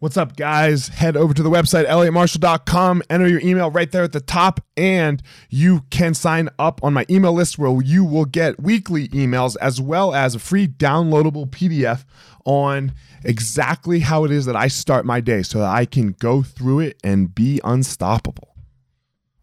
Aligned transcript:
What's 0.00 0.16
up, 0.16 0.36
guys? 0.36 0.86
Head 0.86 1.16
over 1.16 1.34
to 1.34 1.42
the 1.42 1.50
website, 1.50 1.84
elliottmarshall.com, 1.86 3.02
enter 3.10 3.26
your 3.26 3.40
email 3.40 3.68
right 3.68 3.90
there 3.90 4.04
at 4.04 4.12
the 4.12 4.20
top, 4.20 4.60
and 4.76 5.20
you 5.50 5.80
can 5.90 6.14
sign 6.14 6.50
up 6.56 6.78
on 6.84 6.94
my 6.94 7.04
email 7.10 7.32
list 7.32 7.58
where 7.58 7.82
you 7.82 8.04
will 8.04 8.24
get 8.24 8.62
weekly 8.62 9.08
emails 9.08 9.56
as 9.60 9.80
well 9.80 10.14
as 10.14 10.36
a 10.36 10.38
free 10.38 10.68
downloadable 10.68 11.50
PDF 11.50 12.04
on 12.44 12.92
exactly 13.24 13.98
how 13.98 14.22
it 14.22 14.30
is 14.30 14.46
that 14.46 14.54
I 14.54 14.68
start 14.68 15.04
my 15.04 15.20
day 15.20 15.42
so 15.42 15.58
that 15.58 15.74
I 15.74 15.84
can 15.84 16.12
go 16.12 16.44
through 16.44 16.78
it 16.78 17.00
and 17.02 17.34
be 17.34 17.60
unstoppable. 17.64 18.54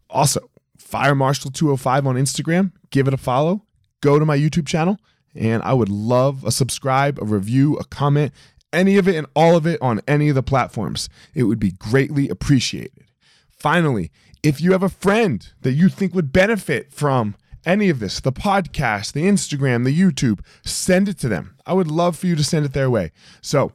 Also, 0.08 0.40
Fire 0.78 1.14
Marshall 1.14 1.50
205 1.50 2.06
on 2.06 2.14
Instagram, 2.14 2.72
give 2.88 3.06
it 3.06 3.12
a 3.12 3.18
follow, 3.18 3.66
go 4.00 4.18
to 4.18 4.24
my 4.24 4.38
YouTube 4.38 4.66
channel, 4.66 4.96
and 5.34 5.62
I 5.64 5.74
would 5.74 5.90
love 5.90 6.44
a 6.44 6.50
subscribe, 6.50 7.18
a 7.20 7.26
review, 7.26 7.76
a 7.76 7.84
comment, 7.84 8.32
any 8.76 8.98
of 8.98 9.08
it 9.08 9.16
and 9.16 9.26
all 9.34 9.56
of 9.56 9.66
it 9.66 9.80
on 9.82 10.00
any 10.06 10.28
of 10.28 10.34
the 10.34 10.42
platforms. 10.42 11.08
It 11.34 11.44
would 11.44 11.58
be 11.58 11.72
greatly 11.72 12.28
appreciated. 12.28 13.06
Finally, 13.48 14.12
if 14.42 14.60
you 14.60 14.72
have 14.72 14.82
a 14.82 14.88
friend 14.88 15.48
that 15.62 15.72
you 15.72 15.88
think 15.88 16.14
would 16.14 16.32
benefit 16.32 16.92
from 16.92 17.34
any 17.64 17.88
of 17.88 17.98
this, 17.98 18.20
the 18.20 18.32
podcast, 18.32 19.12
the 19.12 19.24
Instagram, 19.24 19.84
the 19.84 19.98
YouTube, 19.98 20.40
send 20.64 21.08
it 21.08 21.18
to 21.18 21.28
them. 21.28 21.56
I 21.66 21.72
would 21.72 21.90
love 21.90 22.16
for 22.16 22.28
you 22.28 22.36
to 22.36 22.44
send 22.44 22.64
it 22.64 22.72
their 22.72 22.88
way. 22.88 23.10
So 23.40 23.72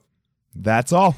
that's 0.56 0.94
all. 0.94 1.18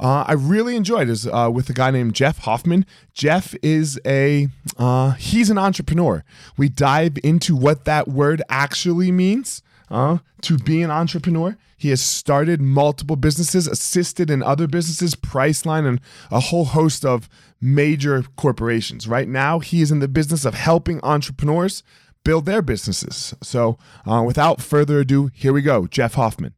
uh, 0.00 0.24
I 0.26 0.32
really 0.32 0.76
enjoyed 0.76 1.10
is 1.10 1.26
uh, 1.26 1.50
with 1.52 1.68
a 1.68 1.74
guy 1.74 1.90
named 1.90 2.14
Jeff 2.14 2.38
Hoffman. 2.38 2.86
Jeff 3.12 3.54
is 3.62 4.00
a 4.06 4.48
uh, 4.78 5.12
he's 5.12 5.50
an 5.50 5.58
entrepreneur. 5.58 6.24
We 6.56 6.70
dive 6.70 7.18
into 7.22 7.54
what 7.54 7.84
that 7.84 8.08
word 8.08 8.40
actually 8.48 9.12
means 9.12 9.62
uh, 9.90 10.18
to 10.42 10.56
be 10.56 10.80
an 10.80 10.90
entrepreneur. 10.90 11.58
He 11.76 11.90
has 11.90 12.00
started 12.00 12.60
multiple 12.60 13.16
businesses, 13.16 13.66
assisted 13.66 14.30
in 14.30 14.42
other 14.42 14.66
businesses, 14.66 15.14
Priceline, 15.14 15.86
and 15.86 16.00
a 16.30 16.40
whole 16.40 16.66
host 16.66 17.04
of 17.04 17.28
major 17.60 18.24
corporations. 18.36 19.06
Right 19.06 19.28
now, 19.28 19.58
he 19.58 19.82
is 19.82 19.90
in 19.90 19.98
the 19.98 20.08
business 20.08 20.44
of 20.44 20.54
helping 20.54 21.00
entrepreneurs 21.02 21.82
build 22.24 22.44
their 22.46 22.62
businesses. 22.62 23.34
So, 23.42 23.78
uh, 24.06 24.22
without 24.26 24.60
further 24.60 25.00
ado, 25.00 25.30
here 25.34 25.52
we 25.52 25.62
go. 25.62 25.86
Jeff 25.86 26.14
Hoffman. 26.14 26.54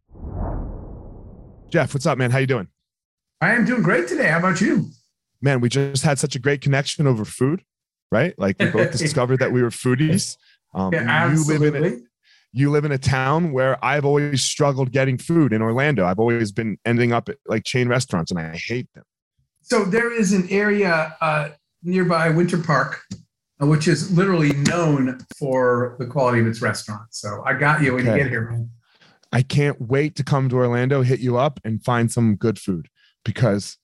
Jeff, 1.70 1.95
what's 1.95 2.07
up, 2.07 2.19
man? 2.19 2.33
How 2.33 2.39
you 2.39 2.47
doing? 2.47 2.69
I 3.43 3.57
am 3.57 3.65
doing 3.65 3.83
great 3.83 4.07
today. 4.07 4.29
How 4.29 4.39
about 4.39 4.61
you? 4.61 4.91
Man, 5.41 5.61
we 5.61 5.69
just 5.69 6.05
had 6.05 6.21
such 6.21 6.37
a 6.37 6.39
great 6.39 6.61
connection 6.61 7.09
over 7.09 7.25
food, 7.25 7.65
right? 8.12 8.39
Like 8.39 8.57
we 8.61 8.71
both 8.71 8.93
discovered 8.97 9.39
that 9.39 9.51
we 9.51 9.65
were 9.65 9.71
foodies. 9.71 10.37
Um, 10.73 10.93
yeah, 10.93 11.01
absolutely. 11.09 11.67
You 11.67 11.73
live, 11.73 11.75
in 11.75 11.93
a, 11.93 12.03
you 12.53 12.70
live 12.70 12.85
in 12.85 12.93
a 12.93 12.98
town 12.98 13.51
where 13.53 13.85
I've 13.85 14.05
always 14.05 14.45
struggled 14.45 14.93
getting 14.93 15.19
food 15.19 15.53
in 15.53 15.61
Orlando. 15.61 16.07
I've 16.07 16.20
always 16.20 16.53
been 16.53 16.79
ending 16.85 17.13
up 17.13 17.29
at 17.29 17.39
like 17.45 17.65
chain 17.65 17.89
restaurants 17.89 18.31
and 18.31 18.39
I 18.39 18.57
hate 18.57 18.87
them. 18.95 19.03
So 19.61 19.83
there 19.86 20.13
is 20.13 20.33
an 20.33 20.48
area 20.48 21.17
uh, 21.20 21.48
nearby 21.83 22.30
Winter 22.30 22.59
Park, 22.59 23.01
uh, 23.61 23.67
which 23.67 23.89
is 23.89 24.17
literally 24.17 24.53
known 24.53 25.19
for 25.36 25.97
the 25.98 26.07
quality 26.07 26.39
of 26.39 26.47
its 26.47 26.63
restaurants. 26.63 27.20
So 27.20 27.42
I 27.45 27.55
got 27.55 27.83
you 27.83 27.95
when 27.95 28.07
okay. 28.07 28.19
you 28.19 28.23
get 28.23 28.30
here, 28.30 28.48
man. 28.48 28.70
I 29.33 29.42
can't 29.42 29.80
wait 29.80 30.14
to 30.17 30.23
come 30.23 30.48
to 30.51 30.57
Orlando, 30.57 31.03
hit 31.03 31.19
you 31.19 31.39
up, 31.39 31.59
and 31.64 31.83
find 31.83 32.13
some 32.13 32.36
good 32.36 32.61
food 32.61 32.89
because 33.25 33.79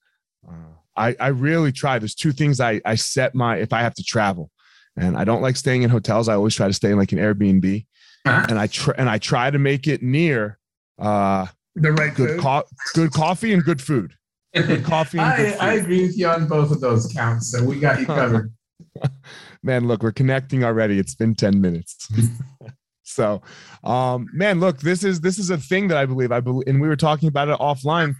uh, 0.47 0.53
I, 0.97 1.16
I 1.21 1.28
really 1.28 1.72
try. 1.72 1.99
There's 1.99 2.15
two 2.15 2.32
things 2.32 2.60
I, 2.60 2.81
I 2.84 2.94
set 2.97 3.34
my, 3.34 3.56
if 3.56 3.72
I 3.72 3.81
have 3.81 3.94
to 3.94 4.04
travel 4.04 4.50
and 4.97 5.16
I 5.16 5.25
don't 5.25 5.43
like 5.43 5.56
staying 5.56 5.82
in 5.82 5.91
hotels. 5.91 6.28
I 6.28 6.34
always 6.34 6.54
try 6.54 6.66
to 6.66 6.72
stay 6.72 6.91
in 6.91 6.99
like 6.99 7.12
an 7.12 7.19
Airbnb 7.19 7.87
uh-huh. 8.25 8.47
and 8.49 8.59
I 8.59 8.66
try, 8.66 8.94
and 8.99 9.09
I 9.09 9.19
try 9.19 9.50
to 9.50 9.59
make 9.59 9.87
it 9.87 10.03
near, 10.03 10.59
uh, 10.99 11.47
the 11.75 11.93
right 11.93 12.15
good, 12.15 12.41
co- 12.41 12.65
good 12.94 13.12
coffee 13.12 13.53
and 13.53 13.65
good 13.65 13.81
food. 13.81 14.12
Good 14.54 14.84
coffee. 14.84 15.19
I, 15.19 15.37
good 15.37 15.59
I 15.59 15.75
agree 15.75 16.03
with 16.03 16.19
you 16.19 16.26
on 16.26 16.49
both 16.49 16.72
of 16.72 16.81
those 16.81 17.06
counts. 17.12 17.53
So 17.53 17.62
we 17.62 17.78
got 17.78 18.00
you 18.00 18.06
covered. 18.06 18.53
man, 19.62 19.87
look, 19.87 20.03
we're 20.03 20.12
connecting 20.12 20.65
already. 20.65 20.99
It's 20.99 21.15
been 21.15 21.34
10 21.34 21.60
minutes. 21.60 22.09
so, 23.05 23.43
um, 23.84 24.28
man, 24.32 24.59
look, 24.59 24.81
this 24.81 25.05
is, 25.05 25.20
this 25.20 25.38
is 25.38 25.50
a 25.50 25.59
thing 25.59 25.88
that 25.88 25.99
I 25.99 26.06
believe 26.06 26.32
I 26.32 26.41
believe, 26.41 26.66
and 26.66 26.81
we 26.81 26.88
were 26.88 26.97
talking 26.97 27.28
about 27.28 27.49
it 27.49 27.59
offline 27.60 28.15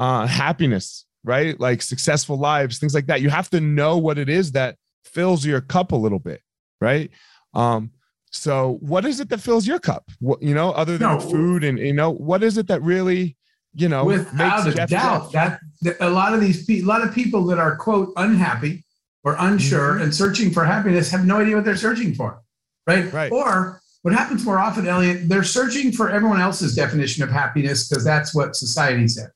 uh, 0.00 0.26
happiness, 0.26 1.04
right? 1.22 1.60
Like 1.60 1.82
successful 1.82 2.38
lives, 2.38 2.78
things 2.78 2.94
like 2.94 3.06
that. 3.06 3.20
You 3.20 3.28
have 3.28 3.50
to 3.50 3.60
know 3.60 3.98
what 3.98 4.18
it 4.18 4.30
is 4.30 4.52
that 4.52 4.76
fills 5.04 5.44
your 5.44 5.60
cup 5.60 5.92
a 5.92 5.96
little 5.96 6.18
bit, 6.18 6.40
right? 6.80 7.10
Um, 7.52 7.90
so 8.32 8.78
what 8.80 9.04
is 9.04 9.20
it 9.20 9.28
that 9.28 9.40
fills 9.40 9.66
your 9.66 9.78
cup? 9.78 10.10
What 10.18 10.42
you 10.42 10.54
know, 10.54 10.70
other 10.70 10.96
than 10.96 11.18
no, 11.18 11.20
food 11.20 11.64
and 11.64 11.78
you 11.78 11.92
know, 11.92 12.10
what 12.10 12.42
is 12.42 12.56
it 12.56 12.66
that 12.68 12.82
really, 12.82 13.36
you 13.74 13.88
know, 13.90 14.06
without 14.06 14.66
a 14.66 14.72
Jeff 14.72 14.88
doubt 14.88 15.32
Jeff? 15.32 15.60
that 15.82 15.96
a 16.00 16.08
lot 16.08 16.32
of 16.32 16.40
these 16.40 16.68
a 16.70 16.82
lot 16.82 17.06
of 17.06 17.14
people 17.14 17.44
that 17.46 17.58
are 17.58 17.76
quote 17.76 18.12
unhappy 18.16 18.84
or 19.22 19.36
unsure 19.38 19.94
mm-hmm. 19.94 20.04
and 20.04 20.14
searching 20.14 20.50
for 20.50 20.64
happiness 20.64 21.10
have 21.10 21.26
no 21.26 21.40
idea 21.40 21.56
what 21.56 21.66
they're 21.66 21.76
searching 21.76 22.14
for, 22.14 22.40
right? 22.86 23.12
Right. 23.12 23.30
Or 23.30 23.82
what 24.00 24.14
happens 24.14 24.46
more 24.46 24.58
often, 24.58 24.86
Elliot, 24.86 25.28
they're 25.28 25.44
searching 25.44 25.92
for 25.92 26.08
everyone 26.08 26.40
else's 26.40 26.74
definition 26.74 27.22
of 27.22 27.28
happiness 27.30 27.86
because 27.86 28.02
that's 28.02 28.34
what 28.34 28.56
society 28.56 29.06
says. 29.06 29.30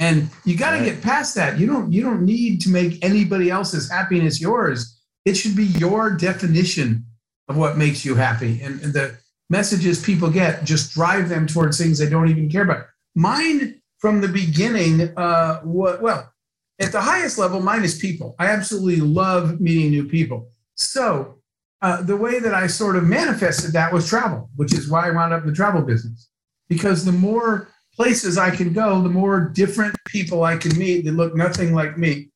And 0.00 0.30
you 0.44 0.56
got 0.56 0.70
to 0.70 0.78
right. 0.78 0.86
get 0.86 1.02
past 1.02 1.34
that. 1.36 1.58
You 1.58 1.66
don't 1.66 1.92
you 1.92 2.02
don't 2.02 2.22
need 2.22 2.60
to 2.62 2.70
make 2.70 3.04
anybody 3.04 3.50
else's 3.50 3.88
happiness 3.88 4.40
yours. 4.40 4.98
It 5.24 5.36
should 5.36 5.54
be 5.54 5.66
your 5.66 6.10
definition 6.10 7.04
of 7.48 7.56
what 7.56 7.76
makes 7.76 8.04
you 8.04 8.14
happy. 8.14 8.60
And, 8.62 8.80
and 8.80 8.94
the 8.94 9.18
messages 9.50 10.02
people 10.02 10.30
get 10.30 10.64
just 10.64 10.94
drive 10.94 11.28
them 11.28 11.46
towards 11.46 11.76
things 11.76 11.98
they 11.98 12.08
don't 12.08 12.30
even 12.30 12.48
care 12.48 12.62
about. 12.62 12.86
Mine 13.14 13.80
from 13.98 14.22
the 14.22 14.28
beginning, 14.28 15.12
uh, 15.18 15.60
what, 15.60 16.00
well, 16.00 16.32
at 16.80 16.92
the 16.92 17.00
highest 17.00 17.36
level, 17.36 17.60
mine 17.60 17.84
is 17.84 17.98
people. 17.98 18.34
I 18.38 18.46
absolutely 18.46 19.00
love 19.00 19.60
meeting 19.60 19.90
new 19.90 20.08
people. 20.08 20.48
So 20.76 21.40
uh, 21.82 22.00
the 22.02 22.16
way 22.16 22.38
that 22.38 22.54
I 22.54 22.66
sort 22.66 22.96
of 22.96 23.04
manifested 23.04 23.74
that 23.74 23.92
was 23.92 24.08
travel, 24.08 24.48
which 24.56 24.72
is 24.72 24.88
why 24.88 25.08
I 25.08 25.10
wound 25.10 25.34
up 25.34 25.42
in 25.42 25.48
the 25.48 25.54
travel 25.54 25.82
business. 25.82 26.30
Because 26.70 27.04
the 27.04 27.12
more 27.12 27.68
places 28.00 28.38
I 28.38 28.48
can 28.48 28.72
go, 28.72 29.02
the 29.02 29.10
more 29.10 29.40
different 29.40 29.94
people 30.06 30.42
I 30.42 30.56
can 30.56 30.76
meet 30.78 31.04
that 31.04 31.12
look 31.12 31.36
nothing 31.36 31.74
like 31.74 31.98
me. 31.98 32.30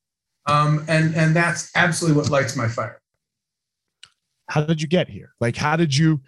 Um, 0.47 0.85
and 0.89 1.15
and 1.15 1.35
that's 1.35 1.71
absolutely 1.75 2.21
what 2.21 2.31
lights 2.31 2.55
my 2.55 2.69
fire. 2.69 3.01
How 4.51 4.63
did 4.65 4.83
you 4.83 4.89
get 4.89 5.09
here? 5.09 5.33
Like, 5.41 5.57
how 5.57 5.77
did 5.77 5.97
you 5.97 6.21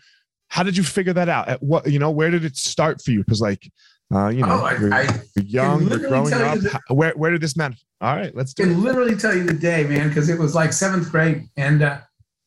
how 0.48 0.62
did 0.62 0.74
you 0.74 0.82
figure 0.82 1.12
that 1.12 1.28
out? 1.28 1.48
At 1.50 1.62
what 1.62 1.86
you 1.86 1.98
know, 1.98 2.10
where 2.10 2.30
did 2.30 2.46
it 2.46 2.56
start 2.56 3.02
for 3.02 3.10
you? 3.10 3.18
Because 3.18 3.42
like, 3.42 3.70
uh, 4.14 4.28
you 4.28 4.40
know, 4.40 4.60
oh, 4.62 4.64
I, 4.64 4.78
you're, 4.78 4.94
I 4.94 5.02
you're 5.36 5.44
young, 5.44 5.86
you're 5.86 5.98
growing 5.98 6.32
up. 6.32 6.58
The, 6.58 6.94
where 6.94 7.12
where 7.12 7.30
did 7.30 7.42
this 7.42 7.58
manifest? 7.58 7.84
All 8.00 8.16
right, 8.16 8.34
let's 8.34 8.54
do 8.54 8.62
I 8.62 8.66
can 8.68 8.76
it. 8.76 8.78
literally 8.78 9.16
tell 9.16 9.36
you 9.36 9.44
the 9.44 9.52
day, 9.52 9.84
man, 9.84 10.08
because 10.08 10.30
it 10.30 10.38
was 10.38 10.54
like 10.54 10.72
seventh 10.72 11.10
grade, 11.10 11.46
and 11.58 11.82
uh, 11.82 11.98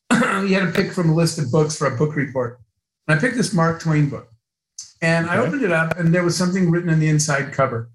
you 0.11 0.55
had 0.55 0.65
to 0.65 0.71
pick 0.71 0.91
from 0.91 1.11
a 1.11 1.13
list 1.13 1.37
of 1.37 1.51
books 1.51 1.77
for 1.77 1.85
a 1.85 1.95
book 1.95 2.15
report. 2.15 2.59
And 3.07 3.15
I 3.15 3.21
picked 3.21 3.37
this 3.37 3.53
Mark 3.53 3.79
Twain 3.79 4.09
book. 4.09 4.28
And 5.01 5.27
okay. 5.27 5.35
I 5.35 5.39
opened 5.39 5.63
it 5.63 5.71
up, 5.71 5.97
and 5.97 6.13
there 6.13 6.23
was 6.23 6.37
something 6.37 6.69
written 6.69 6.89
on 6.89 6.99
the 6.99 7.09
inside 7.09 7.53
cover. 7.53 7.89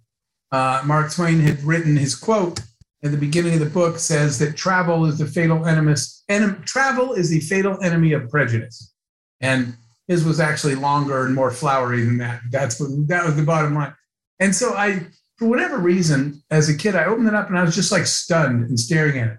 Uh, 0.51 0.83
Mark 0.85 1.13
Twain 1.13 1.41
had 1.41 1.63
written 1.63 1.97
his 1.97 2.15
quote 2.15 2.61
at 3.05 3.11
the 3.11 3.19
beginning 3.19 3.53
of 3.55 3.61
the 3.61 3.67
book 3.67 3.99
says 3.99 4.39
that 4.39 4.57
travel 4.57 5.05
is 5.05 5.19
the 5.19 5.27
fatal 5.27 5.67
enemy. 5.67 5.93
Enem, 6.31 6.65
travel 6.65 7.13
is 7.13 7.29
the 7.29 7.41
fatal 7.41 7.79
enemy 7.83 8.13
of 8.13 8.31
prejudice. 8.31 8.93
And 9.41 9.77
his 10.09 10.25
was 10.25 10.41
actually 10.41 10.75
longer 10.75 11.27
and 11.27 11.35
more 11.35 11.51
flowery 11.51 12.03
than 12.03 12.17
that. 12.19 12.41
That's 12.51 12.81
what 12.81 12.91
that 13.09 13.27
was 13.27 13.37
the 13.37 13.43
bottom 13.43 13.75
line. 13.75 13.95
And 14.41 14.55
so 14.55 14.75
I, 14.75 15.07
for 15.37 15.49
whatever 15.49 15.79
reason, 15.79 16.43
as 16.51 16.71
a 16.71 16.77
kid, 16.77 16.97
I 16.97 17.05
opened 17.05 17.29
it 17.29 17.35
up 17.35 17.49
and 17.49 17.59
I 17.59 17.63
was 17.63 17.75
just 17.75 17.93
like 17.93 18.07
stunned 18.07 18.69
and 18.69 18.81
staring 18.81 19.19
at 19.19 19.29
it. 19.29 19.39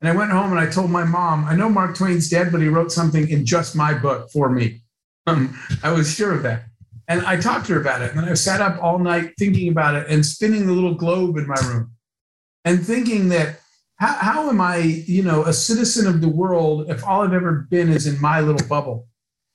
And 0.00 0.08
I 0.10 0.16
went 0.16 0.32
home 0.32 0.50
and 0.50 0.60
I 0.60 0.66
told 0.66 0.90
my 0.90 1.04
mom, 1.04 1.44
I 1.44 1.54
know 1.54 1.68
Mark 1.68 1.96
Twain's 1.96 2.28
dead, 2.28 2.50
but 2.50 2.60
he 2.60 2.68
wrote 2.68 2.90
something 2.90 3.28
in 3.28 3.46
just 3.46 3.76
my 3.76 3.94
book 3.94 4.30
for 4.30 4.50
me. 4.50 4.82
Um, 5.28 5.56
I 5.84 5.92
was 5.92 6.12
sure 6.12 6.34
of 6.34 6.42
that. 6.42 6.64
And 7.08 7.24
I 7.26 7.38
talked 7.38 7.66
to 7.66 7.74
her 7.74 7.80
about 7.80 8.02
it. 8.02 8.14
And 8.14 8.24
I 8.24 8.34
sat 8.34 8.60
up 8.60 8.82
all 8.82 8.98
night 8.98 9.32
thinking 9.38 9.68
about 9.68 9.94
it 9.94 10.06
and 10.08 10.24
spinning 10.24 10.66
the 10.66 10.72
little 10.72 10.94
globe 10.94 11.36
in 11.36 11.46
my 11.46 11.60
room 11.66 11.92
and 12.64 12.84
thinking 12.84 13.28
that 13.30 13.60
how, 13.96 14.14
how 14.14 14.48
am 14.48 14.60
I, 14.60 14.78
you 14.78 15.22
know, 15.22 15.44
a 15.44 15.52
citizen 15.52 16.06
of 16.06 16.20
the 16.20 16.28
world 16.28 16.90
if 16.90 17.04
all 17.04 17.22
I've 17.22 17.32
ever 17.32 17.66
been 17.70 17.90
is 17.90 18.06
in 18.06 18.20
my 18.20 18.40
little 18.40 18.66
bubble? 18.68 19.06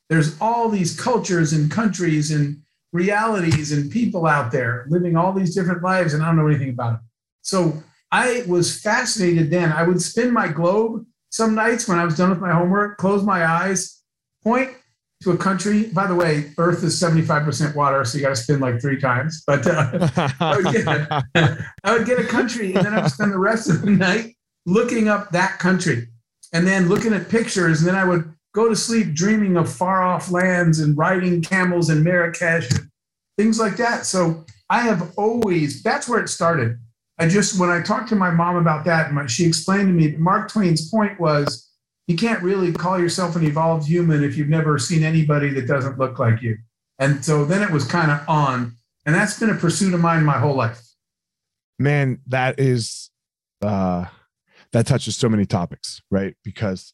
there's 0.10 0.40
all 0.42 0.70
these 0.70 1.00
cultures 1.00 1.54
and 1.54 1.72
countries 1.72 2.32
and 2.32 2.62
realities 2.92 3.72
and 3.72 3.92
people 3.92 4.26
out 4.26 4.52
there 4.52 4.86
living 4.90 5.16
all 5.16 5.32
these 5.32 5.54
different 5.54 5.84
lives, 5.84 6.14
and 6.14 6.24
I 6.24 6.26
don't 6.26 6.38
know 6.38 6.48
anything 6.48 6.72
about 6.72 6.96
it. 6.96 7.00
So 7.44 7.82
I 8.12 8.44
was 8.48 8.82
fascinated 8.82 9.52
then. 9.52 9.72
I 9.72 9.84
would 9.84 10.02
spin 10.02 10.34
my 10.34 10.48
globe 10.48 11.06
some 11.32 11.54
nights 11.54 11.88
when 11.88 12.00
I 12.00 12.06
was 12.06 12.18
done 12.18 12.32
with 12.32 12.40
my 12.40 12.52
homework, 12.52 12.98
close 12.98 13.24
my 13.24 13.46
eyes, 13.46 14.02
point 14.44 14.72
to 15.22 15.32
a 15.32 15.38
country. 15.38 15.84
By 15.88 16.08
the 16.08 16.16
way, 16.16 16.52
Earth 16.58 16.84
is 16.84 17.02
75% 17.02 17.76
water, 17.76 18.06
so 18.06 18.18
you 18.18 18.24
got 18.24 18.30
to 18.30 18.36
spin 18.36 18.60
like 18.60 18.82
three 18.82 19.00
times. 19.00 19.44
But 19.46 19.68
uh, 19.68 20.10
I, 20.40 20.56
would 20.56 20.74
get, 20.74 20.88
I 21.84 21.98
would 21.98 22.06
get 22.06 22.20
a 22.20 22.24
country, 22.24 22.74
and 22.74 22.86
then 22.86 22.94
I 22.94 23.02
would 23.02 23.12
spend 23.12 23.34
the 23.34 23.40
rest 23.40 23.70
of 23.70 23.82
the 23.82 23.92
night 23.92 24.36
looking 24.66 25.08
up 25.08 25.32
that 25.32 25.60
country 25.60 26.08
and 26.54 26.66
then 26.66 26.88
looking 26.88 27.14
at 27.14 27.30
pictures. 27.30 27.80
And 27.80 27.88
then 27.88 27.96
I 27.96 28.06
would 28.06 28.34
go 28.54 28.70
to 28.70 28.76
sleep 28.76 29.14
dreaming 29.14 29.58
of 29.58 29.72
far 29.72 30.04
off 30.04 30.32
lands 30.32 30.80
and 30.80 30.98
riding 30.98 31.42
camels 31.42 31.90
in 31.90 32.04
Marrakesh, 32.04 32.70
and 32.72 32.90
things 33.38 33.60
like 33.60 33.78
that. 33.78 34.06
So 34.06 34.46
I 34.70 34.82
have 34.82 35.14
always, 35.18 35.84
that's 35.84 36.08
where 36.08 36.22
it 36.22 36.30
started. 36.30 36.78
I 37.20 37.28
just, 37.28 37.60
when 37.60 37.70
I 37.70 37.82
talked 37.82 38.08
to 38.10 38.16
my 38.16 38.32
mom 38.32 38.56
about 38.56 38.86
that, 38.86 39.12
my, 39.12 39.26
she 39.28 39.46
explained 39.46 39.88
to 39.88 39.94
me 39.94 40.16
Mark 40.16 40.50
Twain's 40.50 40.90
point 40.90 41.20
was, 41.20 41.69
you 42.10 42.16
can't 42.18 42.42
really 42.42 42.74
call 42.74 43.00
yourself 43.00 43.36
an 43.36 43.46
evolved 43.46 43.88
human 43.88 44.24
if 44.24 44.36
you've 44.36 44.50
never 44.50 44.80
seen 44.80 45.04
anybody 45.04 45.52
that 45.52 45.68
doesn't 45.68 46.00
look 46.00 46.18
like 46.18 46.42
you. 46.42 46.58
And 46.98 47.24
so 47.24 47.46
then 47.46 47.62
it 47.62 47.70
was 47.70 47.86
kind 47.86 48.10
of 48.10 48.28
on. 48.28 48.74
And 49.06 49.14
that's 49.14 49.40
been 49.40 49.52
a 49.52 49.56
pursuit 49.56 49.94
of 49.94 50.02
mine 50.02 50.26
my 50.26 50.40
whole 50.40 50.56
life. 50.56 50.82
Man, 51.78 52.20
that 52.26 52.60
is 52.60 53.12
uh 53.62 54.06
that 54.72 54.88
touches 54.88 55.18
so 55.18 55.30
many 55.30 55.46
topics, 55.46 56.02
right? 56.10 56.36
Because 56.44 56.94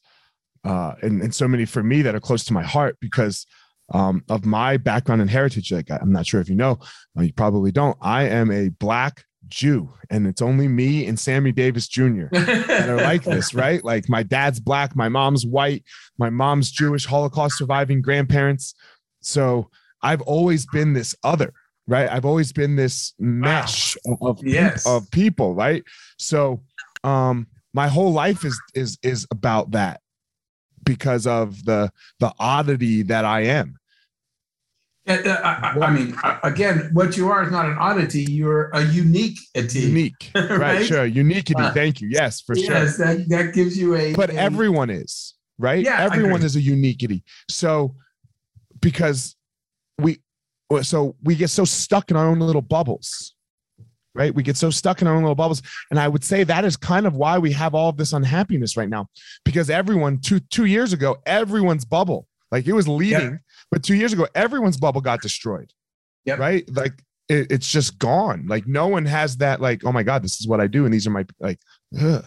uh 0.64 0.96
and, 1.00 1.22
and 1.22 1.34
so 1.34 1.48
many 1.48 1.64
for 1.64 1.82
me 1.82 2.02
that 2.02 2.14
are 2.14 2.20
close 2.20 2.44
to 2.44 2.52
my 2.52 2.62
heart 2.62 2.98
because 3.00 3.46
um 3.94 4.22
of 4.28 4.44
my 4.44 4.76
background 4.76 5.22
and 5.22 5.30
heritage. 5.30 5.72
Like 5.72 5.90
I'm 5.90 6.12
not 6.12 6.26
sure 6.26 6.42
if 6.42 6.50
you 6.50 6.56
know, 6.56 6.78
you 7.18 7.32
probably 7.32 7.72
don't. 7.72 7.96
I 8.02 8.24
am 8.24 8.50
a 8.50 8.68
black 8.68 9.24
Jew, 9.48 9.90
and 10.10 10.26
it's 10.26 10.42
only 10.42 10.68
me 10.68 11.06
and 11.06 11.18
Sammy 11.18 11.52
Davis 11.52 11.88
Jr. 11.88 12.26
that 12.32 12.88
are 12.88 12.96
like 12.96 13.24
this, 13.24 13.54
right? 13.54 13.82
Like 13.84 14.08
my 14.08 14.22
dad's 14.22 14.60
black, 14.60 14.96
my 14.96 15.08
mom's 15.08 15.46
white, 15.46 15.84
my 16.18 16.30
mom's 16.30 16.70
Jewish, 16.70 17.06
Holocaust 17.06 17.58
surviving 17.58 18.02
grandparents. 18.02 18.74
So 19.20 19.70
I've 20.02 20.22
always 20.22 20.66
been 20.66 20.92
this 20.92 21.14
other, 21.24 21.52
right? 21.86 22.10
I've 22.10 22.24
always 22.24 22.52
been 22.52 22.76
this 22.76 23.14
mesh 23.18 23.96
wow. 24.04 24.30
of, 24.30 24.40
yes. 24.42 24.86
of 24.86 25.10
people, 25.10 25.54
right? 25.54 25.82
So 26.18 26.62
um 27.04 27.46
my 27.72 27.88
whole 27.88 28.12
life 28.12 28.44
is 28.44 28.58
is 28.74 28.98
is 29.02 29.26
about 29.30 29.72
that 29.72 30.00
because 30.82 31.26
of 31.26 31.64
the 31.64 31.92
the 32.20 32.32
oddity 32.38 33.02
that 33.02 33.24
I 33.24 33.42
am. 33.42 33.76
I, 35.08 35.78
I, 35.80 35.90
mean, 35.90 36.16
again, 36.42 36.90
what 36.92 37.16
you 37.16 37.28
are 37.28 37.44
is 37.44 37.52
not 37.52 37.66
an 37.66 37.78
oddity. 37.78 38.24
You're 38.24 38.70
a 38.72 38.82
unique 38.82 39.38
Unique, 39.54 40.30
right? 40.34 40.50
right? 40.50 40.86
Sure, 40.86 41.06
uniquity. 41.06 41.62
Uh, 41.62 41.72
Thank 41.72 42.00
you. 42.00 42.08
Yes, 42.08 42.40
for 42.40 42.56
yes, 42.56 42.66
sure. 42.66 42.74
Yes, 42.74 42.96
that, 42.98 43.28
that 43.28 43.54
gives 43.54 43.78
you 43.78 43.94
a. 43.94 44.14
But 44.14 44.30
a, 44.30 44.34
everyone 44.34 44.90
is 44.90 45.34
right. 45.58 45.84
Yeah, 45.84 46.00
everyone 46.00 46.42
is 46.42 46.56
a 46.56 46.60
uniquity. 46.60 47.22
So, 47.48 47.94
because 48.80 49.36
we, 49.98 50.18
so 50.82 51.14
we 51.22 51.36
get 51.36 51.50
so 51.50 51.64
stuck 51.64 52.10
in 52.10 52.16
our 52.16 52.26
own 52.26 52.40
little 52.40 52.62
bubbles, 52.62 53.34
right? 54.12 54.34
We 54.34 54.42
get 54.42 54.56
so 54.56 54.70
stuck 54.70 55.02
in 55.02 55.06
our 55.06 55.14
own 55.14 55.22
little 55.22 55.36
bubbles, 55.36 55.62
and 55.90 56.00
I 56.00 56.08
would 56.08 56.24
say 56.24 56.42
that 56.42 56.64
is 56.64 56.76
kind 56.76 57.06
of 57.06 57.14
why 57.14 57.38
we 57.38 57.52
have 57.52 57.76
all 57.76 57.90
of 57.90 57.96
this 57.96 58.12
unhappiness 58.12 58.76
right 58.76 58.88
now, 58.88 59.06
because 59.44 59.70
everyone 59.70 60.18
two 60.18 60.40
two 60.40 60.64
years 60.64 60.92
ago, 60.92 61.18
everyone's 61.26 61.84
bubble, 61.84 62.26
like 62.50 62.66
it 62.66 62.72
was 62.72 62.88
leading 62.88 63.38
but 63.70 63.82
two 63.82 63.94
years 63.94 64.12
ago, 64.12 64.26
everyone's 64.34 64.76
bubble 64.76 65.00
got 65.00 65.22
destroyed. 65.22 65.72
Yep. 66.24 66.38
Right. 66.38 66.68
Like 66.74 67.02
it, 67.28 67.50
it's 67.50 67.70
just 67.70 67.98
gone. 67.98 68.46
Like 68.48 68.66
no 68.66 68.86
one 68.86 69.04
has 69.04 69.36
that, 69.38 69.60
like, 69.60 69.84
oh 69.84 69.92
my 69.92 70.02
God, 70.02 70.22
this 70.22 70.40
is 70.40 70.48
what 70.48 70.60
I 70.60 70.66
do. 70.66 70.84
And 70.84 70.92
these 70.94 71.06
are 71.06 71.10
my 71.10 71.24
like, 71.40 71.60
ugh. 72.00 72.24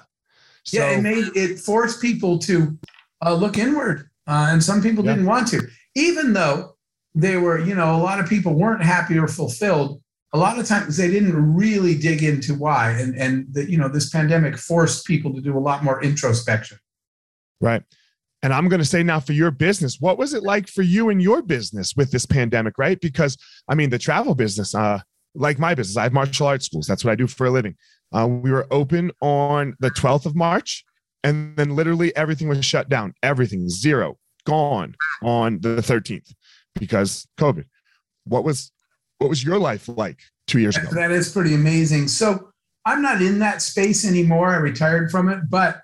So, 0.63 0.77
yeah, 0.77 0.97
it 0.97 1.01
made 1.01 1.25
it 1.35 1.59
forced 1.59 2.01
people 2.01 2.37
to 2.39 2.77
uh, 3.25 3.33
look 3.33 3.57
inward. 3.57 4.09
Uh, 4.27 4.49
and 4.51 4.63
some 4.63 4.81
people 4.81 5.03
didn't 5.03 5.25
want 5.25 5.47
to, 5.47 5.61
even 5.95 6.33
though 6.33 6.75
they 7.15 7.37
were, 7.37 7.57
you 7.57 7.73
know, 7.73 7.95
a 7.95 7.97
lot 7.97 8.19
of 8.19 8.29
people 8.29 8.53
weren't 8.53 8.83
happy 8.83 9.17
or 9.17 9.27
fulfilled. 9.27 10.01
A 10.33 10.37
lot 10.37 10.59
of 10.59 10.67
times 10.67 10.95
they 10.95 11.09
didn't 11.09 11.33
really 11.55 11.97
dig 11.97 12.21
into 12.21 12.53
why. 12.53 12.91
And 12.91 13.15
and 13.15 13.47
the, 13.51 13.69
you 13.69 13.77
know, 13.77 13.89
this 13.89 14.09
pandemic 14.11 14.57
forced 14.57 15.07
people 15.07 15.33
to 15.33 15.41
do 15.41 15.57
a 15.57 15.59
lot 15.59 15.83
more 15.83 16.03
introspection. 16.03 16.77
Right. 17.59 17.81
And 18.41 18.53
I'm 18.53 18.69
going 18.69 18.79
to 18.79 18.85
say 18.85 19.03
now 19.03 19.19
for 19.19 19.33
your 19.33 19.51
business, 19.51 19.97
what 19.99 20.17
was 20.17 20.33
it 20.33 20.43
like 20.43 20.67
for 20.67 20.81
you 20.81 21.09
and 21.09 21.21
your 21.21 21.41
business 21.41 21.95
with 21.95 22.11
this 22.11 22.25
pandemic, 22.25 22.77
right? 22.77 22.99
Because 22.99 23.37
I 23.67 23.75
mean, 23.75 23.89
the 23.89 23.99
travel 23.99 24.33
business, 24.33 24.73
uh, 24.73 24.99
like 25.35 25.59
my 25.59 25.75
business, 25.75 25.97
I 25.97 26.03
have 26.03 26.13
martial 26.13 26.47
arts 26.47 26.65
schools. 26.65 26.87
That's 26.87 27.03
what 27.03 27.11
I 27.11 27.15
do 27.15 27.27
for 27.27 27.47
a 27.47 27.51
living. 27.51 27.75
Uh, 28.11 28.27
we 28.27 28.51
were 28.51 28.67
open 28.71 29.11
on 29.21 29.75
the 29.79 29.91
12th 29.91 30.25
of 30.25 30.35
March, 30.35 30.83
and 31.23 31.55
then 31.57 31.75
literally 31.75 32.15
everything 32.15 32.47
was 32.47 32.63
shut 32.65 32.89
down. 32.89 33.13
Everything 33.21 33.69
zero, 33.69 34.17
gone 34.45 34.95
on 35.21 35.59
the 35.59 35.77
13th 35.77 36.33
because 36.79 37.27
COVID. 37.37 37.65
What 38.23 38.43
was 38.43 38.71
what 39.17 39.29
was 39.29 39.43
your 39.43 39.59
life 39.59 39.87
like 39.87 40.19
two 40.47 40.59
years 40.59 40.77
ago? 40.77 40.89
That 40.91 41.11
is 41.11 41.31
pretty 41.31 41.53
amazing. 41.53 42.07
So 42.07 42.51
I'm 42.85 43.01
not 43.01 43.21
in 43.21 43.39
that 43.39 43.61
space 43.61 44.07
anymore. 44.07 44.49
I 44.49 44.57
retired 44.57 45.11
from 45.11 45.29
it, 45.29 45.49
but 45.49 45.81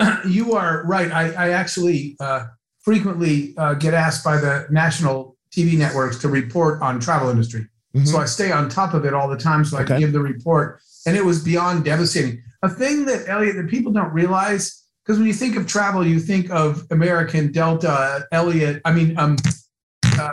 you 0.26 0.54
are 0.54 0.84
right. 0.86 1.10
I, 1.10 1.30
I 1.32 1.50
actually 1.50 2.16
uh, 2.20 2.46
frequently 2.80 3.54
uh, 3.56 3.74
get 3.74 3.94
asked 3.94 4.24
by 4.24 4.38
the 4.38 4.66
national 4.70 5.36
TV 5.50 5.78
networks 5.78 6.18
to 6.18 6.28
report 6.28 6.80
on 6.82 7.00
travel 7.00 7.28
industry. 7.30 7.66
Mm-hmm. 7.94 8.06
So 8.06 8.18
I 8.18 8.26
stay 8.26 8.52
on 8.52 8.68
top 8.68 8.94
of 8.94 9.04
it 9.04 9.14
all 9.14 9.28
the 9.28 9.36
time 9.36 9.64
so 9.64 9.76
I 9.76 9.84
can 9.84 9.98
give 9.98 10.12
the 10.12 10.20
report. 10.20 10.80
And 11.06 11.16
it 11.16 11.24
was 11.24 11.42
beyond 11.42 11.84
devastating. 11.84 12.42
A 12.62 12.68
thing 12.68 13.04
that, 13.06 13.28
Elliot, 13.28 13.56
that 13.56 13.68
people 13.68 13.92
don't 13.92 14.12
realize, 14.12 14.84
because 15.04 15.18
when 15.18 15.26
you 15.26 15.32
think 15.32 15.56
of 15.56 15.66
travel, 15.66 16.06
you 16.06 16.20
think 16.20 16.50
of 16.50 16.86
American, 16.90 17.50
Delta, 17.50 18.26
Elliot, 18.32 18.82
I 18.84 18.92
mean, 18.92 19.18
um, 19.18 19.36
uh, 20.18 20.32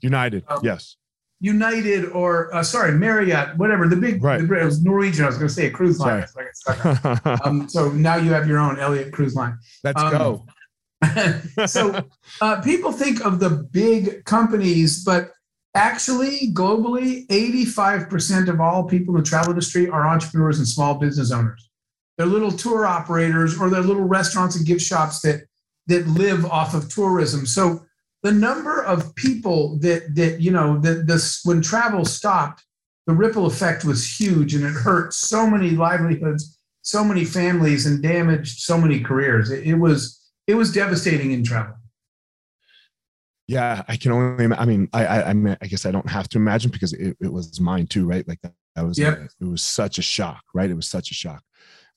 United, 0.00 0.44
um, 0.48 0.60
yes. 0.62 0.96
United 1.42 2.08
or 2.10 2.54
uh, 2.54 2.62
sorry, 2.62 2.92
Marriott, 2.92 3.56
whatever 3.56 3.88
the 3.88 3.96
big, 3.96 4.22
right. 4.22 4.46
the, 4.46 4.60
it 4.60 4.64
was 4.64 4.82
Norwegian. 4.82 5.24
I 5.24 5.26
was 5.26 5.36
going 5.36 5.48
to 5.48 5.52
say 5.52 5.66
a 5.66 5.70
cruise 5.70 5.98
line. 5.98 6.24
um, 7.44 7.68
so 7.68 7.90
now 7.90 8.14
you 8.14 8.30
have 8.30 8.46
your 8.46 8.60
own 8.60 8.78
Elliott 8.78 9.12
cruise 9.12 9.34
line. 9.34 9.58
Let's 9.82 10.00
um, 10.00 10.10
go. 10.12 10.46
so 11.66 12.04
uh, 12.40 12.60
people 12.60 12.92
think 12.92 13.26
of 13.26 13.40
the 13.40 13.50
big 13.50 14.24
companies, 14.24 15.04
but 15.04 15.32
actually, 15.74 16.52
globally, 16.52 17.26
85% 17.26 18.48
of 18.48 18.60
all 18.60 18.84
people 18.84 19.16
in 19.16 19.24
the 19.24 19.28
travel 19.28 19.50
industry 19.50 19.88
are 19.88 20.06
entrepreneurs 20.06 20.58
and 20.58 20.68
small 20.68 20.94
business 20.94 21.32
owners. 21.32 21.68
They're 22.18 22.26
little 22.26 22.52
tour 22.52 22.86
operators 22.86 23.58
or 23.58 23.68
they're 23.68 23.80
little 23.80 24.04
restaurants 24.04 24.54
and 24.54 24.64
gift 24.64 24.82
shops 24.82 25.22
that 25.22 25.42
that 25.88 26.06
live 26.06 26.44
off 26.44 26.74
of 26.74 26.88
tourism. 26.88 27.46
So 27.46 27.84
the 28.22 28.32
number 28.32 28.82
of 28.82 29.14
people 29.14 29.78
that 29.80 30.14
that 30.14 30.40
you 30.40 30.50
know 30.50 30.78
that 30.80 31.06
this 31.06 31.40
when 31.44 31.60
travel 31.60 32.04
stopped 32.04 32.64
the 33.06 33.12
ripple 33.12 33.46
effect 33.46 33.84
was 33.84 34.20
huge 34.20 34.54
and 34.54 34.64
it 34.64 34.72
hurt 34.72 35.12
so 35.12 35.46
many 35.46 35.70
livelihoods 35.70 36.58
so 36.82 37.04
many 37.04 37.24
families 37.24 37.86
and 37.86 38.02
damaged 38.02 38.60
so 38.60 38.76
many 38.76 39.00
careers. 39.00 39.50
It, 39.50 39.66
it 39.66 39.74
was 39.74 40.20
it 40.46 40.54
was 40.54 40.72
devastating 40.72 41.32
in 41.32 41.44
travel. 41.44 41.76
Yeah 43.48 43.82
i 43.88 43.96
can 43.96 44.12
only 44.12 44.56
i 44.56 44.64
mean 44.64 44.88
i 44.92 45.04
i 45.04 45.28
i, 45.30 45.32
mean, 45.32 45.56
I 45.60 45.66
guess 45.66 45.84
i 45.84 45.90
don't 45.90 46.08
have 46.08 46.28
to 46.30 46.38
imagine 46.38 46.70
because 46.70 46.92
it, 46.92 47.16
it 47.20 47.32
was 47.32 47.60
mine 47.60 47.86
too 47.86 48.06
right? 48.06 48.26
Like 48.26 48.40
that, 48.42 48.52
that 48.76 48.84
was 48.86 48.98
yep. 48.98 49.28
it 49.40 49.44
was 49.44 49.62
such 49.62 49.98
a 49.98 50.02
shock 50.02 50.42
right? 50.54 50.70
It 50.70 50.74
was 50.74 50.88
such 50.88 51.10
a 51.10 51.14
shock 51.14 51.42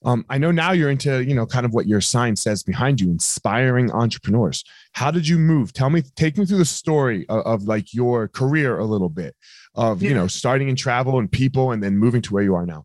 um, 0.04 0.24
I 0.28 0.38
know 0.38 0.50
now 0.50 0.72
you're 0.72 0.90
into, 0.90 1.24
you 1.24 1.34
know, 1.34 1.46
kind 1.46 1.64
of 1.64 1.72
what 1.72 1.86
your 1.86 2.00
sign 2.00 2.36
says 2.36 2.62
behind 2.62 3.00
you, 3.00 3.10
inspiring 3.10 3.90
entrepreneurs. 3.90 4.62
How 4.92 5.10
did 5.10 5.26
you 5.26 5.38
move? 5.38 5.72
Tell 5.72 5.90
me, 5.90 6.02
take 6.16 6.36
me 6.38 6.46
through 6.46 6.58
the 6.58 6.64
story 6.64 7.26
of, 7.28 7.46
of 7.46 7.62
like 7.64 7.94
your 7.94 8.28
career 8.28 8.78
a 8.78 8.84
little 8.84 9.08
bit 9.08 9.34
of, 9.74 10.02
yeah. 10.02 10.10
you 10.10 10.14
know, 10.14 10.26
starting 10.26 10.68
in 10.68 10.76
travel 10.76 11.18
and 11.18 11.30
people 11.30 11.72
and 11.72 11.82
then 11.82 11.96
moving 11.96 12.22
to 12.22 12.34
where 12.34 12.42
you 12.42 12.54
are 12.54 12.66
now. 12.66 12.84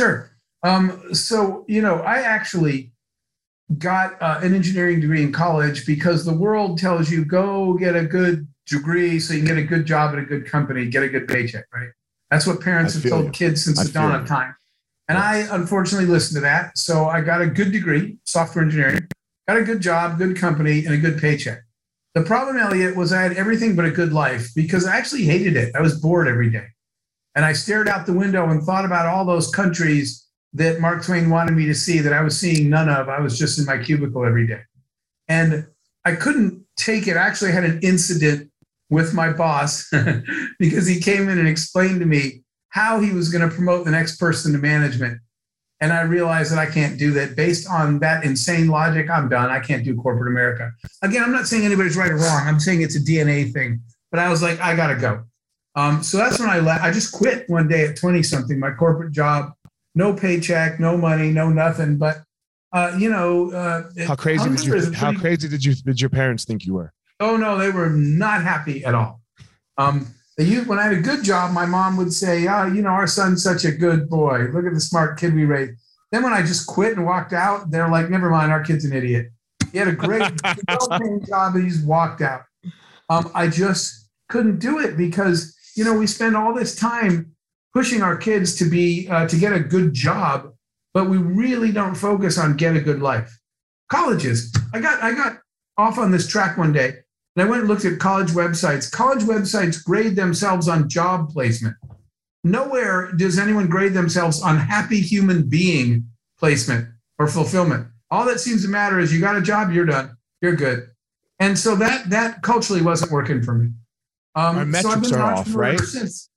Sure. 0.00 0.30
Um, 0.62 1.14
so, 1.14 1.64
you 1.68 1.82
know, 1.82 1.96
I 1.96 2.20
actually 2.22 2.92
got 3.78 4.20
uh, 4.22 4.40
an 4.42 4.54
engineering 4.54 5.00
degree 5.00 5.22
in 5.22 5.32
college 5.32 5.86
because 5.86 6.24
the 6.24 6.34
world 6.34 6.78
tells 6.78 7.10
you 7.10 7.24
go 7.24 7.74
get 7.74 7.96
a 7.96 8.04
good 8.04 8.46
degree 8.66 9.20
so 9.20 9.34
you 9.34 9.40
can 9.40 9.48
get 9.48 9.58
a 9.58 9.66
good 9.66 9.86
job 9.86 10.12
at 10.14 10.18
a 10.18 10.22
good 10.22 10.46
company, 10.46 10.86
get 10.86 11.02
a 11.02 11.08
good 11.08 11.28
paycheck, 11.28 11.64
right? 11.72 11.90
That's 12.30 12.46
what 12.46 12.60
parents 12.60 12.96
I 12.96 13.00
have 13.00 13.10
told 13.10 13.24
you. 13.26 13.30
kids 13.30 13.64
since 13.64 13.78
I 13.78 13.84
the 13.84 13.92
dawn 13.92 14.14
of 14.14 14.26
time. 14.26 14.54
And 15.08 15.18
I 15.18 15.46
unfortunately 15.54 16.08
listened 16.08 16.36
to 16.36 16.40
that. 16.42 16.76
So 16.76 17.06
I 17.06 17.20
got 17.20 17.40
a 17.40 17.46
good 17.46 17.72
degree, 17.72 18.18
software 18.24 18.64
engineering, 18.64 19.08
got 19.46 19.56
a 19.56 19.62
good 19.62 19.80
job, 19.80 20.18
good 20.18 20.36
company, 20.36 20.84
and 20.84 20.94
a 20.94 20.98
good 20.98 21.18
paycheck. 21.20 21.60
The 22.14 22.22
problem, 22.22 22.56
Elliot, 22.56 22.96
was 22.96 23.12
I 23.12 23.22
had 23.22 23.34
everything 23.34 23.76
but 23.76 23.84
a 23.84 23.90
good 23.90 24.12
life 24.12 24.48
because 24.54 24.86
I 24.86 24.96
actually 24.96 25.24
hated 25.24 25.56
it. 25.56 25.76
I 25.76 25.82
was 25.82 26.00
bored 26.00 26.26
every 26.26 26.50
day. 26.50 26.66
And 27.34 27.44
I 27.44 27.52
stared 27.52 27.88
out 27.88 28.06
the 28.06 28.14
window 28.14 28.48
and 28.48 28.62
thought 28.62 28.86
about 28.86 29.06
all 29.06 29.26
those 29.26 29.50
countries 29.50 30.26
that 30.54 30.80
Mark 30.80 31.04
Twain 31.04 31.28
wanted 31.28 31.54
me 31.54 31.66
to 31.66 31.74
see 31.74 31.98
that 31.98 32.14
I 32.14 32.22
was 32.22 32.40
seeing 32.40 32.70
none 32.70 32.88
of. 32.88 33.10
I 33.10 33.20
was 33.20 33.38
just 33.38 33.58
in 33.58 33.66
my 33.66 33.76
cubicle 33.76 34.24
every 34.24 34.46
day. 34.46 34.62
And 35.28 35.66
I 36.06 36.14
couldn't 36.14 36.64
take 36.76 37.06
it. 37.06 37.18
I 37.18 37.26
actually 37.26 37.52
had 37.52 37.64
an 37.64 37.80
incident 37.82 38.50
with 38.88 39.12
my 39.12 39.30
boss 39.32 39.90
because 40.58 40.86
he 40.86 41.00
came 41.00 41.28
in 41.28 41.38
and 41.38 41.46
explained 41.46 42.00
to 42.00 42.06
me 42.06 42.44
how 42.70 43.00
he 43.00 43.12
was 43.12 43.28
going 43.30 43.48
to 43.48 43.54
promote 43.54 43.84
the 43.84 43.90
next 43.90 44.18
person 44.18 44.52
to 44.52 44.58
management. 44.58 45.20
And 45.80 45.92
I 45.92 46.02
realized 46.02 46.52
that 46.52 46.58
I 46.58 46.66
can't 46.66 46.98
do 46.98 47.12
that 47.12 47.36
based 47.36 47.68
on 47.68 47.98
that 47.98 48.24
insane 48.24 48.68
logic. 48.68 49.10
I'm 49.10 49.28
done. 49.28 49.50
I 49.50 49.60
can't 49.60 49.84
do 49.84 49.94
corporate 49.94 50.32
America. 50.32 50.72
Again, 51.02 51.22
I'm 51.22 51.32
not 51.32 51.46
saying 51.46 51.64
anybody's 51.64 51.96
right 51.96 52.10
or 52.10 52.16
wrong. 52.16 52.46
I'm 52.46 52.58
saying 52.58 52.80
it's 52.80 52.96
a 52.96 53.00
DNA 53.00 53.52
thing. 53.52 53.82
But 54.10 54.20
I 54.20 54.30
was 54.30 54.42
like, 54.42 54.58
I 54.60 54.74
got 54.74 54.88
to 54.88 54.96
go. 54.96 55.24
Um, 55.74 56.02
so 56.02 56.16
that's 56.16 56.40
when 56.40 56.48
I 56.48 56.60
left. 56.60 56.82
I 56.82 56.90
just 56.90 57.12
quit 57.12 57.48
one 57.50 57.68
day 57.68 57.84
at 57.84 57.96
20 57.96 58.22
something, 58.22 58.58
my 58.58 58.70
corporate 58.70 59.12
job, 59.12 59.52
no 59.94 60.14
paycheck, 60.14 60.80
no 60.80 60.96
money, 60.96 61.30
no 61.30 61.50
nothing. 61.50 61.98
But 61.98 62.22
uh, 62.72 62.96
you 62.98 63.10
know, 63.10 63.50
uh, 63.52 63.84
how 64.06 64.16
crazy 64.16 64.48
did 64.48 64.64
you? 64.64 64.92
How 64.92 65.12
crazy 65.12 65.48
did 65.48 65.64
you? 65.64 65.74
Did 65.74 66.00
your 66.00 66.10
parents 66.10 66.44
think 66.44 66.64
you 66.64 66.74
were? 66.74 66.92
Oh 67.20 67.36
no, 67.36 67.58
they 67.58 67.70
were 67.70 67.90
not 67.90 68.42
happy 68.42 68.84
at 68.84 68.94
all. 68.94 69.20
Um, 69.78 70.14
they 70.36 70.44
used, 70.44 70.66
when 70.66 70.78
I 70.78 70.84
had 70.84 70.92
a 70.92 71.00
good 71.00 71.24
job, 71.24 71.52
my 71.52 71.66
mom 71.66 71.96
would 71.96 72.12
say, 72.12 72.46
"Oh, 72.46 72.66
you 72.66 72.82
know, 72.82 72.90
our 72.90 73.06
son's 73.06 73.42
such 73.42 73.64
a 73.64 73.72
good 73.72 74.08
boy. 74.08 74.48
Look 74.52 74.66
at 74.66 74.74
the 74.74 74.80
smart 74.80 75.18
kid 75.18 75.34
we 75.34 75.44
raised." 75.44 75.78
Then 76.12 76.22
when 76.22 76.32
I 76.32 76.42
just 76.42 76.66
quit 76.66 76.96
and 76.96 77.06
walked 77.06 77.32
out, 77.32 77.70
they're 77.70 77.88
like, 77.88 78.10
"Never 78.10 78.30
mind, 78.30 78.52
our 78.52 78.62
kid's 78.62 78.84
an 78.84 78.92
idiot." 78.92 79.30
He 79.72 79.78
had 79.78 79.88
a 79.88 79.92
great 79.92 80.22
job, 81.28 81.54
and 81.54 81.64
he 81.64 81.70
just 81.70 81.86
walked 81.86 82.20
out. 82.20 82.42
Um, 83.08 83.30
I 83.34 83.48
just 83.48 84.08
couldn't 84.28 84.58
do 84.58 84.78
it 84.78 84.96
because 84.96 85.56
you 85.76 85.84
know, 85.84 85.94
we 85.94 86.06
spend 86.06 86.36
all 86.36 86.54
this 86.54 86.74
time 86.74 87.32
pushing 87.72 88.02
our 88.02 88.16
kids 88.16 88.56
to 88.56 88.64
be 88.64 89.06
uh, 89.08 89.28
to 89.28 89.36
get 89.36 89.52
a 89.52 89.60
good 89.60 89.92
job, 89.92 90.52
but 90.94 91.08
we 91.08 91.18
really 91.18 91.70
don't 91.70 91.94
focus 91.94 92.38
on 92.38 92.56
get 92.56 92.74
a 92.74 92.80
good 92.80 93.00
life. 93.00 93.38
Colleges. 93.88 94.52
I 94.74 94.80
got 94.80 95.00
I 95.02 95.12
got 95.14 95.38
off 95.76 95.98
on 95.98 96.10
this 96.10 96.26
track 96.26 96.56
one 96.56 96.72
day 96.72 96.96
and 97.36 97.46
I 97.46 97.50
went 97.50 97.60
and 97.60 97.68
looked 97.68 97.84
at 97.84 97.98
college 97.98 98.30
websites. 98.30 98.90
College 98.90 99.22
websites 99.22 99.82
grade 99.82 100.16
themselves 100.16 100.68
on 100.68 100.88
job 100.88 101.30
placement. 101.30 101.76
Nowhere 102.42 103.12
does 103.12 103.38
anyone 103.38 103.68
grade 103.68 103.92
themselves 103.92 104.40
on 104.40 104.56
happy 104.56 105.00
human 105.00 105.48
being 105.48 106.08
placement 106.38 106.88
or 107.18 107.26
fulfillment. 107.26 107.88
All 108.10 108.24
that 108.26 108.40
seems 108.40 108.62
to 108.62 108.68
matter 108.68 108.98
is 108.98 109.12
you 109.12 109.20
got 109.20 109.36
a 109.36 109.42
job, 109.42 109.72
you're 109.72 109.84
done, 109.84 110.16
you're 110.40 110.54
good. 110.56 110.88
And 111.38 111.58
so 111.58 111.76
that 111.76 112.08
that 112.10 112.42
culturally 112.42 112.82
wasn't 112.82 113.10
working 113.10 113.42
for 113.42 113.54
me. 113.54 113.70
Um, 114.34 114.58
our 114.58 114.64
metrics 114.64 115.08
so 115.10 115.18
are 115.18 115.34
off, 115.34 115.54
right? 115.54 115.78
Since. 115.78 116.30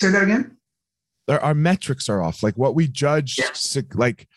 Say 0.00 0.10
that 0.10 0.22
again. 0.22 0.56
There, 1.26 1.42
our 1.42 1.54
metrics 1.54 2.08
are 2.08 2.22
off. 2.22 2.42
Like 2.42 2.56
what 2.56 2.74
we 2.74 2.86
judge, 2.88 3.38
yeah. 3.38 3.82
like 3.94 4.28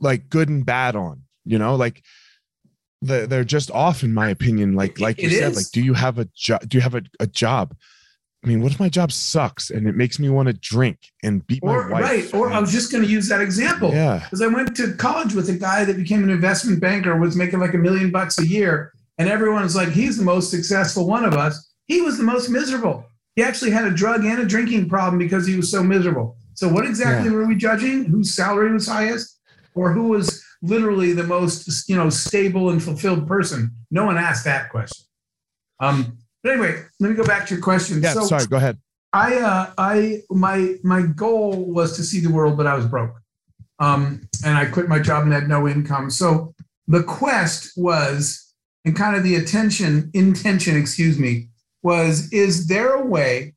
like 0.00 0.28
good 0.28 0.48
and 0.48 0.64
bad 0.64 0.94
on. 0.94 1.22
You 1.44 1.58
know, 1.58 1.74
like 1.76 2.02
they're 3.00 3.44
just 3.44 3.70
off, 3.70 4.02
in 4.02 4.12
my 4.12 4.28
opinion. 4.30 4.74
Like 4.74 4.98
like 5.00 5.20
you 5.20 5.30
said, 5.30 5.54
like 5.54 5.70
do 5.72 5.82
you 5.82 5.94
have 5.94 6.18
a 6.18 6.26
job? 6.34 6.68
Do 6.68 6.78
you 6.78 6.82
have 6.82 6.94
a, 6.94 7.02
a 7.20 7.26
job? 7.26 7.74
I 8.44 8.46
mean, 8.46 8.62
what 8.62 8.70
if 8.70 8.78
my 8.78 8.88
job 8.88 9.10
sucks 9.10 9.70
and 9.70 9.88
it 9.88 9.96
makes 9.96 10.20
me 10.20 10.28
want 10.28 10.46
to 10.46 10.52
drink 10.52 10.98
and 11.24 11.44
beat 11.48 11.60
or, 11.62 11.88
my 11.88 12.00
wife? 12.00 12.32
Right. 12.32 12.34
Or 12.34 12.52
I 12.52 12.60
was 12.60 12.70
just 12.70 12.92
going 12.92 13.02
to 13.02 13.10
use 13.10 13.28
that 13.28 13.40
example. 13.40 13.90
Yeah. 13.90 14.20
Because 14.20 14.42
I 14.42 14.46
went 14.46 14.76
to 14.76 14.94
college 14.94 15.34
with 15.34 15.48
a 15.48 15.54
guy 15.54 15.84
that 15.84 15.96
became 15.96 16.22
an 16.22 16.30
investment 16.30 16.80
banker, 16.80 17.16
was 17.18 17.34
making 17.34 17.58
like 17.58 17.74
a 17.74 17.78
million 17.78 18.12
bucks 18.12 18.38
a 18.38 18.46
year. 18.46 18.92
And 19.18 19.28
everyone's 19.28 19.74
like, 19.74 19.88
he's 19.88 20.16
the 20.16 20.24
most 20.24 20.50
successful 20.52 21.08
one 21.08 21.24
of 21.24 21.34
us. 21.34 21.74
He 21.86 22.00
was 22.00 22.16
the 22.16 22.22
most 22.22 22.48
miserable. 22.48 23.04
He 23.34 23.42
actually 23.42 23.72
had 23.72 23.86
a 23.86 23.90
drug 23.90 24.24
and 24.24 24.40
a 24.40 24.46
drinking 24.46 24.88
problem 24.88 25.18
because 25.18 25.44
he 25.44 25.56
was 25.56 25.70
so 25.70 25.82
miserable. 25.82 26.36
So, 26.54 26.68
what 26.68 26.86
exactly 26.86 27.30
yeah. 27.30 27.36
were 27.36 27.46
we 27.46 27.54
judging? 27.54 28.04
Whose 28.04 28.34
salary 28.34 28.72
was 28.72 28.86
highest, 28.86 29.38
or 29.74 29.92
who 29.92 30.08
was 30.08 30.44
literally 30.62 31.12
the 31.12 31.24
most, 31.24 31.88
you 31.88 31.96
know, 31.96 32.10
stable 32.10 32.70
and 32.70 32.82
fulfilled 32.82 33.26
person? 33.26 33.72
No 33.90 34.04
one 34.04 34.16
asked 34.16 34.44
that 34.44 34.70
question. 34.70 35.06
Um, 35.80 36.18
but 36.42 36.52
anyway, 36.52 36.82
let 37.00 37.10
me 37.10 37.16
go 37.16 37.24
back 37.24 37.46
to 37.48 37.54
your 37.54 37.62
question. 37.62 38.02
Yeah, 38.02 38.14
so 38.14 38.24
sorry. 38.24 38.46
Go 38.46 38.56
ahead. 38.56 38.78
I, 39.12 39.36
uh, 39.36 39.72
I, 39.78 40.22
my, 40.30 40.74
my 40.82 41.02
goal 41.02 41.72
was 41.72 41.96
to 41.96 42.02
see 42.02 42.20
the 42.20 42.30
world, 42.30 42.56
but 42.56 42.66
I 42.66 42.74
was 42.74 42.86
broke, 42.86 43.14
um, 43.78 44.28
and 44.44 44.56
I 44.56 44.66
quit 44.66 44.88
my 44.88 44.98
job 44.98 45.24
and 45.24 45.32
had 45.32 45.48
no 45.48 45.66
income. 45.66 46.10
So 46.10 46.54
the 46.86 47.02
quest 47.02 47.72
was, 47.76 48.54
and 48.84 48.96
kind 48.96 49.16
of 49.16 49.22
the 49.22 49.36
attention, 49.36 50.10
intention, 50.14 50.76
excuse 50.76 51.18
me, 51.18 51.48
was 51.82 52.32
is 52.32 52.66
there 52.66 52.94
a 52.94 53.04
way 53.04 53.54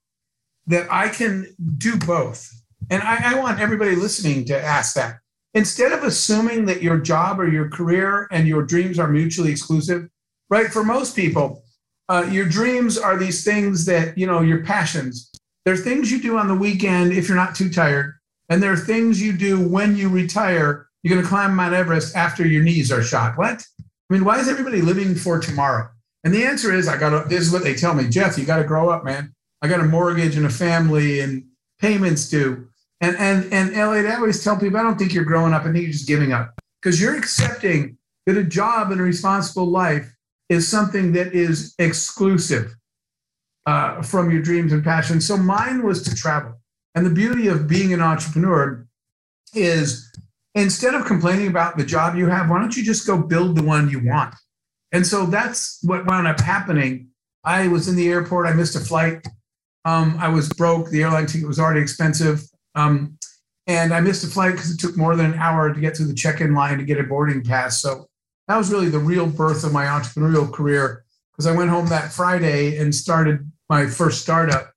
that 0.68 0.88
I 0.92 1.10
can 1.10 1.48
do 1.78 1.98
both? 1.98 2.50
And 2.90 3.02
I, 3.02 3.32
I, 3.32 3.40
want 3.40 3.60
everybody 3.60 3.96
listening 3.96 4.46
to 4.46 4.62
ask 4.62 4.96
that. 4.96 5.20
Instead 5.54 5.92
of 5.92 6.04
assuming 6.04 6.66
that 6.66 6.82
your 6.82 6.98
job 6.98 7.40
or 7.40 7.50
your 7.50 7.70
career 7.70 8.28
and 8.32 8.48
your 8.48 8.64
dreams 8.64 8.98
are 9.00 9.08
mutually 9.08 9.52
exclusive, 9.52 10.08
right? 10.50 10.68
For 10.68 10.84
most 10.84 11.16
people, 11.16 11.64
uh, 12.08 12.28
your 12.32 12.46
dreams 12.46 12.98
are 12.98 13.18
these 13.18 13.44
things 13.44 13.86
that, 13.86 14.18
you 14.18 14.26
know, 14.26 14.42
your 14.42 14.64
passions. 14.64 15.30
There 15.66 15.74
are 15.74 15.78
things 15.78 16.12
you 16.12 16.22
do 16.22 16.38
on 16.38 16.48
the 16.48 16.56
weekend 16.56 17.14
if 17.14 17.28
you're 17.28 17.38
not 17.38 17.56
too 17.56 17.70
tired. 17.70 18.16
And 18.50 18.62
there 18.62 18.72
are 18.72 18.78
things 18.78 19.22
you 19.22 19.34
do 19.34 19.66
when 19.66 19.96
you 19.96 20.10
retire. 20.10 20.88
You're 21.04 21.16
going 21.16 21.24
to 21.24 21.30
climb 21.30 21.56
Mount 21.56 21.74
Everest 21.74 22.16
after 22.16 22.46
your 22.46 22.64
knees 22.64 22.92
are 22.92 23.04
shot. 23.04 23.38
What? 23.38 23.64
I 23.80 24.14
mean, 24.14 24.26
why 24.26 24.40
is 24.40 24.50
everybody 24.50 24.82
living 24.82 25.16
for 25.16 25.40
tomorrow? 25.40 25.90
And 26.24 26.34
the 26.34 26.44
answer 26.44 26.74
is, 26.74 26.88
I 26.88 26.98
got 26.98 27.10
to, 27.12 27.30
this 27.30 27.42
is 27.42 27.52
what 27.52 27.64
they 27.64 27.76
tell 27.76 27.94
me, 27.94 28.08
Jeff, 28.10 28.38
you 28.38 28.46
got 28.46 28.58
to 28.58 28.64
grow 28.64 28.90
up, 28.90 29.06
man. 29.06 29.34
I 29.62 29.68
got 29.68 29.80
a 29.80 29.86
mortgage 29.86 30.36
and 30.36 30.46
a 30.46 30.50
family 30.50 31.22
and 31.22 31.46
payments 31.80 32.30
due. 32.30 32.68
And, 33.02 33.18
and, 33.18 33.52
and 33.52 33.76
Elliot, 33.76 34.06
I 34.06 34.16
always 34.16 34.44
tell 34.44 34.58
people, 34.58 34.80
I 34.80 34.84
don't 34.84 34.98
think 34.98 35.14
you're 35.14 35.26
growing 35.26 35.54
up. 35.54 35.64
I 35.64 35.72
think 35.72 35.84
you're 35.84 35.92
just 35.92 36.08
giving 36.08 36.34
up 36.34 36.54
because 36.82 37.02
you're 37.02 37.18
accepting 37.18 37.98
that 38.26 38.38
a 38.38 38.44
job 38.44 38.92
and 38.92 39.02
a 39.02 39.04
responsible 39.04 39.66
life 39.66 40.16
is 40.50 40.68
something 40.68 41.12
that 41.14 41.34
is 41.34 41.74
exclusive 41.80 42.76
uh, 43.66 44.02
from 44.02 44.30
your 44.32 44.42
dreams 44.42 44.72
and 44.72 44.84
passions. 44.84 45.26
So 45.26 45.36
mine 45.36 45.84
was 45.84 46.04
to 46.04 46.16
travel. 46.16 46.54
And 46.94 47.06
the 47.06 47.10
beauty 47.10 47.48
of 47.48 47.68
being 47.68 47.94
an 47.94 48.02
entrepreneur 48.02 48.86
is 49.56 50.12
instead 50.56 50.94
of 50.94 51.06
complaining 51.06 51.48
about 51.48 51.78
the 51.78 51.86
job 51.86 52.16
you 52.16 52.28
have, 52.28 52.50
why 52.50 52.60
don't 52.60 52.76
you 52.76 52.84
just 52.84 53.08
go 53.08 53.18
build 53.18 53.56
the 53.56 53.64
one 53.64 53.90
you 53.90 54.02
want? 54.06 54.36
And 54.92 55.08
so 55.08 55.26
that's 55.26 55.80
what 55.84 56.06
wound 56.06 56.28
up 56.28 56.40
happening. 56.40 57.08
I 57.44 57.68
was 57.70 57.88
in 57.88 57.96
the 57.96 58.10
airport. 58.10 58.46
I 58.46 58.54
missed 58.54 58.76
a 58.76 58.80
flight. 58.80 59.26
Um, 59.86 60.18
I 60.20 60.28
was 60.28 60.50
broke. 60.50 60.90
The 60.90 61.02
airline 61.02 61.26
ticket 61.26 61.48
was 61.48 61.60
already 61.60 61.80
expensive. 61.80 62.44
Um, 62.76 63.18
and 63.68 63.94
I 63.94 64.00
missed 64.00 64.24
a 64.24 64.28
flight 64.28 64.54
because 64.54 64.72
it 64.72 64.80
took 64.80 64.98
more 64.98 65.16
than 65.16 65.34
an 65.34 65.40
hour 65.40 65.74
to 65.74 65.80
get 65.80 65.96
through 65.96 66.08
the 66.08 66.14
check-in 66.14 66.54
line 66.54 66.78
to 66.78 66.84
get 66.84 67.00
a 67.00 67.04
boarding 67.04 67.44
pass. 67.44 67.82
So 67.82 68.08
that 68.48 68.58
was 68.58 68.72
really 68.72 68.90
the 68.90 69.00
real 69.00 69.28
birth 69.28 69.64
of 69.64 69.72
my 69.72 69.86
entrepreneurial 69.86 70.52
career 70.52 71.06
because 71.32 71.48
I 71.48 71.56
went 71.56 71.70
home 71.70 71.88
that 71.88 72.12
Friday 72.12 72.78
and 72.78 72.94
started 72.94 73.50
my 73.70 73.88
first 73.88 74.22
startup, 74.22 74.74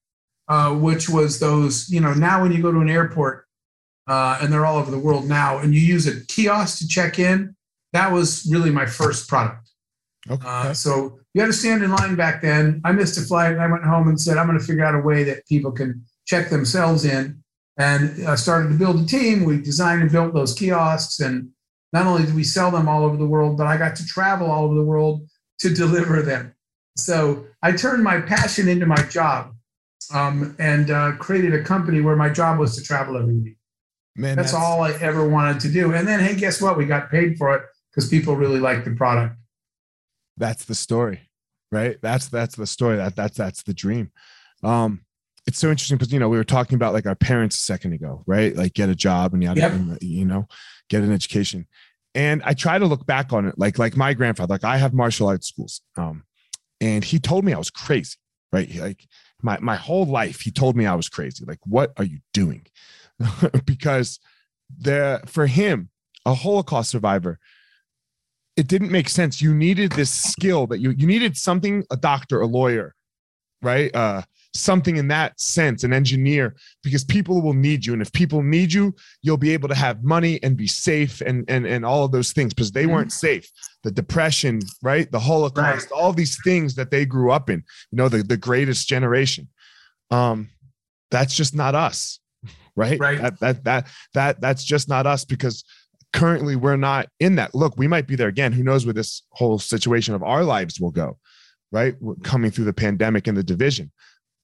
uh, 0.48 0.74
which 0.74 1.08
was 1.08 1.40
those, 1.40 1.88
you 1.88 2.00
know, 2.00 2.14
now 2.14 2.42
when 2.42 2.52
you 2.52 2.62
go 2.62 2.70
to 2.72 2.80
an 2.80 2.90
airport, 2.90 3.46
uh, 4.06 4.38
and 4.40 4.52
they're 4.52 4.66
all 4.66 4.76
over 4.76 4.90
the 4.90 4.98
world 4.98 5.26
now, 5.26 5.58
and 5.58 5.74
you 5.74 5.80
use 5.80 6.06
a 6.06 6.24
kiosk 6.26 6.78
to 6.78 6.88
check 6.88 7.18
in, 7.18 7.56
that 7.92 8.12
was 8.12 8.46
really 8.50 8.70
my 8.70 8.86
first 8.86 9.28
product. 9.28 9.70
Okay. 10.30 10.46
Uh, 10.46 10.72
so 10.72 11.18
you 11.32 11.40
had 11.40 11.48
to 11.48 11.52
stand 11.52 11.82
in 11.82 11.90
line 11.90 12.16
back 12.16 12.42
then. 12.42 12.80
I 12.84 12.92
missed 12.92 13.18
a 13.18 13.22
flight 13.22 13.52
and 13.52 13.62
I 13.62 13.66
went 13.66 13.84
home 13.84 14.08
and 14.08 14.20
said, 14.20 14.38
I'm 14.38 14.46
going 14.46 14.58
to 14.58 14.64
figure 14.64 14.84
out 14.84 14.94
a 14.94 15.00
way 15.00 15.24
that 15.24 15.46
people 15.46 15.72
can 15.72 16.04
check 16.26 16.48
themselves 16.48 17.04
in. 17.04 17.42
And 17.76 18.26
I 18.26 18.36
started 18.36 18.68
to 18.68 18.78
build 18.78 19.00
a 19.00 19.06
team. 19.06 19.44
We 19.44 19.60
designed 19.60 20.02
and 20.02 20.12
built 20.12 20.34
those 20.34 20.54
kiosks. 20.54 21.20
And 21.20 21.50
not 21.92 22.06
only 22.06 22.24
did 22.24 22.34
we 22.34 22.44
sell 22.44 22.70
them 22.70 22.88
all 22.88 23.04
over 23.04 23.16
the 23.16 23.26
world, 23.26 23.56
but 23.56 23.66
I 23.66 23.76
got 23.76 23.96
to 23.96 24.06
travel 24.06 24.50
all 24.50 24.64
over 24.64 24.74
the 24.74 24.84
world 24.84 25.28
to 25.60 25.74
deliver 25.74 26.22
them. 26.22 26.54
So 26.96 27.46
I 27.62 27.72
turned 27.72 28.04
my 28.04 28.20
passion 28.20 28.68
into 28.68 28.86
my 28.86 29.02
job 29.10 29.54
um, 30.12 30.54
and 30.58 30.90
uh, 30.90 31.12
created 31.12 31.54
a 31.54 31.64
company 31.64 32.00
where 32.00 32.14
my 32.14 32.28
job 32.28 32.58
was 32.58 32.76
to 32.76 32.82
travel 32.82 33.16
every 33.16 33.34
week. 33.34 33.56
Man, 34.16 34.36
that's, 34.36 34.52
that's 34.52 34.62
all 34.62 34.82
I 34.82 34.92
ever 34.92 35.28
wanted 35.28 35.60
to 35.62 35.68
do. 35.72 35.92
And 35.92 36.06
then, 36.06 36.20
hey, 36.20 36.36
guess 36.36 36.62
what? 36.62 36.78
We 36.78 36.84
got 36.84 37.10
paid 37.10 37.36
for 37.36 37.56
it 37.56 37.62
because 37.90 38.08
people 38.08 38.36
really 38.36 38.60
liked 38.60 38.84
the 38.84 38.92
product 38.92 39.36
that's 40.36 40.64
the 40.64 40.74
story 40.74 41.20
right 41.70 41.98
that's 42.02 42.28
that's 42.28 42.56
the 42.56 42.66
story 42.66 42.96
that 42.96 43.16
that's 43.16 43.36
that's 43.36 43.62
the 43.62 43.74
dream 43.74 44.10
um 44.62 45.04
it's 45.46 45.58
so 45.58 45.70
interesting 45.70 45.96
because 45.96 46.12
you 46.12 46.18
know 46.18 46.28
we 46.28 46.36
were 46.36 46.44
talking 46.44 46.76
about 46.76 46.92
like 46.92 47.06
our 47.06 47.14
parents 47.14 47.56
a 47.56 47.60
second 47.60 47.92
ago 47.92 48.22
right 48.26 48.56
like 48.56 48.74
get 48.74 48.88
a 48.88 48.94
job 48.94 49.34
and 49.34 49.42
you, 49.42 49.52
yep. 49.54 49.72
you 50.00 50.24
know 50.24 50.46
get 50.88 51.02
an 51.02 51.12
education 51.12 51.66
and 52.14 52.42
i 52.44 52.52
try 52.52 52.78
to 52.78 52.86
look 52.86 53.06
back 53.06 53.32
on 53.32 53.46
it 53.46 53.54
like 53.58 53.78
like 53.78 53.96
my 53.96 54.14
grandfather 54.14 54.54
like 54.54 54.64
i 54.64 54.76
have 54.76 54.94
martial 54.94 55.28
arts 55.28 55.48
schools 55.48 55.82
um 55.96 56.24
and 56.80 57.04
he 57.04 57.18
told 57.18 57.44
me 57.44 57.52
i 57.52 57.58
was 57.58 57.70
crazy 57.70 58.16
right 58.52 58.74
like 58.76 59.06
my 59.42 59.58
my 59.60 59.76
whole 59.76 60.06
life 60.06 60.40
he 60.40 60.50
told 60.50 60.76
me 60.76 60.86
i 60.86 60.94
was 60.94 61.08
crazy 61.08 61.44
like 61.46 61.60
what 61.64 61.92
are 61.96 62.04
you 62.04 62.18
doing 62.32 62.66
because 63.64 64.18
the 64.78 65.20
for 65.26 65.46
him 65.46 65.90
a 66.26 66.34
holocaust 66.34 66.90
survivor 66.90 67.38
it 68.56 68.68
didn't 68.68 68.90
make 68.90 69.08
sense. 69.08 69.42
You 69.42 69.54
needed 69.54 69.92
this 69.92 70.10
skill 70.10 70.66
that 70.68 70.78
you 70.78 70.90
you 70.90 71.06
needed 71.06 71.36
something, 71.36 71.84
a 71.90 71.96
doctor, 71.96 72.40
a 72.40 72.46
lawyer, 72.46 72.94
right? 73.62 73.94
Uh, 73.94 74.22
something 74.54 74.96
in 74.96 75.08
that 75.08 75.38
sense, 75.38 75.84
an 75.84 75.92
engineer, 75.92 76.54
because 76.82 77.04
people 77.04 77.42
will 77.42 77.54
need 77.54 77.84
you. 77.84 77.92
And 77.92 78.00
if 78.00 78.12
people 78.12 78.42
need 78.42 78.72
you, 78.72 78.94
you'll 79.22 79.36
be 79.36 79.52
able 79.52 79.68
to 79.68 79.74
have 79.74 80.04
money 80.04 80.42
and 80.42 80.56
be 80.56 80.66
safe 80.66 81.20
and 81.20 81.44
and 81.48 81.66
and 81.66 81.84
all 81.84 82.04
of 82.04 82.12
those 82.12 82.32
things 82.32 82.54
because 82.54 82.72
they 82.72 82.84
mm-hmm. 82.84 82.92
weren't 82.92 83.12
safe. 83.12 83.50
The 83.82 83.90
depression, 83.90 84.60
right? 84.82 85.10
The 85.10 85.20
Holocaust, 85.20 85.90
right. 85.90 86.00
all 86.00 86.12
these 86.12 86.40
things 86.42 86.74
that 86.76 86.90
they 86.90 87.04
grew 87.04 87.30
up 87.30 87.50
in, 87.50 87.62
you 87.90 87.96
know, 87.96 88.08
the, 88.08 88.22
the 88.22 88.36
greatest 88.36 88.88
generation. 88.88 89.48
Um, 90.10 90.48
that's 91.10 91.34
just 91.34 91.54
not 91.54 91.74
us, 91.74 92.20
right? 92.76 92.98
Right. 92.98 93.20
That 93.20 93.40
that 93.40 93.64
that 93.64 93.86
that 94.14 94.40
that's 94.40 94.64
just 94.64 94.88
not 94.88 95.06
us 95.06 95.24
because 95.24 95.64
currently 96.12 96.54
we're 96.54 96.76
not 96.76 97.08
in 97.18 97.34
that. 97.36 97.54
Look, 97.54 97.76
we 97.76 97.88
might 97.88 98.06
be 98.06 98.14
there 98.16 98.28
again. 98.28 98.52
Who 98.52 98.62
knows 98.62 98.86
where 98.86 98.94
this 98.94 99.22
whole 99.30 99.58
situation 99.58 100.14
of 100.14 100.22
our 100.22 100.44
lives 100.44 100.80
will 100.80 100.92
go, 100.92 101.18
right? 101.72 101.96
We're 102.00 102.14
coming 102.16 102.52
through 102.52 102.66
the 102.66 102.72
pandemic 102.72 103.26
and 103.26 103.36
the 103.36 103.42
division 103.42 103.90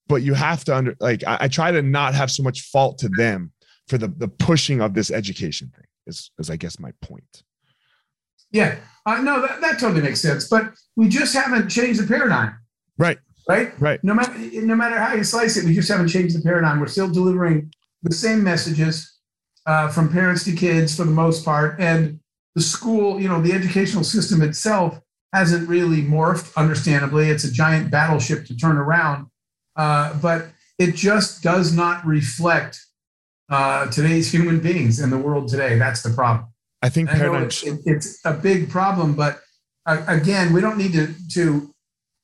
but 0.09 0.23
you 0.23 0.35
have 0.35 0.65
to 0.65 0.77
under 0.77 0.95
like 1.01 1.23
I, 1.27 1.39
I, 1.43 1.49
try 1.49 1.71
to 1.71 1.83
not 1.83 2.15
have 2.15 2.31
so 2.31 2.43
much 2.43 2.63
fault 2.63 2.99
to 2.99 3.09
them 3.09 3.53
for 3.89 3.99
the 3.99 4.09
the 4.09 4.29
pushing 4.29 4.81
of 4.81 4.95
this 4.95 5.11
education 5.11 5.71
thing 5.75 5.87
is 6.07 6.31
is 6.39 6.51
I 6.51 6.57
guess 6.57 6.79
my 6.79 6.93
point. 7.01 7.43
Yeah, 8.53 8.79
uh, 9.07 9.21
no, 9.23 9.41
that, 9.43 9.61
that 9.61 9.79
totally 9.79 10.03
makes 10.03 10.21
sense. 10.21 10.49
But 10.49 10.73
we 10.97 11.09
just 11.09 11.35
haven't 11.35 11.69
changed 11.69 12.03
the 12.03 12.07
paradigm. 12.07 12.59
Right. 12.99 13.19
Right. 13.49 13.73
Right. 13.81 14.03
No 14.03 14.15
matter 14.15 14.37
no 14.37 14.75
matter 14.75 14.99
how 14.99 15.15
you 15.15 15.25
slice 15.25 15.57
it, 15.57 15.65
we 15.65 15.75
just 15.75 15.89
haven't 15.89 16.09
changed 16.09 16.37
the 16.37 16.43
paradigm. 16.43 16.81
We're 16.81 16.89
still 16.89 17.09
delivering 17.09 17.73
the 18.03 18.15
same 18.15 18.43
messages 18.43 19.19
uh, 19.67 19.89
from 19.89 20.13
parents 20.13 20.45
to 20.45 20.53
kids 20.53 20.97
for 20.97 21.05
the 21.05 21.11
most 21.11 21.45
part, 21.45 21.81
and 21.81 22.21
the 22.55 22.61
school, 22.61 23.21
you 23.21 23.29
know, 23.29 23.41
the 23.41 23.53
educational 23.53 24.05
system 24.05 24.43
itself 24.43 25.01
hasn't 25.33 25.69
really 25.69 26.03
morphed. 26.03 26.55
Understandably, 26.57 27.29
it's 27.31 27.45
a 27.45 27.53
giant 27.53 27.91
battleship 27.91 28.47
to 28.47 28.57
turn 28.57 28.77
around 28.77 29.27
uh, 29.77 30.19
but 30.21 30.49
it 30.79 30.95
just 30.95 31.43
does 31.43 31.75
not 31.75 32.05
reflect 32.07 32.85
uh, 33.51 33.91
today's 33.91 34.33
human 34.33 34.61
beings 34.61 35.01
in 35.01 35.11
the 35.11 35.19
world 35.19 35.49
today. 35.49 35.79
That's 35.79 36.03
the 36.03 36.11
problem. 36.11 36.47
I 36.83 36.89
think 36.89 37.11
paradigm. 37.11 37.45
It's, 37.45 37.63
it, 37.63 37.81
it's 37.85 38.25
a 38.25 38.33
big 38.33 38.71
problem, 38.71 39.15
but 39.15 39.41
uh, 39.87 40.03
again, 40.07 40.53
we 40.53 40.61
don't 40.61 40.79
need 40.79 40.93
to, 40.93 41.15
to 41.35 41.75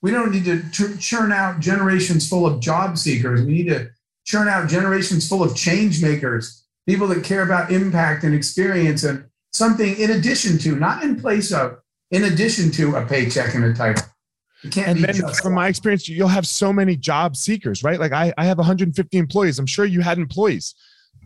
we 0.03 0.11
don't 0.11 0.31
need 0.31 0.45
to 0.45 0.99
churn 0.99 1.33
out 1.33 1.61
generations 1.61 2.29
full 2.29 2.47
of 2.47 2.61
job 2.61 2.97
seekers. 2.97 3.43
We 3.45 3.53
need 3.53 3.69
to 3.69 3.91
churn 4.25 4.49
out 4.49 4.69
generations 4.69 5.29
full 5.29 5.43
of 5.43 5.57
change 5.57 6.03
makers, 6.03 6.65
people 6.87 7.09
that 7.09 7.25
care 7.25 7.43
about 7.43 7.73
impact 7.73 8.25
and 8.25 8.35
experience 8.35 9.05
and 9.05 9.25
something 9.53 9.97
in 9.99 10.13
addition 10.13 10.59
to, 10.59 10.77
not 10.77 11.03
in 11.03 11.21
place 11.21 11.53
of, 11.53 11.79
in 12.11 12.25
addition 12.25 12.71
to 12.73 12.97
a 12.97 13.05
paycheck 13.05 13.55
and 13.55 13.65
a 13.65 13.75
title 13.75 14.05
and 14.65 14.99
then 14.99 15.15
from 15.35 15.55
my 15.55 15.69
experience, 15.69 16.09
you'll 16.09 16.29
have 16.29 16.47
so 16.47 16.73
many 16.73 16.97
job 16.97 17.37
seekers, 17.37 17.83
right? 17.83 18.01
Like 18.01 18.13
I, 18.13 18.33
I 18.39 18.45
have 18.45 18.59
150 18.59 19.17
employees. 19.17 19.59
I'm 19.59 19.67
sure 19.67 19.85
you 19.85 20.01
had 20.01 20.19
employees, 20.19 20.75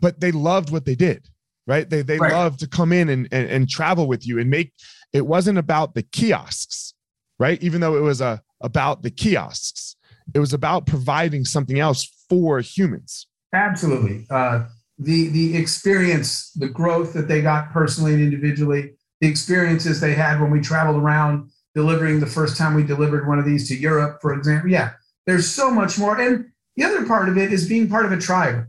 but 0.01 0.19
they 0.19 0.31
loved 0.31 0.71
what 0.71 0.85
they 0.85 0.95
did, 0.95 1.27
right? 1.67 1.89
They 1.89 2.01
they 2.01 2.17
right. 2.17 2.31
loved 2.31 2.59
to 2.59 2.67
come 2.67 2.91
in 2.91 3.09
and, 3.09 3.27
and 3.31 3.49
and 3.49 3.69
travel 3.69 4.07
with 4.07 4.27
you 4.27 4.39
and 4.39 4.49
make 4.49 4.73
it 5.13 5.25
wasn't 5.25 5.57
about 5.57 5.95
the 5.95 6.03
kiosks, 6.03 6.93
right? 7.39 7.61
Even 7.63 7.81
though 7.81 7.95
it 7.95 8.01
was 8.01 8.21
a 8.21 8.25
uh, 8.25 8.37
about 8.61 9.01
the 9.01 9.09
kiosks, 9.09 9.95
it 10.33 10.39
was 10.39 10.53
about 10.53 10.85
providing 10.85 11.45
something 11.45 11.79
else 11.79 12.09
for 12.29 12.59
humans. 12.59 13.27
Absolutely. 13.53 14.25
Uh, 14.29 14.65
the 14.99 15.29
the 15.29 15.57
experience, 15.57 16.51
the 16.51 16.67
growth 16.67 17.13
that 17.13 17.27
they 17.27 17.41
got 17.41 17.71
personally 17.71 18.13
and 18.13 18.21
individually, 18.21 18.93
the 19.19 19.27
experiences 19.27 19.99
they 19.99 20.13
had 20.13 20.39
when 20.39 20.51
we 20.51 20.61
traveled 20.61 21.01
around 21.01 21.49
delivering 21.73 22.19
the 22.19 22.25
first 22.25 22.57
time 22.57 22.73
we 22.73 22.83
delivered 22.83 23.27
one 23.27 23.39
of 23.39 23.45
these 23.45 23.67
to 23.69 23.75
Europe, 23.75 24.19
for 24.21 24.33
example. 24.33 24.69
Yeah, 24.69 24.91
there's 25.25 25.49
so 25.49 25.71
much 25.71 25.97
more. 25.97 26.19
And 26.19 26.51
the 26.75 26.83
other 26.83 27.05
part 27.05 27.29
of 27.29 27.37
it 27.37 27.53
is 27.53 27.67
being 27.67 27.89
part 27.89 28.05
of 28.05 28.11
a 28.11 28.17
tribe, 28.17 28.67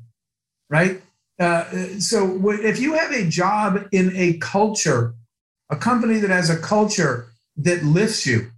right? 0.71 1.02
Uh, 1.38 1.64
so 1.99 2.50
if 2.50 2.78
you 2.78 2.94
have 2.94 3.11
a 3.11 3.28
job 3.28 3.88
in 3.92 4.14
a 4.14 4.35
culture, 4.38 5.14
a 5.71 5.76
company 5.76 6.18
that 6.21 6.30
has 6.30 6.50
a 6.50 6.59
culture 6.59 7.28
that 7.56 7.82
lifts 7.82 8.26
you, 8.26 8.50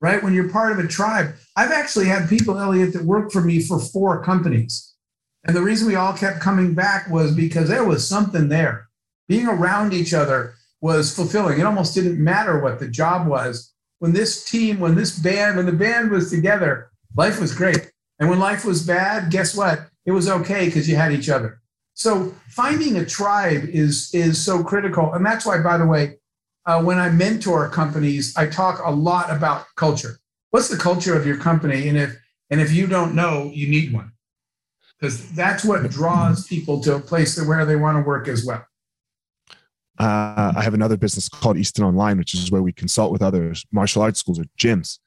right? 0.00 0.22
When 0.22 0.34
you're 0.34 0.48
part 0.48 0.72
of 0.72 0.84
a 0.84 0.88
tribe, 0.88 1.34
I've 1.56 1.70
actually 1.70 2.06
had 2.06 2.28
people, 2.28 2.58
Elliot, 2.58 2.92
that 2.94 3.04
worked 3.04 3.32
for 3.32 3.42
me 3.42 3.60
for 3.60 3.78
four 3.78 4.22
companies. 4.22 4.94
And 5.44 5.56
the 5.56 5.62
reason 5.62 5.88
we 5.88 5.96
all 5.96 6.12
kept 6.12 6.40
coming 6.40 6.74
back 6.74 7.10
was 7.10 7.34
because 7.34 7.68
there 7.68 7.84
was 7.84 8.06
something 8.06 8.48
there. 8.48 8.88
Being 9.28 9.46
around 9.46 9.92
each 9.92 10.14
other 10.14 10.54
was 10.80 11.14
fulfilling. 11.14 11.60
It 11.60 11.66
almost 11.66 11.94
didn't 11.94 12.22
matter 12.22 12.58
what 12.60 12.80
the 12.80 12.88
job 12.88 13.26
was 13.26 13.72
when 14.02 14.12
this 14.12 14.42
team, 14.42 14.80
when 14.80 14.96
this 14.96 15.16
band, 15.16 15.56
when 15.56 15.64
the 15.64 15.70
band 15.70 16.10
was 16.10 16.28
together, 16.28 16.90
life 17.16 17.40
was 17.40 17.54
great. 17.54 17.92
And 18.18 18.28
when 18.28 18.40
life 18.40 18.64
was 18.64 18.84
bad, 18.84 19.30
guess 19.30 19.54
what? 19.54 19.86
It 20.04 20.10
was 20.10 20.28
okay 20.28 20.66
because 20.66 20.88
you 20.88 20.96
had 20.96 21.12
each 21.12 21.28
other. 21.28 21.60
So 21.94 22.34
finding 22.48 22.96
a 22.96 23.06
tribe 23.06 23.62
is 23.68 24.12
is 24.12 24.44
so 24.44 24.64
critical, 24.64 25.12
and 25.12 25.24
that's 25.24 25.46
why, 25.46 25.62
by 25.62 25.78
the 25.78 25.86
way, 25.86 26.16
uh, 26.66 26.82
when 26.82 26.98
I 26.98 27.10
mentor 27.10 27.68
companies, 27.68 28.36
I 28.36 28.48
talk 28.48 28.80
a 28.84 28.90
lot 28.90 29.30
about 29.30 29.66
culture. 29.76 30.18
What's 30.50 30.68
the 30.68 30.78
culture 30.78 31.16
of 31.16 31.24
your 31.24 31.36
company? 31.36 31.86
And 31.88 31.96
if 31.96 32.16
and 32.50 32.60
if 32.60 32.72
you 32.72 32.88
don't 32.88 33.14
know, 33.14 33.52
you 33.54 33.68
need 33.68 33.92
one, 33.92 34.10
because 34.98 35.30
that's 35.30 35.64
what 35.64 35.88
draws 35.88 36.44
people 36.48 36.80
to 36.80 36.96
a 36.96 37.00
place 37.00 37.40
where 37.40 37.64
they 37.64 37.76
want 37.76 37.98
to 37.98 38.02
work 38.02 38.26
as 38.26 38.44
well. 38.44 38.66
Uh, 39.98 40.52
I 40.56 40.62
have 40.62 40.74
another 40.74 40.96
business 40.96 41.28
called 41.28 41.58
Easton 41.58 41.84
Online, 41.84 42.18
which 42.18 42.34
is 42.34 42.50
where 42.50 42.62
we 42.62 42.72
consult 42.72 43.12
with 43.12 43.22
other 43.22 43.54
martial 43.72 44.02
arts 44.02 44.20
schools 44.20 44.38
or 44.38 44.44
gyms. 44.58 44.98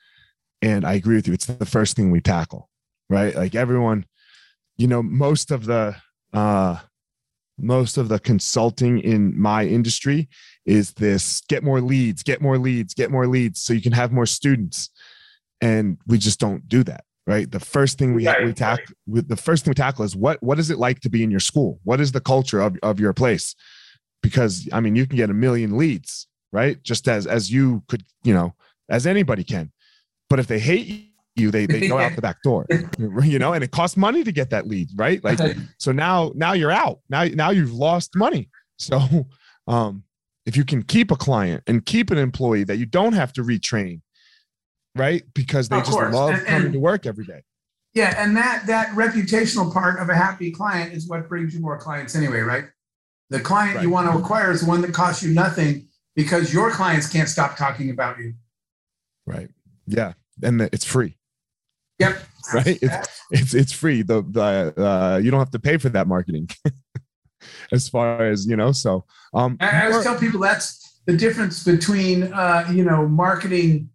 And 0.62 0.86
I 0.86 0.94
agree 0.94 1.16
with 1.16 1.28
you. 1.28 1.34
It's 1.34 1.46
the 1.46 1.66
first 1.66 1.96
thing 1.96 2.12
we 2.12 2.22
tackle, 2.22 2.70
right? 3.10 3.36
Like 3.36 3.56
everyone, 3.56 4.06
you 4.78 4.88
know, 4.88 5.02
most 5.02 5.52
of 5.52 5.66
the 5.66 5.96
uh, 6.34 6.78
most 7.58 7.98
of 7.98 8.10
the 8.10 8.20
consulting 8.20 9.00
in 9.00 9.40
my 9.40 9.66
industry 9.66 10.30
is 10.66 10.94
this: 10.94 11.42
get 11.48 11.64
more 11.64 11.82
leads, 11.82 12.24
get 12.24 12.42
more 12.42 12.58
leads, 12.58 12.94
get 12.94 13.12
more 13.12 13.28
leads, 13.28 13.62
so 13.62 13.74
you 13.74 13.82
can 13.82 13.94
have 13.94 14.12
more 14.12 14.26
students. 14.26 14.90
And 15.62 15.98
we 16.06 16.18
just 16.18 16.40
don't 16.40 16.68
do 16.68 16.84
that, 16.84 17.06
right? 17.26 17.50
The 17.50 17.60
first 17.60 17.98
thing 17.98 18.14
we 18.14 18.28
right. 18.28 18.46
we 18.46 18.54
tackle, 18.54 18.94
the 19.08 19.36
first 19.36 19.66
thing 19.66 19.72
we 19.72 19.76
tackle 19.76 20.06
is 20.06 20.16
what 20.16 20.42
what 20.44 20.60
is 20.60 20.70
it 20.70 20.78
like 20.78 21.00
to 21.02 21.10
be 21.10 21.24
in 21.24 21.32
your 21.32 21.40
school? 21.40 21.80
What 21.84 22.00
is 22.00 22.12
the 22.12 22.22
culture 22.22 22.60
of 22.62 22.78
of 22.84 23.00
your 23.00 23.14
place? 23.14 23.56
Because 24.26 24.68
I 24.74 24.80
mean 24.80 24.96
you 24.96 25.06
can 25.06 25.18
get 25.18 25.30
a 25.30 25.34
million 25.34 25.78
leads, 25.78 26.28
right? 26.52 26.82
Just 26.82 27.08
as 27.08 27.28
as 27.28 27.52
you 27.52 27.84
could, 27.88 28.04
you 28.24 28.34
know, 28.34 28.56
as 28.90 29.06
anybody 29.06 29.44
can. 29.44 29.72
But 30.32 30.40
if 30.40 30.48
they 30.48 30.58
hate 30.58 31.12
you, 31.36 31.52
they 31.52 31.68
they 31.68 31.88
go 31.88 32.00
out 32.00 32.16
the 32.16 32.24
back 32.24 32.42
door, 32.42 32.66
you 33.24 33.38
know, 33.38 33.54
and 33.54 33.64
it 33.64 33.70
costs 33.70 33.96
money 33.96 34.24
to 34.24 34.32
get 34.32 34.50
that 34.50 34.68
lead, 34.68 34.90
right? 34.96 35.24
Like 35.24 35.40
so 35.78 35.92
now 35.92 36.32
now 36.34 36.54
you're 36.54 36.72
out. 36.72 37.02
Now 37.08 37.26
now 37.26 37.52
you've 37.52 37.74
lost 37.74 38.16
money. 38.16 38.50
So 38.80 39.00
um 39.68 40.04
if 40.48 40.58
you 40.58 40.66
can 40.66 40.82
keep 40.82 41.12
a 41.12 41.16
client 41.16 41.64
and 41.68 41.86
keep 41.86 42.10
an 42.10 42.18
employee 42.18 42.64
that 42.64 42.78
you 42.78 42.88
don't 42.88 43.14
have 43.14 43.32
to 43.34 43.44
retrain, 43.44 44.02
right? 44.96 45.24
Because 45.36 45.70
they 45.70 45.78
of 45.78 45.84
just 45.84 45.98
course. 45.98 46.14
love 46.14 46.34
and, 46.34 46.46
coming 46.48 46.66
and, 46.66 46.74
to 46.74 46.80
work 46.80 47.06
every 47.06 47.26
day. 47.26 47.44
Yeah, 47.94 48.16
and 48.18 48.36
that 48.36 48.66
that 48.66 48.88
reputational 48.90 49.72
part 49.72 50.00
of 50.00 50.10
a 50.10 50.16
happy 50.16 50.50
client 50.50 50.94
is 50.94 51.08
what 51.08 51.30
brings 51.30 51.54
you 51.54 51.62
more 51.62 51.78
clients 51.78 52.16
anyway, 52.16 52.40
right? 52.40 52.66
The 53.30 53.40
client 53.40 53.76
right. 53.76 53.84
you 53.84 53.90
want 53.90 54.12
to 54.12 54.18
acquire 54.18 54.52
is 54.52 54.62
the 54.62 54.68
one 54.68 54.82
that 54.82 54.94
costs 54.94 55.24
you 55.24 55.34
nothing 55.34 55.88
because 56.16 56.54
your 56.54 56.72
clients 56.72 57.12
can't 57.12 57.28
stop 57.28 57.58
talking 57.58 57.90
about 57.90 58.20
you. 58.20 58.34
Right. 59.26 59.50
Yeah. 59.88 60.14
And 60.44 60.62
it's 60.62 60.86
free. 60.86 61.18
Yep. 62.00 62.18
Right. 62.54 62.78
It's 62.80 63.24
it's 63.32 63.54
it's 63.56 63.72
free. 63.72 64.04
The 64.04 64.22
the 64.22 64.80
uh, 64.80 65.18
you 65.18 65.32
don't 65.32 65.40
have 65.40 65.50
to 65.50 65.60
pay 65.60 65.78
for 65.78 65.90
that 65.90 66.08
marketing. 66.08 66.48
as 67.72 67.90
far 67.90 68.24
as 68.24 68.46
you 68.46 68.56
know, 68.56 68.72
so 68.72 69.04
um, 69.34 69.58
I, 69.60 69.70
I 69.70 69.86
always 69.88 70.04
tell 70.04 70.16
people 70.16 70.40
that's 70.40 71.00
the 71.08 71.18
difference 71.18 71.64
between 71.64 72.32
uh, 72.32 72.68
you 72.72 72.84
know 72.84 73.08
marketing 73.08 73.90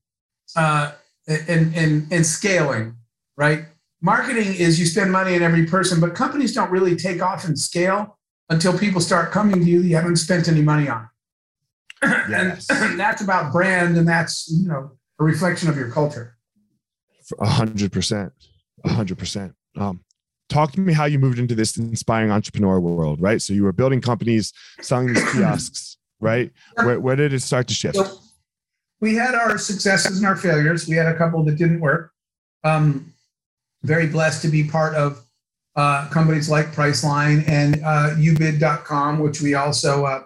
uh, 0.56 0.90
and 1.28 1.72
and 1.76 2.12
and 2.12 2.26
scaling. 2.26 2.96
Right. 3.36 3.66
Marketing 4.02 4.52
is 4.54 4.80
you 4.80 4.86
spend 4.86 5.12
money 5.12 5.36
on 5.36 5.42
every 5.42 5.66
person, 5.66 6.00
but 6.00 6.16
companies 6.16 6.52
don't 6.52 6.72
really 6.72 6.96
take 6.96 7.22
off 7.22 7.44
and 7.44 7.56
scale 7.56 8.18
until 8.50 8.76
people 8.76 9.00
start 9.00 9.30
coming 9.30 9.60
to 9.60 9.64
you 9.64 9.80
you 9.80 9.96
haven't 9.96 10.16
spent 10.16 10.48
any 10.48 10.60
money 10.60 10.88
on. 10.88 11.08
Yes. 12.02 12.66
and 12.70 12.98
that's 12.98 13.22
about 13.22 13.52
brand 13.52 13.96
and 13.96 14.06
that's, 14.06 14.50
you 14.50 14.68
know, 14.68 14.92
a 15.18 15.24
reflection 15.24 15.68
of 15.68 15.76
your 15.76 15.90
culture. 15.90 16.36
A 17.38 17.46
hundred 17.46 17.92
percent. 17.92 18.32
A 18.84 18.88
hundred 18.88 19.18
percent. 19.18 19.54
Um, 19.76 20.00
talk 20.48 20.72
to 20.72 20.80
me 20.80 20.92
how 20.92 21.04
you 21.04 21.18
moved 21.18 21.38
into 21.38 21.54
this 21.54 21.76
inspiring 21.76 22.30
entrepreneur 22.30 22.80
world, 22.80 23.20
right? 23.20 23.40
So 23.40 23.52
you 23.52 23.62
were 23.62 23.72
building 23.72 24.00
companies, 24.00 24.52
selling 24.80 25.08
these 25.08 25.24
kiosks, 25.32 25.96
right? 26.18 26.50
Where, 26.74 26.98
where 26.98 27.16
did 27.16 27.32
it 27.32 27.40
start 27.40 27.68
to 27.68 27.74
shift? 27.74 27.96
So 27.96 28.18
we 29.00 29.14
had 29.14 29.34
our 29.34 29.58
successes 29.58 30.18
and 30.18 30.26
our 30.26 30.36
failures. 30.36 30.88
We 30.88 30.96
had 30.96 31.06
a 31.06 31.16
couple 31.16 31.44
that 31.44 31.56
didn't 31.56 31.80
work. 31.80 32.12
Um, 32.64 33.12
very 33.82 34.06
blessed 34.06 34.42
to 34.42 34.48
be 34.48 34.64
part 34.64 34.94
of 34.94 35.24
uh, 35.80 36.06
companies 36.10 36.50
like 36.50 36.66
Priceline 36.66 37.48
and 37.48 37.76
uh, 37.76 38.14
ubid.com, 38.16 39.18
which 39.18 39.40
we 39.40 39.54
also 39.54 40.04
uh, 40.04 40.24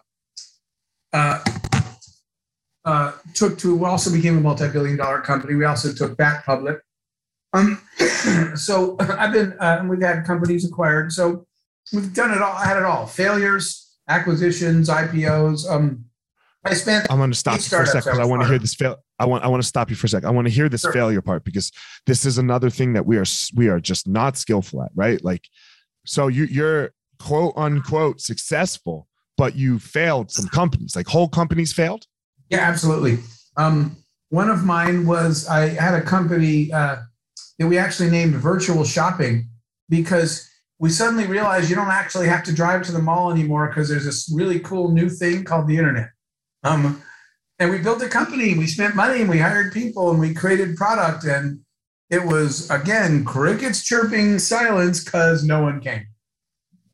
uh, 1.12 1.38
uh, 2.84 3.12
took 3.34 3.56
to, 3.58 3.76
we 3.76 3.86
also 3.86 4.10
became 4.10 4.36
a 4.36 4.40
multi 4.40 4.68
billion 4.68 4.96
dollar 4.96 5.20
company. 5.20 5.54
We 5.54 5.64
also 5.64 5.92
took 5.92 6.16
back 6.16 6.44
public. 6.44 6.80
Um, 7.52 7.80
so 8.56 8.96
I've 9.00 9.32
been, 9.32 9.52
uh, 9.60 9.86
we've 9.88 10.02
had 10.02 10.24
companies 10.24 10.68
acquired. 10.68 11.12
So 11.12 11.46
we've 11.92 12.12
done 12.12 12.32
it 12.32 12.42
all. 12.42 12.56
I 12.56 12.64
had 12.64 12.76
it 12.76 12.82
all: 12.82 13.06
failures, 13.06 13.94
acquisitions, 14.08 14.88
IPOs. 14.88 15.70
Um, 15.70 16.06
I 16.64 16.74
spent. 16.74 17.06
I'm 17.10 17.18
going 17.18 17.30
to 17.30 17.36
stop 17.38 17.60
for 17.60 17.82
a 17.82 17.86
second 17.86 18.00
because 18.00 18.18
I 18.18 18.24
want 18.24 18.42
to 18.42 18.48
hear 18.48 18.58
this 18.58 18.74
fail. 18.74 19.03
I 19.18 19.26
want 19.26 19.44
I 19.44 19.48
want 19.48 19.62
to 19.62 19.68
stop 19.68 19.90
you 19.90 19.96
for 19.96 20.06
a 20.06 20.08
sec. 20.08 20.24
I 20.24 20.30
want 20.30 20.46
to 20.46 20.52
hear 20.52 20.68
this 20.68 20.82
sure. 20.82 20.92
failure 20.92 21.22
part 21.22 21.44
because 21.44 21.70
this 22.06 22.26
is 22.26 22.38
another 22.38 22.70
thing 22.70 22.94
that 22.94 23.06
we 23.06 23.16
are 23.16 23.24
we 23.54 23.68
are 23.68 23.80
just 23.80 24.08
not 24.08 24.36
skillful 24.36 24.82
at, 24.82 24.90
right? 24.94 25.22
Like, 25.24 25.48
so 26.04 26.28
you 26.28 26.44
you're 26.44 26.92
quote 27.18 27.54
unquote 27.56 28.20
successful, 28.20 29.08
but 29.36 29.54
you 29.54 29.78
failed 29.78 30.30
some 30.30 30.48
companies. 30.48 30.96
Like 30.96 31.06
whole 31.06 31.28
companies 31.28 31.72
failed. 31.72 32.06
Yeah, 32.50 32.60
absolutely. 32.60 33.18
Um, 33.56 33.96
one 34.30 34.50
of 34.50 34.64
mine 34.64 35.06
was 35.06 35.46
I 35.46 35.68
had 35.68 35.94
a 35.94 36.02
company 36.02 36.72
uh, 36.72 36.96
that 37.58 37.66
we 37.66 37.78
actually 37.78 38.10
named 38.10 38.34
Virtual 38.34 38.84
Shopping 38.84 39.48
because 39.88 40.50
we 40.78 40.90
suddenly 40.90 41.26
realized 41.26 41.70
you 41.70 41.76
don't 41.76 41.88
actually 41.88 42.26
have 42.26 42.42
to 42.44 42.52
drive 42.52 42.82
to 42.82 42.92
the 42.92 42.98
mall 42.98 43.30
anymore 43.30 43.68
because 43.68 43.88
there's 43.88 44.04
this 44.04 44.30
really 44.34 44.58
cool 44.60 44.90
new 44.90 45.08
thing 45.08 45.44
called 45.44 45.68
the 45.68 45.76
internet. 45.76 46.10
Um, 46.64 47.02
and 47.58 47.70
we 47.70 47.78
built 47.78 48.02
a 48.02 48.08
company, 48.08 48.56
we 48.56 48.66
spent 48.66 48.96
money, 48.96 49.20
and 49.20 49.30
we 49.30 49.38
hired 49.38 49.72
people, 49.72 50.10
and 50.10 50.18
we 50.18 50.34
created 50.34 50.76
product. 50.76 51.24
And 51.24 51.60
it 52.10 52.24
was 52.24 52.68
again 52.70 53.24
crickets 53.24 53.84
chirping, 53.84 54.38
silence 54.38 55.04
because 55.04 55.44
no 55.44 55.62
one 55.62 55.80
came. 55.80 56.06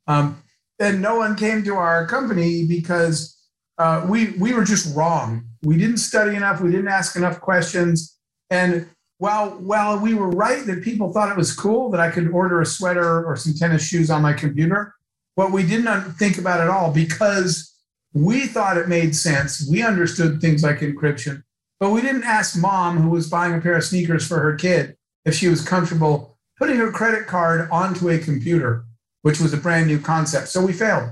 Um, 0.07 0.43
and 0.79 1.01
no 1.01 1.17
one 1.17 1.37
came 1.37 1.63
to 1.65 1.75
our 1.75 2.07
company 2.07 2.67
because 2.67 3.39
uh, 3.79 4.05
we 4.09 4.33
we 4.33 4.53
were 4.53 4.65
just 4.65 4.95
wrong. 4.95 5.45
We 5.63 5.77
didn't 5.77 5.99
study 5.99 6.37
enough. 6.37 6.61
We 6.61 6.71
didn't 6.71 6.89
ask 6.89 7.17
enough 7.17 7.41
questions. 7.41 8.19
And 8.51 8.89
while 9.19 9.51
while 9.51 9.99
we 9.99 10.15
were 10.15 10.31
right 10.31 10.65
that 10.67 10.83
people 10.83 11.13
thought 11.13 11.31
it 11.31 11.37
was 11.37 11.55
cool 11.55 11.91
that 11.91 12.01
I 12.01 12.11
could 12.11 12.31
order 12.31 12.61
a 12.61 12.67
sweater 12.67 13.25
or 13.25 13.37
some 13.37 13.55
tennis 13.55 13.87
shoes 13.87 14.11
on 14.11 14.23
my 14.23 14.33
computer, 14.33 14.95
what 15.35 15.53
we 15.53 15.63
didn't 15.63 16.13
think 16.13 16.39
about 16.39 16.61
at 16.61 16.69
all 16.69 16.93
because 16.93 17.70
we 18.13 18.47
thought 18.47 18.77
it 18.77 18.89
made 18.89 19.15
sense. 19.15 19.67
We 19.69 19.83
understood 19.83 20.41
things 20.41 20.63
like 20.63 20.81
encryption, 20.81 21.45
but 21.79 21.91
we 21.91 22.01
didn't 22.01 22.25
ask 22.25 22.59
mom, 22.59 22.99
who 22.99 23.11
was 23.11 23.31
buying 23.31 23.55
a 23.55 23.61
pair 23.61 23.77
of 23.77 23.85
sneakers 23.85 24.27
for 24.27 24.41
her 24.41 24.55
kid, 24.55 24.97
if 25.25 25.35
she 25.35 25.49
was 25.49 25.67
comfortable 25.67 26.31
putting 26.61 26.77
her 26.77 26.93
credit 26.93 27.27
card 27.27 27.69
onto 27.73 28.11
a 28.11 28.19
computer, 28.19 28.85
which 29.23 29.41
was 29.41 29.53
a 29.53 29.57
brand 29.57 29.87
new 29.87 29.99
concept. 29.99 30.49
So 30.49 30.65
we 30.65 30.75
failed. 30.75 31.11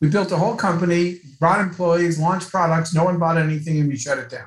We 0.00 0.08
built 0.08 0.32
a 0.32 0.38
whole 0.38 0.56
company, 0.56 1.20
brought 1.38 1.60
employees, 1.60 2.18
launched 2.18 2.48
products. 2.50 2.94
No 2.94 3.04
one 3.04 3.18
bought 3.18 3.36
anything, 3.36 3.78
and 3.78 3.88
we 3.88 3.96
shut 3.96 4.18
it 4.18 4.30
down. 4.30 4.46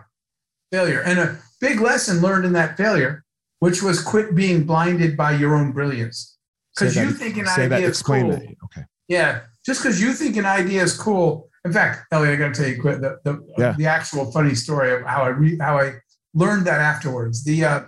Failure. 0.71 1.01
And 1.01 1.19
a 1.19 1.37
big 1.59 1.79
lesson 1.79 2.21
learned 2.21 2.45
in 2.45 2.53
that 2.53 2.75
failure, 2.75 3.23
which 3.59 3.83
was 3.83 4.01
quit 4.01 4.33
being 4.33 4.63
blinded 4.63 5.15
by 5.15 5.33
your 5.33 5.55
own 5.55 5.71
brilliance. 5.71 6.37
Because 6.73 6.95
you 6.95 7.11
think 7.11 7.37
an 7.37 7.47
idea 7.47 7.89
is 7.89 8.01
cool. 8.01 8.31
That. 8.31 8.55
Okay. 8.63 8.85
Yeah. 9.07 9.41
Just 9.63 9.83
because 9.83 10.01
you 10.01 10.13
think 10.13 10.37
an 10.37 10.45
idea 10.45 10.81
is 10.81 10.97
cool 10.97 11.50
in 11.63 11.73
fact, 11.73 12.07
Elliot, 12.11 12.33
I 12.33 12.37
got 12.37 12.53
to 12.55 12.61
tell 12.61 12.69
you 12.71 12.81
quick 12.81 13.01
the 13.01 13.19
the, 13.23 13.45
yeah. 13.57 13.75
the 13.77 13.85
actual 13.85 14.31
funny 14.31 14.55
story 14.55 14.93
of 14.93 15.03
how 15.03 15.23
I 15.23 15.27
re, 15.27 15.57
how 15.59 15.77
I 15.77 15.93
learned 16.33 16.65
that 16.65 16.79
afterwards. 16.79 17.43
The 17.43 17.63
uh, 17.63 17.81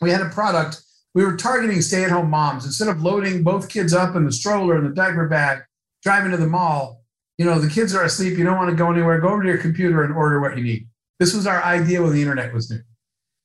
we 0.00 0.10
had 0.10 0.22
a 0.22 0.30
product. 0.30 0.82
We 1.14 1.24
were 1.24 1.36
targeting 1.36 1.80
stay-at-home 1.80 2.28
moms 2.28 2.66
instead 2.66 2.88
of 2.88 3.02
loading 3.02 3.42
both 3.42 3.70
kids 3.70 3.94
up 3.94 4.16
in 4.16 4.26
the 4.26 4.32
stroller 4.32 4.76
and 4.76 4.84
the 4.84 4.94
diaper 4.94 5.26
bag, 5.28 5.60
driving 6.02 6.30
to 6.32 6.36
the 6.36 6.46
mall. 6.46 7.02
You 7.38 7.46
know, 7.46 7.58
the 7.58 7.70
kids 7.70 7.94
are 7.94 8.04
asleep. 8.04 8.36
You 8.36 8.44
don't 8.44 8.58
want 8.58 8.70
to 8.70 8.76
go 8.76 8.92
anywhere. 8.92 9.18
Go 9.20 9.28
over 9.28 9.42
to 9.42 9.48
your 9.48 9.58
computer 9.58 10.02
and 10.02 10.14
order 10.14 10.40
what 10.40 10.58
you 10.58 10.64
need. 10.64 10.88
This 11.18 11.34
was 11.34 11.46
our 11.46 11.62
idea 11.62 12.02
when 12.02 12.12
the 12.12 12.20
internet 12.20 12.52
was 12.52 12.70
new, 12.70 12.80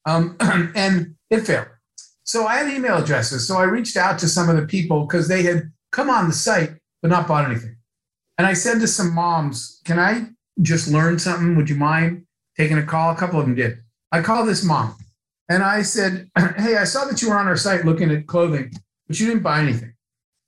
um, 0.05 0.35
and 0.75 1.15
it 1.29 1.41
failed. 1.41 1.67
So 2.23 2.45
I 2.47 2.57
had 2.57 2.73
email 2.73 2.97
addresses. 2.97 3.47
So 3.47 3.57
I 3.57 3.63
reached 3.63 3.97
out 3.97 4.19
to 4.19 4.27
some 4.27 4.49
of 4.49 4.55
the 4.55 4.65
people 4.65 5.05
because 5.05 5.27
they 5.27 5.43
had 5.43 5.71
come 5.91 6.09
on 6.09 6.27
the 6.27 6.33
site 6.33 6.71
but 7.01 7.09
not 7.09 7.27
bought 7.27 7.49
anything. 7.49 7.75
And 8.41 8.47
I 8.47 8.53
said 8.53 8.79
to 8.79 8.87
some 8.87 9.13
moms, 9.13 9.81
Can 9.85 9.99
I 9.99 10.25
just 10.63 10.87
learn 10.87 11.19
something? 11.19 11.55
Would 11.55 11.69
you 11.69 11.75
mind 11.75 12.25
taking 12.57 12.79
a 12.79 12.83
call? 12.83 13.11
A 13.11 13.15
couple 13.15 13.39
of 13.39 13.45
them 13.45 13.53
did. 13.53 13.77
I 14.11 14.23
called 14.23 14.47
this 14.47 14.63
mom 14.63 14.95
and 15.47 15.61
I 15.61 15.83
said, 15.83 16.27
Hey, 16.57 16.75
I 16.75 16.85
saw 16.85 17.05
that 17.05 17.21
you 17.21 17.29
were 17.29 17.37
on 17.37 17.45
our 17.45 17.55
site 17.55 17.85
looking 17.85 18.09
at 18.09 18.25
clothing, 18.25 18.71
but 19.05 19.19
you 19.19 19.27
didn't 19.27 19.43
buy 19.43 19.59
anything. 19.59 19.93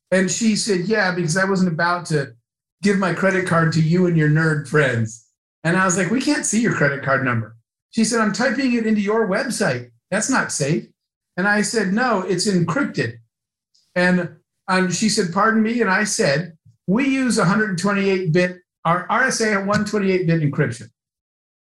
And 0.09 0.31
she 0.31 0.55
said, 0.55 0.87
Yeah, 0.87 1.13
because 1.13 1.37
I 1.37 1.45
wasn't 1.45 1.71
about 1.71 2.07
to 2.07 2.33
give 2.81 2.97
my 2.97 3.13
credit 3.13 3.45
card 3.45 3.71
to 3.73 3.79
you 3.79 4.07
and 4.07 4.17
your 4.17 4.27
nerd 4.27 4.67
friends. 4.67 5.27
And 5.63 5.77
I 5.77 5.85
was 5.85 5.95
like, 5.95 6.09
We 6.09 6.19
can't 6.19 6.47
see 6.47 6.61
your 6.63 6.73
credit 6.73 7.03
card 7.03 7.23
number. 7.23 7.55
She 7.91 8.05
said, 8.05 8.21
I'm 8.21 8.33
typing 8.33 8.73
it 8.73 8.87
into 8.87 9.01
your 9.01 9.27
website. 9.27 9.91
That's 10.09 10.31
not 10.31 10.51
safe. 10.51 10.87
And 11.37 11.47
I 11.47 11.61
said, 11.61 11.93
No, 11.93 12.21
it's 12.21 12.49
encrypted. 12.49 13.17
And, 13.93 14.37
and 14.67 14.91
she 14.91 15.09
said, 15.09 15.31
Pardon 15.31 15.61
me. 15.61 15.79
And 15.79 15.91
I 15.91 16.05
said, 16.05 16.57
we 16.87 17.07
use 17.07 17.37
128 17.37 18.31
bit, 18.33 18.57
our 18.85 19.07
RSA 19.07 19.57
128 19.57 20.27
bit 20.27 20.41
encryption. 20.41 20.89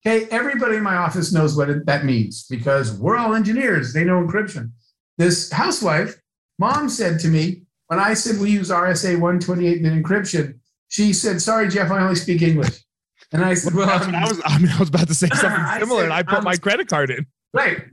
Okay, 0.05 0.27
everybody 0.31 0.77
in 0.77 0.83
my 0.83 0.95
office 0.95 1.33
knows 1.33 1.57
what 1.57 1.69
it, 1.69 1.85
that 1.85 2.05
means 2.05 2.45
because 2.49 2.93
we're 2.93 3.17
all 3.17 3.35
engineers. 3.35 3.93
They 3.93 4.05
know 4.05 4.23
encryption. 4.23 4.71
This 5.17 5.51
housewife, 5.51 6.21
mom 6.57 6.87
said 6.87 7.19
to 7.21 7.27
me, 7.27 7.63
when 7.87 7.99
I 7.99 8.13
said 8.13 8.39
we 8.39 8.51
use 8.51 8.69
RSA 8.69 9.19
128 9.19 9.83
bit 9.83 9.91
encryption, 9.91 10.59
she 10.87 11.11
said, 11.11 11.41
Sorry, 11.41 11.67
Jeff, 11.67 11.91
I 11.91 12.01
only 12.01 12.15
speak 12.15 12.41
English. 12.41 12.83
And 13.31 13.43
I 13.43 13.53
said, 13.55 13.73
Well, 13.73 13.89
I 13.89 14.27
was, 14.27 14.41
I 14.45 14.57
mean, 14.57 14.69
I 14.69 14.79
was 14.79 14.89
about 14.89 15.07
to 15.07 15.15
say 15.15 15.27
something 15.27 15.65
similar, 15.79 16.01
said, 16.01 16.05
and 16.05 16.13
I 16.13 16.23
put 16.23 16.39
I'm, 16.39 16.43
my 16.45 16.55
credit 16.55 16.87
card 16.87 17.11
in. 17.11 17.25
Right. 17.53 17.83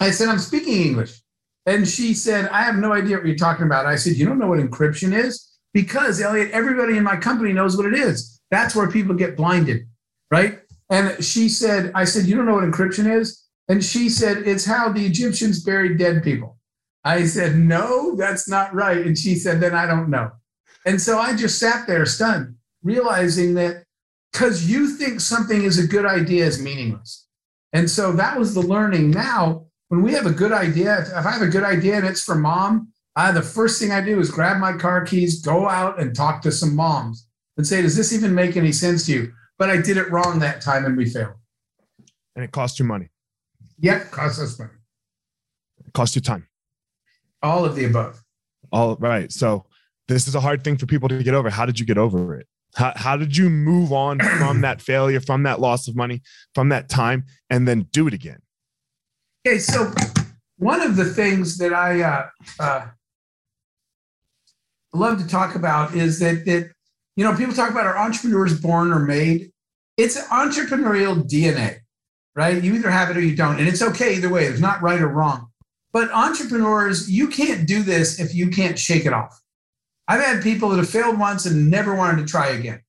I 0.00 0.10
said, 0.10 0.28
I'm 0.28 0.38
speaking 0.38 0.82
English. 0.82 1.20
And 1.66 1.86
she 1.86 2.14
said, 2.14 2.48
I 2.50 2.62
have 2.62 2.76
no 2.76 2.92
idea 2.92 3.16
what 3.16 3.26
you're 3.26 3.36
talking 3.36 3.64
about. 3.66 3.86
I 3.86 3.96
said, 3.96 4.14
You 4.16 4.26
don't 4.26 4.38
know 4.38 4.48
what 4.48 4.58
encryption 4.58 5.12
is? 5.14 5.47
Because 5.72 6.20
Elliot, 6.20 6.50
everybody 6.52 6.96
in 6.96 7.04
my 7.04 7.16
company 7.16 7.52
knows 7.52 7.76
what 7.76 7.86
it 7.86 7.94
is. 7.94 8.40
That's 8.50 8.74
where 8.74 8.90
people 8.90 9.14
get 9.14 9.36
blinded, 9.36 9.86
right? 10.30 10.60
And 10.90 11.22
she 11.22 11.48
said, 11.48 11.92
I 11.94 12.04
said, 12.04 12.26
you 12.26 12.36
don't 12.36 12.46
know 12.46 12.54
what 12.54 12.64
encryption 12.64 13.10
is? 13.12 13.44
And 13.68 13.84
she 13.84 14.08
said, 14.08 14.38
it's 14.38 14.64
how 14.64 14.90
the 14.90 15.04
Egyptians 15.04 15.62
buried 15.62 15.98
dead 15.98 16.22
people. 16.22 16.56
I 17.04 17.26
said, 17.26 17.56
no, 17.56 18.16
that's 18.16 18.48
not 18.48 18.74
right. 18.74 19.06
And 19.06 19.16
she 19.16 19.34
said, 19.34 19.60
then 19.60 19.74
I 19.74 19.86
don't 19.86 20.08
know. 20.08 20.30
And 20.86 21.00
so 21.00 21.18
I 21.18 21.36
just 21.36 21.58
sat 21.58 21.86
there 21.86 22.06
stunned, 22.06 22.54
realizing 22.82 23.54
that 23.54 23.84
because 24.32 24.70
you 24.70 24.88
think 24.96 25.20
something 25.20 25.62
is 25.62 25.78
a 25.78 25.86
good 25.86 26.06
idea 26.06 26.46
is 26.46 26.62
meaningless. 26.62 27.26
And 27.72 27.90
so 27.90 28.12
that 28.12 28.38
was 28.38 28.54
the 28.54 28.62
learning. 28.62 29.10
Now, 29.10 29.66
when 29.88 30.02
we 30.02 30.12
have 30.12 30.26
a 30.26 30.30
good 30.30 30.52
idea, 30.52 31.00
if 31.00 31.26
I 31.26 31.30
have 31.30 31.42
a 31.42 31.48
good 31.48 31.64
idea 31.64 31.96
and 31.96 32.06
it's 32.06 32.22
for 32.22 32.34
mom, 32.34 32.92
I, 33.18 33.32
the 33.32 33.42
first 33.42 33.80
thing 33.82 33.90
I 33.90 34.00
do 34.00 34.20
is 34.20 34.30
grab 34.30 34.58
my 34.58 34.74
car 34.74 35.04
keys, 35.04 35.42
go 35.42 35.68
out 35.68 35.98
and 35.98 36.14
talk 36.14 36.40
to 36.42 36.52
some 36.52 36.76
moms 36.76 37.26
and 37.56 37.66
say, 37.66 37.82
does 37.82 37.96
this 37.96 38.12
even 38.12 38.32
make 38.32 38.56
any 38.56 38.70
sense 38.70 39.06
to 39.06 39.12
you? 39.12 39.32
But 39.58 39.70
I 39.70 39.78
did 39.78 39.96
it 39.96 40.08
wrong 40.12 40.38
that 40.38 40.60
time 40.60 40.84
and 40.84 40.96
we 40.96 41.04
failed. 41.04 41.34
And 42.36 42.44
it 42.44 42.52
cost 42.52 42.78
you 42.78 42.84
money. 42.84 43.08
Yep, 43.80 44.12
cost 44.12 44.40
us 44.40 44.56
money. 44.56 44.70
It 45.84 45.92
cost 45.94 46.14
you 46.14 46.22
time. 46.22 46.46
All 47.42 47.64
of 47.64 47.74
the 47.74 47.86
above. 47.86 48.22
All 48.70 48.94
right. 49.00 49.32
So 49.32 49.66
this 50.06 50.28
is 50.28 50.36
a 50.36 50.40
hard 50.40 50.62
thing 50.62 50.76
for 50.76 50.86
people 50.86 51.08
to 51.08 51.20
get 51.20 51.34
over. 51.34 51.50
How 51.50 51.66
did 51.66 51.80
you 51.80 51.86
get 51.86 51.98
over 51.98 52.36
it? 52.36 52.46
How, 52.76 52.92
how 52.94 53.16
did 53.16 53.36
you 53.36 53.50
move 53.50 53.92
on 53.92 54.20
from 54.38 54.60
that 54.60 54.80
failure, 54.80 55.20
from 55.20 55.42
that 55.42 55.58
loss 55.58 55.88
of 55.88 55.96
money, 55.96 56.22
from 56.54 56.68
that 56.68 56.88
time, 56.88 57.24
and 57.50 57.66
then 57.66 57.88
do 57.90 58.06
it 58.06 58.14
again? 58.14 58.38
Okay, 59.44 59.58
so 59.58 59.92
one 60.58 60.80
of 60.80 60.94
the 60.94 61.04
things 61.04 61.58
that 61.58 61.72
I 61.72 62.02
uh, 62.02 62.28
uh, 62.60 62.86
love 64.92 65.18
to 65.20 65.26
talk 65.26 65.54
about 65.54 65.94
is 65.94 66.18
that 66.20 66.44
that 66.46 66.70
you 67.16 67.24
know 67.24 67.36
people 67.36 67.54
talk 67.54 67.70
about 67.70 67.86
are 67.86 67.98
entrepreneurs 67.98 68.60
born 68.60 68.92
or 68.92 69.00
made. 69.00 69.52
It's 69.96 70.20
entrepreneurial 70.28 71.28
DNA, 71.28 71.78
right? 72.36 72.62
You 72.62 72.74
either 72.74 72.90
have 72.90 73.10
it 73.10 73.16
or 73.16 73.20
you 73.20 73.34
don't, 73.34 73.58
and 73.58 73.68
it's 73.68 73.82
okay 73.82 74.14
either 74.16 74.28
way. 74.28 74.46
There's 74.46 74.60
not 74.60 74.80
right 74.82 75.00
or 75.00 75.08
wrong. 75.08 75.48
But 75.92 76.10
entrepreneurs, 76.12 77.10
you 77.10 77.28
can't 77.28 77.66
do 77.66 77.82
this 77.82 78.20
if 78.20 78.34
you 78.34 78.50
can't 78.50 78.78
shake 78.78 79.06
it 79.06 79.12
off. 79.12 79.40
I've 80.06 80.20
had 80.20 80.42
people 80.42 80.68
that 80.70 80.76
have 80.76 80.88
failed 80.88 81.18
once 81.18 81.46
and 81.46 81.70
never 81.70 81.94
wanted 81.94 82.26
to 82.26 82.30
try 82.30 82.48
again, 82.48 82.82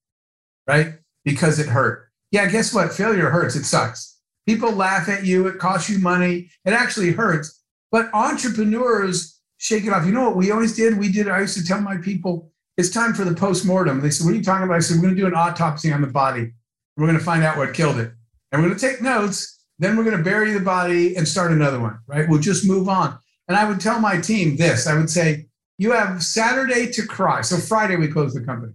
right? 0.67 0.93
Because 1.25 1.59
it 1.59 1.67
hurt. 1.67 2.09
Yeah, 2.31 2.47
guess 2.49 2.73
what? 2.73 2.93
Failure 2.93 3.29
hurts. 3.29 3.55
It 3.55 3.65
sucks. 3.65 4.19
People 4.45 4.71
laugh 4.71 5.09
at 5.09 5.25
you. 5.25 5.47
It 5.47 5.59
costs 5.59 5.89
you 5.89 5.99
money. 5.99 6.49
It 6.65 6.73
actually 6.73 7.11
hurts. 7.11 7.61
But 7.91 8.13
entrepreneurs 8.13 9.38
shake 9.59 9.85
it 9.85 9.93
off. 9.93 10.05
You 10.05 10.11
know 10.11 10.23
what 10.23 10.37
we 10.37 10.51
always 10.51 10.75
did? 10.75 10.97
We 10.97 11.11
did, 11.11 11.27
I 11.27 11.41
used 11.41 11.57
to 11.57 11.63
tell 11.63 11.81
my 11.81 11.97
people, 11.97 12.51
it's 12.77 12.89
time 12.89 13.13
for 13.13 13.25
the 13.25 13.35
post-mortem. 13.35 13.99
They 14.01 14.09
said, 14.09 14.25
what 14.25 14.33
are 14.33 14.37
you 14.37 14.43
talking 14.43 14.63
about? 14.63 14.77
I 14.77 14.79
said, 14.79 14.95
we're 14.95 15.03
going 15.03 15.15
to 15.15 15.21
do 15.21 15.27
an 15.27 15.35
autopsy 15.35 15.91
on 15.91 16.01
the 16.01 16.07
body. 16.07 16.53
We're 16.95 17.07
going 17.07 17.19
to 17.19 17.23
find 17.23 17.43
out 17.43 17.57
what 17.57 17.73
killed 17.73 17.99
it. 17.99 18.11
And 18.51 18.61
we're 18.61 18.69
going 18.69 18.79
to 18.79 18.87
take 18.89 19.01
notes. 19.01 19.65
Then 19.77 19.95
we're 19.95 20.05
going 20.05 20.17
to 20.17 20.23
bury 20.23 20.53
the 20.53 20.61
body 20.61 21.15
and 21.15 21.27
start 21.27 21.51
another 21.51 21.79
one, 21.79 21.99
right? 22.07 22.27
We'll 22.27 22.39
just 22.39 22.65
move 22.65 22.89
on. 22.89 23.19
And 23.47 23.57
I 23.57 23.65
would 23.65 23.79
tell 23.79 23.99
my 23.99 24.19
team 24.19 24.55
this 24.55 24.87
I 24.87 24.95
would 24.95 25.09
say, 25.09 25.47
you 25.77 25.91
have 25.91 26.23
Saturday 26.23 26.89
to 26.91 27.05
cry. 27.05 27.41
So 27.41 27.57
Friday, 27.57 27.95
we 27.95 28.07
close 28.07 28.33
the 28.33 28.41
company. 28.41 28.73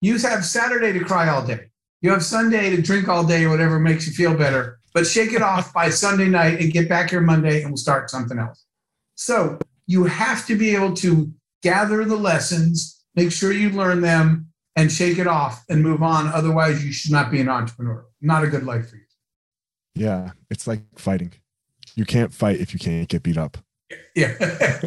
You 0.00 0.18
have 0.18 0.44
Saturday 0.44 0.92
to 0.98 1.04
cry 1.04 1.28
all 1.28 1.44
day. 1.44 1.70
You 2.02 2.10
have 2.10 2.24
Sunday 2.24 2.74
to 2.74 2.80
drink 2.80 3.08
all 3.08 3.24
day 3.24 3.44
or 3.44 3.50
whatever 3.50 3.78
makes 3.78 4.06
you 4.06 4.12
feel 4.12 4.34
better, 4.34 4.80
but 4.94 5.06
shake 5.06 5.32
it 5.32 5.42
off 5.42 5.72
by 5.72 5.90
Sunday 5.90 6.28
night 6.28 6.60
and 6.60 6.72
get 6.72 6.88
back 6.88 7.10
here 7.10 7.20
Monday 7.20 7.62
and 7.62 7.70
we'll 7.70 7.76
start 7.76 8.10
something 8.10 8.38
else. 8.38 8.64
So 9.16 9.58
you 9.90 10.04
have 10.04 10.46
to 10.46 10.54
be 10.54 10.72
able 10.76 10.94
to 10.94 11.32
gather 11.64 12.04
the 12.04 12.14
lessons, 12.14 13.02
make 13.16 13.32
sure 13.32 13.52
you 13.52 13.70
learn 13.70 14.00
them, 14.00 14.46
and 14.76 14.90
shake 14.92 15.18
it 15.18 15.26
off 15.26 15.64
and 15.68 15.82
move 15.82 16.00
on. 16.00 16.28
Otherwise, 16.28 16.84
you 16.84 16.92
should 16.92 17.10
not 17.10 17.28
be 17.28 17.40
an 17.40 17.48
entrepreneur. 17.48 18.06
Not 18.20 18.44
a 18.44 18.46
good 18.46 18.62
life 18.62 18.88
for 18.88 18.96
you. 18.96 19.02
Yeah, 19.96 20.30
it's 20.48 20.68
like 20.68 20.82
fighting. 20.96 21.32
You 21.96 22.04
can't 22.04 22.32
fight 22.32 22.60
if 22.60 22.72
you 22.72 22.78
can't 22.78 23.08
get 23.08 23.24
beat 23.24 23.36
up. 23.36 23.58
Yeah. 24.14 24.32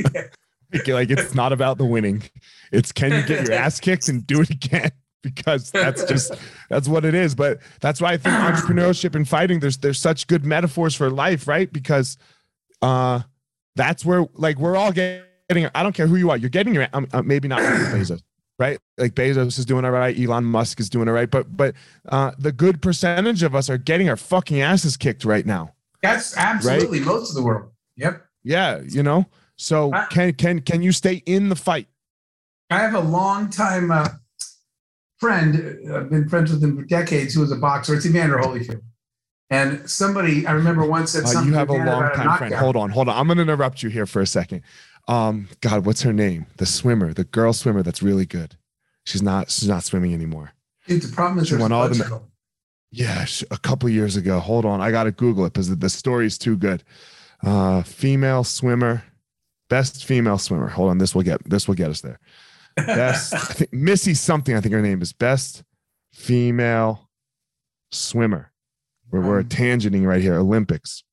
like 0.87 1.09
it's 1.09 1.35
not 1.35 1.51
about 1.51 1.77
the 1.79 1.85
winning. 1.85 2.23
It's 2.71 2.93
can 2.93 3.11
you 3.11 3.23
get 3.23 3.49
your 3.49 3.57
ass 3.57 3.81
kicked 3.81 4.07
and 4.07 4.25
do 4.25 4.39
it 4.41 4.49
again? 4.49 4.91
Because 5.21 5.71
that's 5.71 6.03
just 6.03 6.33
that's 6.69 6.85
what 6.89 7.05
it 7.05 7.15
is. 7.15 7.33
But 7.33 7.59
that's 7.79 8.01
why 8.01 8.11
I 8.11 8.17
think 8.17 8.35
entrepreneurship 8.35 9.15
and 9.15 9.25
fighting 9.25 9.61
there's 9.61 9.77
there's 9.77 9.97
such 9.97 10.27
good 10.27 10.45
metaphors 10.45 10.95
for 10.95 11.09
life, 11.09 11.47
right? 11.47 11.71
Because 11.71 12.17
uh 12.81 13.21
that's 13.75 14.05
where 14.05 14.25
like 14.35 14.57
we're 14.57 14.75
all 14.75 14.91
getting 14.91 15.69
I 15.75 15.83
don't 15.83 15.93
care 15.93 16.07
who 16.07 16.15
you 16.15 16.29
are, 16.29 16.37
you're 16.37 16.49
getting 16.49 16.73
your 16.73 16.87
um, 16.93 17.07
uh, 17.13 17.21
maybe 17.21 17.47
not 17.47 17.59
Bezos, 17.61 18.21
right? 18.59 18.79
Like 18.97 19.13
Bezos 19.13 19.59
is 19.59 19.65
doing 19.65 19.85
all 19.85 19.91
right, 19.91 20.17
Elon 20.17 20.45
Musk 20.45 20.79
is 20.79 20.89
doing 20.89 21.07
all 21.07 21.13
right, 21.13 21.29
but 21.29 21.55
but 21.55 21.75
uh 22.09 22.31
the 22.37 22.51
good 22.51 22.81
percentage 22.81 23.43
of 23.43 23.55
us 23.55 23.69
are 23.69 23.77
getting 23.77 24.09
our 24.09 24.17
fucking 24.17 24.61
asses 24.61 24.97
kicked 24.97 25.25
right 25.25 25.45
now. 25.45 25.73
That's 26.01 26.35
absolutely 26.37 26.99
right? 26.99 27.07
most 27.07 27.29
of 27.29 27.35
the 27.35 27.43
world. 27.43 27.71
Yep. 27.97 28.25
Yeah, 28.43 28.81
you 28.87 29.03
know. 29.03 29.25
So 29.57 29.91
can 30.09 30.33
can 30.33 30.61
can 30.61 30.81
you 30.81 30.91
stay 30.91 31.23
in 31.25 31.49
the 31.49 31.55
fight? 31.55 31.87
I 32.69 32.79
have 32.79 32.95
a 32.95 32.99
long 32.99 33.49
time 33.49 33.91
uh, 33.91 34.09
friend. 35.19 35.93
I've 35.93 36.09
been 36.09 36.27
friends 36.27 36.51
with 36.51 36.63
him 36.63 36.75
for 36.75 36.83
decades. 36.83 37.33
Who 37.33 37.41
was 37.41 37.51
a 37.51 37.55
boxer. 37.55 37.95
It's 37.95 38.05
Evander 38.05 38.37
Holyfield. 38.37 38.81
And 39.53 39.89
somebody 39.89 40.45
I 40.45 40.51
remember 40.51 40.85
once 40.85 41.11
said 41.11 41.27
something. 41.27 41.53
Uh, 41.53 41.53
you 41.53 41.57
have 41.57 41.69
a 41.69 41.73
long 41.73 42.11
time 42.11 42.37
friend. 42.37 42.53
Hold 42.53 42.75
on, 42.75 42.89
hold 42.89 43.09
on. 43.09 43.17
I'm 43.17 43.27
going 43.27 43.37
to 43.37 43.43
interrupt 43.43 43.83
you 43.83 43.89
here 43.89 44.05
for 44.05 44.21
a 44.21 44.27
second. 44.27 44.61
Um, 45.07 45.49
God, 45.61 45.85
what's 45.85 46.01
her 46.03 46.13
name? 46.13 46.45
The 46.57 46.65
swimmer, 46.65 47.13
the 47.13 47.25
girl 47.25 47.53
swimmer 47.53 47.83
that's 47.83 48.01
really 48.01 48.25
good. 48.25 48.55
She's 49.05 49.21
not. 49.21 49.51
She's 49.51 49.67
not 49.67 49.83
swimming 49.83 50.13
anymore. 50.13 50.53
Dude, 50.87 51.01
the 51.01 51.13
problem 51.13 51.39
is 51.39 51.47
she 51.49 51.55
won 51.55 51.71
all 51.71 51.87
the. 51.89 52.21
Yeah, 52.91 53.25
a 53.49 53.57
couple 53.57 53.89
years 53.89 54.15
ago. 54.15 54.39
Hold 54.39 54.65
on, 54.65 54.79
I 54.79 54.91
got 54.91 55.05
to 55.05 55.11
Google 55.11 55.45
it 55.45 55.53
because 55.53 55.75
the 55.75 55.89
story's 55.89 56.37
too 56.37 56.55
good. 56.55 56.83
Uh, 57.43 57.81
female 57.81 58.43
swimmer 58.43 59.03
best 59.73 60.05
female 60.05 60.37
swimmer. 60.37 60.67
Hold 60.67 60.91
on, 60.91 60.97
this 60.99 61.15
will 61.15 61.23
get 61.23 61.43
this 61.49 61.67
will 61.67 61.73
get 61.73 61.89
us 61.89 62.01
there. 62.01 62.19
Best, 62.75 63.33
I 63.33 63.37
think 63.39 63.73
Missy 63.73 64.13
something. 64.13 64.55
I 64.55 64.61
think 64.61 64.73
her 64.73 64.81
name 64.83 65.01
is 65.01 65.13
best 65.13 65.63
female 66.11 67.09
swimmer. 67.91 68.51
We're 69.21 69.39
um, 69.39 69.45
tangenting 69.45 70.05
right 70.05 70.21
here. 70.21 70.35
Olympics. 70.35 71.03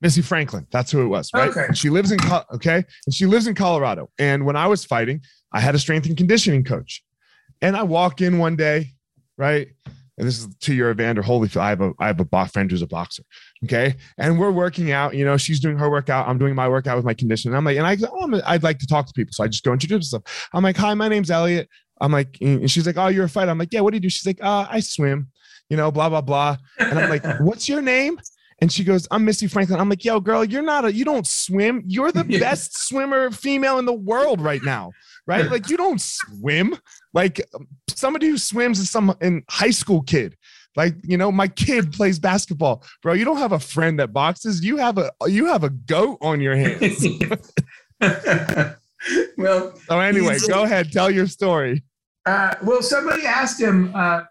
Missy 0.00 0.22
Franklin. 0.22 0.66
That's 0.70 0.90
who 0.90 1.02
it 1.02 1.08
was, 1.08 1.30
right? 1.34 1.48
Okay. 1.48 1.66
And 1.66 1.78
she 1.78 1.88
lives 1.88 2.10
in 2.10 2.18
okay, 2.52 2.84
and 3.06 3.14
she 3.14 3.26
lives 3.26 3.46
in 3.46 3.54
Colorado. 3.54 4.10
And 4.18 4.44
when 4.44 4.56
I 4.56 4.66
was 4.66 4.84
fighting, 4.84 5.22
I 5.52 5.60
had 5.60 5.74
a 5.74 5.78
strength 5.78 6.06
and 6.06 6.16
conditioning 6.16 6.64
coach, 6.64 7.02
and 7.62 7.76
I 7.76 7.84
walk 7.84 8.20
in 8.20 8.38
one 8.38 8.56
day, 8.56 8.92
right, 9.38 9.68
and 10.16 10.28
this 10.28 10.38
is 10.38 10.54
to 10.60 10.74
your 10.74 10.90
Evander 10.90 11.22
Holyfield. 11.22 11.60
I 11.60 11.70
have 11.70 11.80
a 11.80 11.92
I 11.98 12.06
have 12.06 12.20
a 12.20 12.48
friend 12.48 12.70
who's 12.70 12.82
a 12.82 12.86
boxer. 12.86 13.24
Okay. 13.64 13.96
And 14.18 14.38
we're 14.38 14.52
working 14.52 14.92
out, 14.92 15.14
you 15.14 15.24
know, 15.24 15.36
she's 15.36 15.58
doing 15.58 15.76
her 15.78 15.90
workout. 15.90 16.28
I'm 16.28 16.38
doing 16.38 16.54
my 16.54 16.68
workout 16.68 16.96
with 16.96 17.04
my 17.04 17.14
condition. 17.14 17.50
And 17.50 17.56
I'm 17.56 17.64
like, 17.64 17.76
and 17.76 17.86
I, 17.86 17.96
oh, 18.10 18.40
I'd 18.46 18.62
like 18.62 18.78
to 18.78 18.86
talk 18.86 19.06
to 19.06 19.12
people. 19.12 19.32
So 19.32 19.42
I 19.42 19.48
just 19.48 19.64
go 19.64 19.72
introduce 19.72 20.12
myself. 20.12 20.48
I'm 20.52 20.62
like, 20.62 20.76
hi, 20.76 20.94
my 20.94 21.08
name's 21.08 21.30
Elliot. 21.30 21.68
I'm 22.00 22.12
like, 22.12 22.36
and 22.40 22.70
she's 22.70 22.86
like, 22.86 22.96
oh, 22.96 23.08
you're 23.08 23.24
a 23.24 23.28
fighter. 23.28 23.50
I'm 23.50 23.58
like, 23.58 23.72
yeah, 23.72 23.80
what 23.80 23.90
do 23.90 23.96
you 23.96 24.00
do? 24.00 24.08
She's 24.08 24.26
like, 24.26 24.42
uh, 24.42 24.66
I 24.68 24.80
swim, 24.80 25.28
you 25.68 25.76
know, 25.76 25.90
blah, 25.90 26.08
blah, 26.08 26.20
blah. 26.20 26.56
And 26.78 26.98
I'm 26.98 27.10
like, 27.10 27.24
what's 27.40 27.68
your 27.68 27.82
name? 27.82 28.20
And 28.60 28.72
she 28.72 28.84
goes, 28.84 29.08
I'm 29.10 29.24
Missy 29.24 29.46
Franklin. 29.46 29.80
I'm 29.80 29.88
like, 29.88 30.04
yo, 30.04 30.20
girl, 30.20 30.44
you're 30.44 30.62
not 30.62 30.84
a, 30.84 30.92
you 30.92 31.04
don't 31.04 31.26
swim. 31.26 31.82
You're 31.86 32.12
the 32.12 32.24
best 32.24 32.86
swimmer 32.86 33.30
female 33.30 33.78
in 33.78 33.84
the 33.84 33.92
world 33.92 34.40
right 34.40 34.62
now. 34.62 34.92
Right. 35.26 35.50
Like 35.50 35.70
you 35.70 35.76
don't 35.76 36.00
swim. 36.00 36.76
Like 37.12 37.40
somebody 37.88 38.28
who 38.28 38.38
swims 38.38 38.78
is 38.78 38.90
some 38.90 39.16
in 39.20 39.42
high 39.48 39.70
school 39.70 40.02
kid. 40.02 40.36
Like, 40.76 40.94
you 41.02 41.16
know, 41.16 41.30
my 41.30 41.48
kid 41.48 41.92
plays 41.92 42.18
basketball. 42.18 42.84
Bro, 43.02 43.14
you 43.14 43.24
don't 43.24 43.38
have 43.38 43.52
a 43.52 43.60
friend 43.60 43.98
that 44.00 44.12
boxes. 44.12 44.64
You 44.64 44.76
have 44.76 44.98
a 44.98 45.10
you 45.26 45.46
have 45.46 45.64
a 45.64 45.70
goat 45.70 46.18
on 46.20 46.40
your 46.40 46.56
hands. 46.56 47.06
well, 49.38 49.76
so 49.86 50.00
anyway, 50.00 50.38
go 50.48 50.64
ahead, 50.64 50.92
tell 50.92 51.10
your 51.10 51.26
story. 51.26 51.82
Uh, 52.26 52.54
well, 52.62 52.82
somebody 52.82 53.24
asked 53.24 53.60
him 53.60 53.92
uh, 53.94 54.22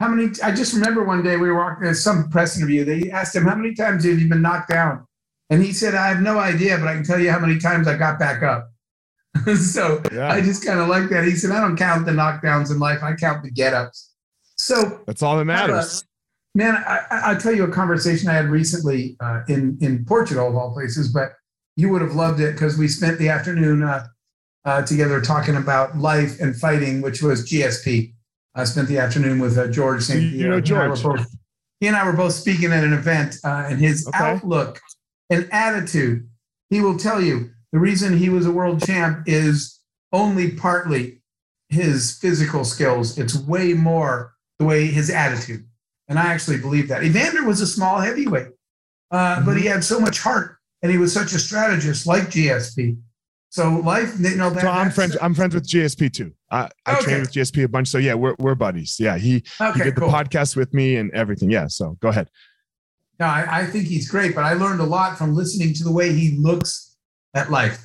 how 0.00 0.08
many. 0.08 0.30
I 0.42 0.52
just 0.52 0.74
remember 0.74 1.04
one 1.04 1.22
day 1.22 1.36
we 1.36 1.48
were 1.48 1.54
walking 1.54 1.86
at 1.86 1.96
some 1.96 2.28
press 2.28 2.56
interview. 2.56 2.84
They 2.84 3.10
asked 3.10 3.34
him 3.34 3.44
how 3.44 3.54
many 3.54 3.74
times 3.74 4.04
have 4.04 4.18
you 4.18 4.28
been 4.28 4.42
knocked 4.42 4.68
down, 4.68 5.06
and 5.50 5.62
he 5.62 5.72
said, 5.72 5.94
"I 5.94 6.08
have 6.08 6.20
no 6.20 6.38
idea, 6.38 6.76
but 6.78 6.88
I 6.88 6.94
can 6.94 7.04
tell 7.04 7.18
you 7.18 7.30
how 7.30 7.38
many 7.38 7.58
times 7.58 7.88
I 7.88 7.96
got 7.96 8.18
back 8.18 8.42
up." 8.42 8.70
so 9.56 10.02
yeah. 10.12 10.30
I 10.30 10.40
just 10.40 10.64
kind 10.64 10.80
of 10.80 10.88
like 10.88 11.08
that. 11.08 11.24
He 11.24 11.32
said, 11.32 11.50
"I 11.50 11.60
don't 11.60 11.76
count 11.76 12.04
the 12.04 12.12
knockdowns 12.12 12.70
in 12.70 12.78
life. 12.78 13.02
I 13.02 13.14
count 13.14 13.42
the 13.42 13.50
get 13.50 13.72
ups." 13.72 14.12
So 14.58 15.02
that's 15.06 15.22
all 15.22 15.38
that 15.38 15.44
matters. 15.44 16.02
Uh, 16.02 16.06
man, 16.56 16.84
I, 16.86 17.32
will 17.32 17.40
tell 17.40 17.54
you 17.54 17.64
a 17.64 17.70
conversation 17.70 18.28
I 18.28 18.34
had 18.34 18.50
recently 18.50 19.16
uh, 19.20 19.42
in 19.48 19.78
in 19.80 20.04
Portugal, 20.04 20.48
of 20.48 20.56
all 20.56 20.74
places, 20.74 21.08
but 21.12 21.32
you 21.76 21.88
would 21.88 22.02
have 22.02 22.14
loved 22.14 22.40
it 22.40 22.52
because 22.52 22.76
we 22.76 22.88
spent 22.88 23.18
the 23.18 23.28
afternoon 23.28 23.82
uh, 23.82 24.06
uh, 24.66 24.82
together 24.82 25.20
talking 25.20 25.56
about 25.56 25.96
life 25.96 26.40
and 26.40 26.56
fighting, 26.56 27.00
which 27.00 27.22
was 27.22 27.48
GSP. 27.48 28.12
I 28.56 28.64
spent 28.64 28.88
the 28.88 28.98
afternoon 28.98 29.38
with 29.38 29.58
uh, 29.58 29.68
George 29.68 30.02
St. 30.02 30.32
You 30.32 30.48
know 30.48 30.60
George. 30.60 30.98
He 30.98 31.04
and, 31.06 31.16
both, 31.16 31.36
he 31.80 31.86
and 31.86 31.96
I 31.96 32.04
were 32.04 32.14
both 32.14 32.32
speaking 32.32 32.72
at 32.72 32.82
an 32.82 32.92
event, 32.92 33.36
uh, 33.44 33.66
and 33.68 33.78
his 33.78 34.08
okay. 34.08 34.18
outlook 34.18 34.80
and 35.30 35.48
attitude, 35.52 36.28
he 36.70 36.80
will 36.80 36.98
tell 36.98 37.20
you 37.20 37.50
the 37.72 37.78
reason 37.78 38.16
he 38.16 38.30
was 38.30 38.46
a 38.46 38.50
world 38.50 38.84
champ 38.84 39.24
is 39.26 39.80
only 40.12 40.52
partly 40.52 41.20
his 41.68 42.16
physical 42.18 42.64
skills. 42.64 43.18
It's 43.18 43.36
way 43.36 43.74
more 43.74 44.34
the 44.58 44.64
way 44.64 44.86
his 44.86 45.10
attitude. 45.10 45.66
And 46.08 46.18
I 46.18 46.32
actually 46.32 46.58
believe 46.58 46.88
that. 46.88 47.02
Evander 47.02 47.44
was 47.44 47.60
a 47.60 47.66
small 47.66 47.98
heavyweight, 47.98 48.48
uh, 49.10 49.36
mm-hmm. 49.36 49.44
but 49.44 49.56
he 49.56 49.64
mm-hmm. 49.64 49.72
had 49.72 49.84
so 49.84 50.00
much 50.00 50.20
heart 50.20 50.56
and 50.82 50.92
he 50.92 50.98
was 50.98 51.12
such 51.12 51.32
a 51.32 51.38
strategist 51.38 52.06
like 52.06 52.24
GSP. 52.24 52.96
So 53.56 53.70
life, 53.70 54.20
you 54.20 54.36
know, 54.36 54.50
that, 54.50 54.60
so 54.60 54.68
I'm 54.68 54.90
friends. 54.90 55.16
I'm 55.22 55.32
friends 55.32 55.54
with 55.54 55.66
GSP 55.66 56.12
too. 56.12 56.30
I, 56.50 56.68
I 56.84 56.96
okay. 56.96 57.04
train 57.04 57.20
with 57.20 57.32
GSP 57.32 57.64
a 57.64 57.68
bunch. 57.68 57.88
So 57.88 57.96
yeah, 57.96 58.12
we're, 58.12 58.34
we're 58.38 58.54
buddies. 58.54 59.00
Yeah. 59.00 59.16
He, 59.16 59.44
okay, 59.58 59.78
he 59.78 59.84
did 59.84 59.96
cool. 59.96 60.08
the 60.08 60.14
podcast 60.14 60.56
with 60.56 60.74
me 60.74 60.96
and 60.96 61.10
everything. 61.12 61.50
Yeah. 61.50 61.66
So 61.68 61.96
go 62.02 62.08
ahead. 62.08 62.28
No, 63.18 63.24
I, 63.24 63.60
I 63.60 63.64
think 63.64 63.86
he's 63.86 64.10
great, 64.10 64.34
but 64.34 64.44
I 64.44 64.52
learned 64.52 64.82
a 64.82 64.84
lot 64.84 65.16
from 65.16 65.34
listening 65.34 65.72
to 65.72 65.84
the 65.84 65.90
way 65.90 66.12
he 66.12 66.36
looks 66.36 66.98
at 67.32 67.50
life, 67.50 67.82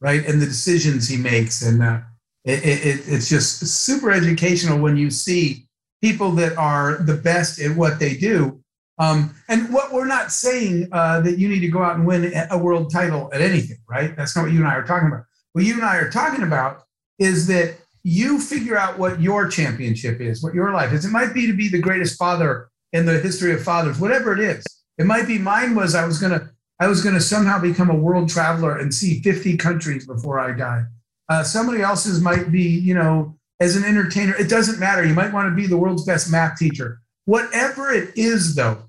right? 0.00 0.24
And 0.26 0.40
the 0.40 0.46
decisions 0.46 1.06
he 1.06 1.18
makes. 1.18 1.60
And 1.60 1.82
uh, 1.82 2.00
it, 2.46 2.64
it, 2.64 3.00
it's 3.06 3.28
just 3.28 3.66
super 3.66 4.10
educational 4.10 4.78
when 4.78 4.96
you 4.96 5.10
see 5.10 5.68
people 6.00 6.30
that 6.32 6.56
are 6.56 7.02
the 7.02 7.16
best 7.16 7.60
at 7.60 7.76
what 7.76 7.98
they 7.98 8.16
do. 8.16 8.59
Um, 9.00 9.34
and 9.48 9.72
what 9.72 9.92
we're 9.94 10.06
not 10.06 10.30
saying 10.30 10.88
uh, 10.92 11.20
that 11.22 11.38
you 11.38 11.48
need 11.48 11.60
to 11.60 11.68
go 11.68 11.82
out 11.82 11.96
and 11.96 12.06
win 12.06 12.32
a 12.50 12.58
world 12.58 12.92
title 12.92 13.30
at 13.32 13.40
anything, 13.40 13.78
right? 13.88 14.14
That's 14.14 14.36
not 14.36 14.42
what 14.42 14.52
you 14.52 14.58
and 14.58 14.68
I 14.68 14.74
are 14.74 14.86
talking 14.86 15.08
about. 15.08 15.24
What 15.52 15.64
you 15.64 15.74
and 15.74 15.84
I 15.84 15.96
are 15.96 16.10
talking 16.10 16.44
about 16.44 16.82
is 17.18 17.46
that 17.46 17.78
you 18.02 18.38
figure 18.38 18.76
out 18.76 18.98
what 18.98 19.20
your 19.20 19.48
championship 19.48 20.20
is, 20.20 20.42
what 20.42 20.54
your 20.54 20.72
life 20.72 20.92
is. 20.92 21.06
It 21.06 21.10
might 21.10 21.32
be 21.32 21.46
to 21.46 21.54
be 21.54 21.68
the 21.68 21.80
greatest 21.80 22.18
father 22.18 22.68
in 22.92 23.06
the 23.06 23.18
history 23.18 23.54
of 23.54 23.62
fathers, 23.62 23.98
whatever 23.98 24.34
it 24.34 24.40
is. 24.40 24.64
It 24.98 25.06
might 25.06 25.26
be 25.26 25.38
mine 25.38 25.74
was 25.74 25.94
I 25.94 26.04
was 26.04 26.18
gonna 26.20 26.50
I 26.78 26.86
was 26.86 27.02
gonna 27.02 27.20
somehow 27.20 27.58
become 27.58 27.88
a 27.88 27.94
world 27.94 28.28
traveler 28.28 28.78
and 28.78 28.94
see 28.94 29.22
50 29.22 29.56
countries 29.56 30.06
before 30.06 30.38
I 30.38 30.52
die. 30.52 30.82
Uh, 31.28 31.42
somebody 31.42 31.80
else's 31.80 32.20
might 32.20 32.52
be, 32.52 32.62
you 32.62 32.94
know, 32.94 33.34
as 33.60 33.76
an 33.76 33.84
entertainer. 33.84 34.34
It 34.36 34.50
doesn't 34.50 34.78
matter. 34.78 35.04
You 35.04 35.14
might 35.14 35.32
want 35.32 35.48
to 35.48 35.54
be 35.54 35.66
the 35.66 35.76
world's 35.76 36.04
best 36.04 36.30
math 36.30 36.58
teacher. 36.58 37.00
Whatever 37.26 37.92
it 37.92 38.16
is, 38.16 38.56
though, 38.56 38.82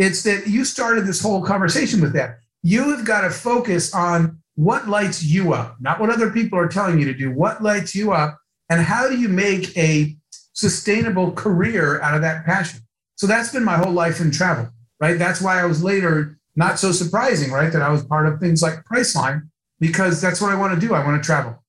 it's 0.00 0.22
that 0.22 0.46
you 0.46 0.64
started 0.64 1.06
this 1.06 1.20
whole 1.20 1.44
conversation 1.44 2.00
with 2.00 2.14
that. 2.14 2.38
You 2.62 2.96
have 2.96 3.04
got 3.04 3.20
to 3.20 3.30
focus 3.30 3.94
on 3.94 4.38
what 4.54 4.88
lights 4.88 5.22
you 5.22 5.52
up, 5.52 5.76
not 5.78 6.00
what 6.00 6.08
other 6.08 6.30
people 6.30 6.58
are 6.58 6.68
telling 6.68 6.98
you 6.98 7.04
to 7.04 7.14
do. 7.14 7.30
What 7.30 7.62
lights 7.62 7.94
you 7.94 8.12
up, 8.12 8.38
and 8.70 8.80
how 8.80 9.08
do 9.08 9.18
you 9.18 9.28
make 9.28 9.76
a 9.76 10.16
sustainable 10.54 11.32
career 11.32 12.00
out 12.00 12.14
of 12.14 12.22
that 12.22 12.46
passion? 12.46 12.80
So 13.16 13.26
that's 13.26 13.52
been 13.52 13.62
my 13.62 13.76
whole 13.76 13.92
life 13.92 14.20
in 14.20 14.30
travel, 14.30 14.70
right? 15.00 15.18
That's 15.18 15.42
why 15.42 15.60
I 15.60 15.66
was 15.66 15.84
later 15.84 16.38
not 16.56 16.78
so 16.78 16.92
surprising, 16.92 17.52
right? 17.52 17.70
That 17.70 17.82
I 17.82 17.90
was 17.90 18.02
part 18.02 18.26
of 18.26 18.40
things 18.40 18.62
like 18.62 18.84
Priceline 18.84 19.48
because 19.80 20.20
that's 20.20 20.40
what 20.40 20.50
I 20.50 20.56
want 20.56 20.78
to 20.78 20.86
do. 20.86 20.94
I 20.94 21.04
want 21.04 21.22
to 21.22 21.26
travel. 21.26 21.62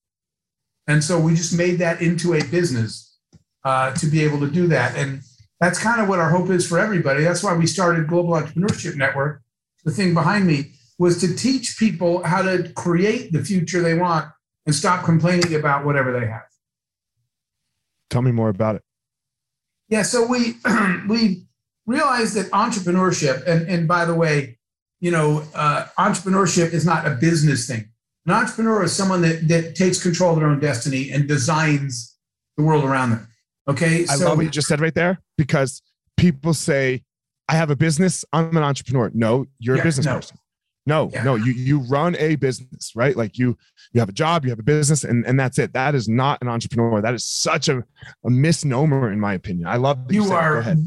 And 0.87 1.03
so 1.03 1.19
we 1.19 1.35
just 1.35 1.55
made 1.55 1.79
that 1.79 2.01
into 2.01 2.33
a 2.33 2.43
business 2.45 3.17
uh, 3.65 3.93
to 3.95 4.05
be 4.07 4.23
able 4.23 4.39
to 4.39 4.49
do 4.49 4.67
that. 4.67 4.95
And 4.95 5.21
that's 5.61 5.77
kind 5.77 6.01
of 6.01 6.09
what 6.09 6.19
our 6.19 6.29
hope 6.29 6.49
is 6.49 6.67
for 6.67 6.79
everybody. 6.79 7.23
That's 7.23 7.43
why 7.43 7.53
we 7.53 7.67
started 7.67 8.07
Global 8.07 8.33
Entrepreneurship 8.33 8.95
Network. 8.95 9.43
The 9.85 9.91
thing 9.91 10.15
behind 10.15 10.47
me 10.47 10.71
was 10.97 11.21
to 11.21 11.35
teach 11.35 11.77
people 11.77 12.23
how 12.23 12.41
to 12.41 12.71
create 12.73 13.31
the 13.31 13.45
future 13.45 13.79
they 13.81 13.93
want 13.93 14.27
and 14.65 14.73
stop 14.73 15.05
complaining 15.05 15.53
about 15.53 15.85
whatever 15.85 16.19
they 16.19 16.25
have. 16.25 16.43
Tell 18.09 18.23
me 18.23 18.31
more 18.31 18.49
about 18.49 18.75
it. 18.75 18.81
Yeah, 19.87 20.01
so 20.01 20.25
we 20.25 20.55
we 21.07 21.45
realized 21.85 22.35
that 22.35 22.49
entrepreneurship, 22.51 23.45
and, 23.45 23.67
and 23.67 23.87
by 23.87 24.05
the 24.05 24.15
way, 24.15 24.57
you 24.99 25.11
know, 25.11 25.43
uh, 25.53 25.85
entrepreneurship 25.99 26.73
is 26.73 26.85
not 26.85 27.05
a 27.05 27.11
business 27.11 27.67
thing. 27.67 27.89
An 28.25 28.33
entrepreneur 28.33 28.83
is 28.83 28.93
someone 28.93 29.21
that, 29.21 29.47
that 29.47 29.75
takes 29.75 30.01
control 30.01 30.33
of 30.33 30.39
their 30.39 30.47
own 30.47 30.59
destiny 30.59 31.11
and 31.11 31.27
designs 31.27 32.15
the 32.57 32.63
world 32.63 32.83
around 32.83 33.11
them. 33.11 33.27
Okay. 33.71 34.05
I 34.09 34.15
love 34.15 34.37
what 34.37 34.43
you 34.43 34.51
just 34.51 34.67
said 34.67 34.79
right 34.81 34.93
there 34.95 35.19
because 35.37 35.81
people 36.17 36.53
say, 36.53 37.03
I 37.47 37.55
have 37.55 37.69
a 37.69 37.75
business, 37.75 38.23
I'm 38.31 38.55
an 38.55 38.63
entrepreneur. 38.63 39.11
No, 39.13 39.45
you're 39.59 39.75
Yeah, 39.75 39.81
a 39.81 39.85
business 39.85 40.05
no. 40.05 40.15
person. 40.15 40.37
No, 40.87 41.09
Yeah. 41.13 41.23
no, 41.23 41.35
you 41.35 41.51
you 41.51 41.79
run 41.79 42.15
a 42.17 42.35
business, 42.37 42.93
right? 42.95 43.15
Like 43.15 43.37
you 43.37 43.55
you 43.93 43.99
have 43.99 44.09
a 44.09 44.13
job, 44.13 44.45
you 44.45 44.49
have 44.49 44.57
a 44.59 44.63
business, 44.63 45.03
and, 45.03 45.25
and 45.27 45.39
that's 45.39 45.59
it. 45.59 45.73
That 45.73 45.93
is 45.93 46.09
not 46.09 46.41
an 46.41 46.47
entrepreneur. 46.47 47.01
That 47.01 47.13
is 47.13 47.23
such 47.23 47.69
a, 47.69 47.83
a 48.25 48.29
misnomer, 48.29 49.11
in 49.11 49.19
my 49.19 49.33
opinion. 49.35 49.67
I 49.67 49.75
love 49.75 50.07
that 50.07 50.13
you, 50.13 50.23
you 50.23 50.27
said 50.29 50.37
it. 50.37 50.39
Go 50.39 50.45
are 50.45 50.57
ahead. 50.57 50.77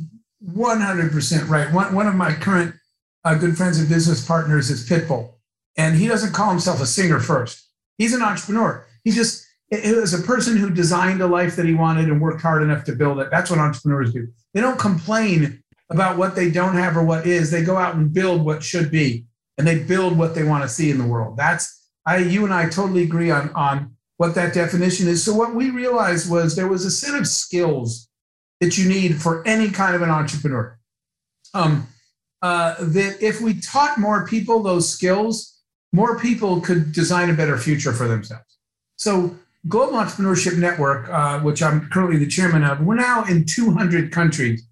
100% 0.44 1.48
right. 1.48 1.72
One, 1.72 1.94
one 1.94 2.06
of 2.06 2.14
my 2.14 2.32
current 2.32 2.74
uh, 3.24 3.34
good 3.36 3.56
friends 3.56 3.78
and 3.78 3.88
business 3.88 4.26
partners 4.26 4.70
is 4.70 4.88
Pitbull, 4.88 5.34
and 5.76 5.96
he 5.96 6.06
doesn't 6.08 6.32
call 6.32 6.50
himself 6.50 6.80
a 6.80 6.86
singer 6.86 7.20
first. 7.20 7.62
He's 7.98 8.14
an 8.14 8.22
entrepreneur. 8.22 8.84
He 9.04 9.10
just 9.12 9.43
it 9.74 9.96
was 9.96 10.14
a 10.14 10.22
person 10.22 10.56
who 10.56 10.70
designed 10.70 11.20
a 11.20 11.26
life 11.26 11.56
that 11.56 11.66
he 11.66 11.74
wanted 11.74 12.08
and 12.08 12.20
worked 12.20 12.42
hard 12.42 12.62
enough 12.62 12.84
to 12.84 12.92
build 12.92 13.18
it. 13.20 13.30
That's 13.30 13.50
what 13.50 13.58
entrepreneurs 13.58 14.12
do. 14.12 14.28
They 14.52 14.60
don't 14.60 14.78
complain 14.78 15.62
about 15.90 16.16
what 16.16 16.34
they 16.34 16.50
don't 16.50 16.74
have 16.74 16.96
or 16.96 17.04
what 17.04 17.26
is. 17.26 17.50
They 17.50 17.62
go 17.62 17.76
out 17.76 17.94
and 17.94 18.12
build 18.12 18.44
what 18.44 18.62
should 18.62 18.90
be, 18.90 19.24
and 19.58 19.66
they 19.66 19.78
build 19.80 20.18
what 20.18 20.34
they 20.34 20.44
want 20.44 20.62
to 20.62 20.68
see 20.68 20.90
in 20.90 20.98
the 20.98 21.06
world. 21.06 21.36
That's 21.36 21.90
I. 22.06 22.18
You 22.18 22.44
and 22.44 22.54
I 22.54 22.68
totally 22.68 23.02
agree 23.02 23.30
on 23.30 23.50
on 23.50 23.94
what 24.16 24.34
that 24.34 24.54
definition 24.54 25.08
is. 25.08 25.24
So 25.24 25.34
what 25.34 25.54
we 25.54 25.70
realized 25.70 26.30
was 26.30 26.54
there 26.54 26.68
was 26.68 26.84
a 26.84 26.90
set 26.90 27.18
of 27.18 27.26
skills 27.26 28.08
that 28.60 28.78
you 28.78 28.88
need 28.88 29.20
for 29.20 29.46
any 29.46 29.70
kind 29.70 29.94
of 29.94 30.02
an 30.02 30.10
entrepreneur. 30.10 30.78
Um, 31.52 31.88
uh, 32.42 32.74
that 32.78 33.22
if 33.22 33.40
we 33.40 33.58
taught 33.60 33.98
more 33.98 34.26
people 34.26 34.62
those 34.62 34.88
skills, 34.88 35.60
more 35.92 36.18
people 36.18 36.60
could 36.60 36.92
design 36.92 37.30
a 37.30 37.32
better 37.32 37.56
future 37.56 37.92
for 37.92 38.06
themselves. 38.06 38.58
So, 38.96 39.36
Global 39.68 39.98
Entrepreneurship 39.98 40.58
Network, 40.58 41.08
uh, 41.08 41.40
which 41.40 41.62
I'm 41.62 41.88
currently 41.88 42.18
the 42.18 42.26
chairman 42.26 42.64
of, 42.64 42.80
we're 42.80 42.96
now 42.96 43.24
in 43.24 43.44
200 43.44 44.12
countries, 44.12 44.66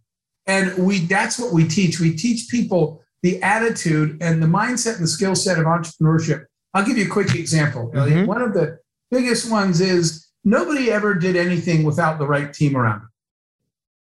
and 0.47 0.77
we—that's 0.77 1.39
what 1.39 1.53
we 1.53 1.67
teach. 1.67 1.99
We 1.99 2.15
teach 2.15 2.49
people 2.51 3.03
the 3.23 3.43
attitude 3.43 4.19
and 4.21 4.43
the 4.43 4.47
mindset 4.47 4.97
and 4.97 5.05
the 5.05 5.09
skill 5.09 5.35
set 5.35 5.59
of 5.59 5.65
entrepreneurship. 5.65 6.45
I'll 6.75 6.85
give 6.85 6.99
you 6.99 7.07
a 7.07 7.11
quick 7.11 7.35
example. 7.35 7.91
Mhm. 7.95 8.27
One 8.27 8.43
of 8.43 8.53
the 8.53 8.79
biggest 9.11 9.51
ones 9.51 9.81
is 9.81 10.27
nobody 10.45 10.91
ever 10.91 11.15
did 11.15 11.37
anything 11.37 11.85
without 11.85 12.19
the 12.19 12.27
right 12.27 12.53
team 12.53 12.77
around 12.77 13.01
them 13.01 13.09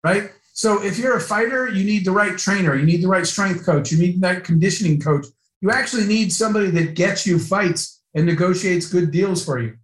right? 0.04 0.32
So 0.54 0.84
if 0.84 0.98
you're 0.98 1.18
a 1.18 1.22
fighter, 1.22 1.68
you 1.70 1.84
need 1.84 2.06
the 2.06 2.12
right 2.12 2.38
trainer, 2.38 2.76
you 2.76 2.86
need 2.86 3.02
the 3.02 3.08
right 3.08 3.26
strength 3.26 3.66
coach, 3.66 3.92
you 3.92 3.98
need 3.98 4.22
that 4.22 4.44
conditioning 4.44 5.00
coach. 5.00 5.26
You 5.62 5.72
actually 5.72 6.06
need 6.06 6.32
somebody 6.32 6.70
that 6.72 6.96
gets 6.96 7.26
you 7.26 7.40
fights 7.40 8.02
and 8.14 8.26
negotiates 8.26 8.88
good 8.88 9.12
deals 9.12 9.44
for 9.44 9.60
you. 9.60 9.76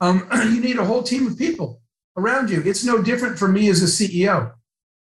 Um, 0.00 0.28
you 0.32 0.60
need 0.60 0.78
a 0.78 0.84
whole 0.84 1.02
team 1.02 1.26
of 1.26 1.38
people 1.38 1.80
around 2.16 2.50
you. 2.50 2.62
It's 2.64 2.84
no 2.84 3.02
different 3.02 3.38
for 3.38 3.48
me 3.48 3.68
as 3.68 3.82
a 3.82 3.86
CEO. 3.86 4.52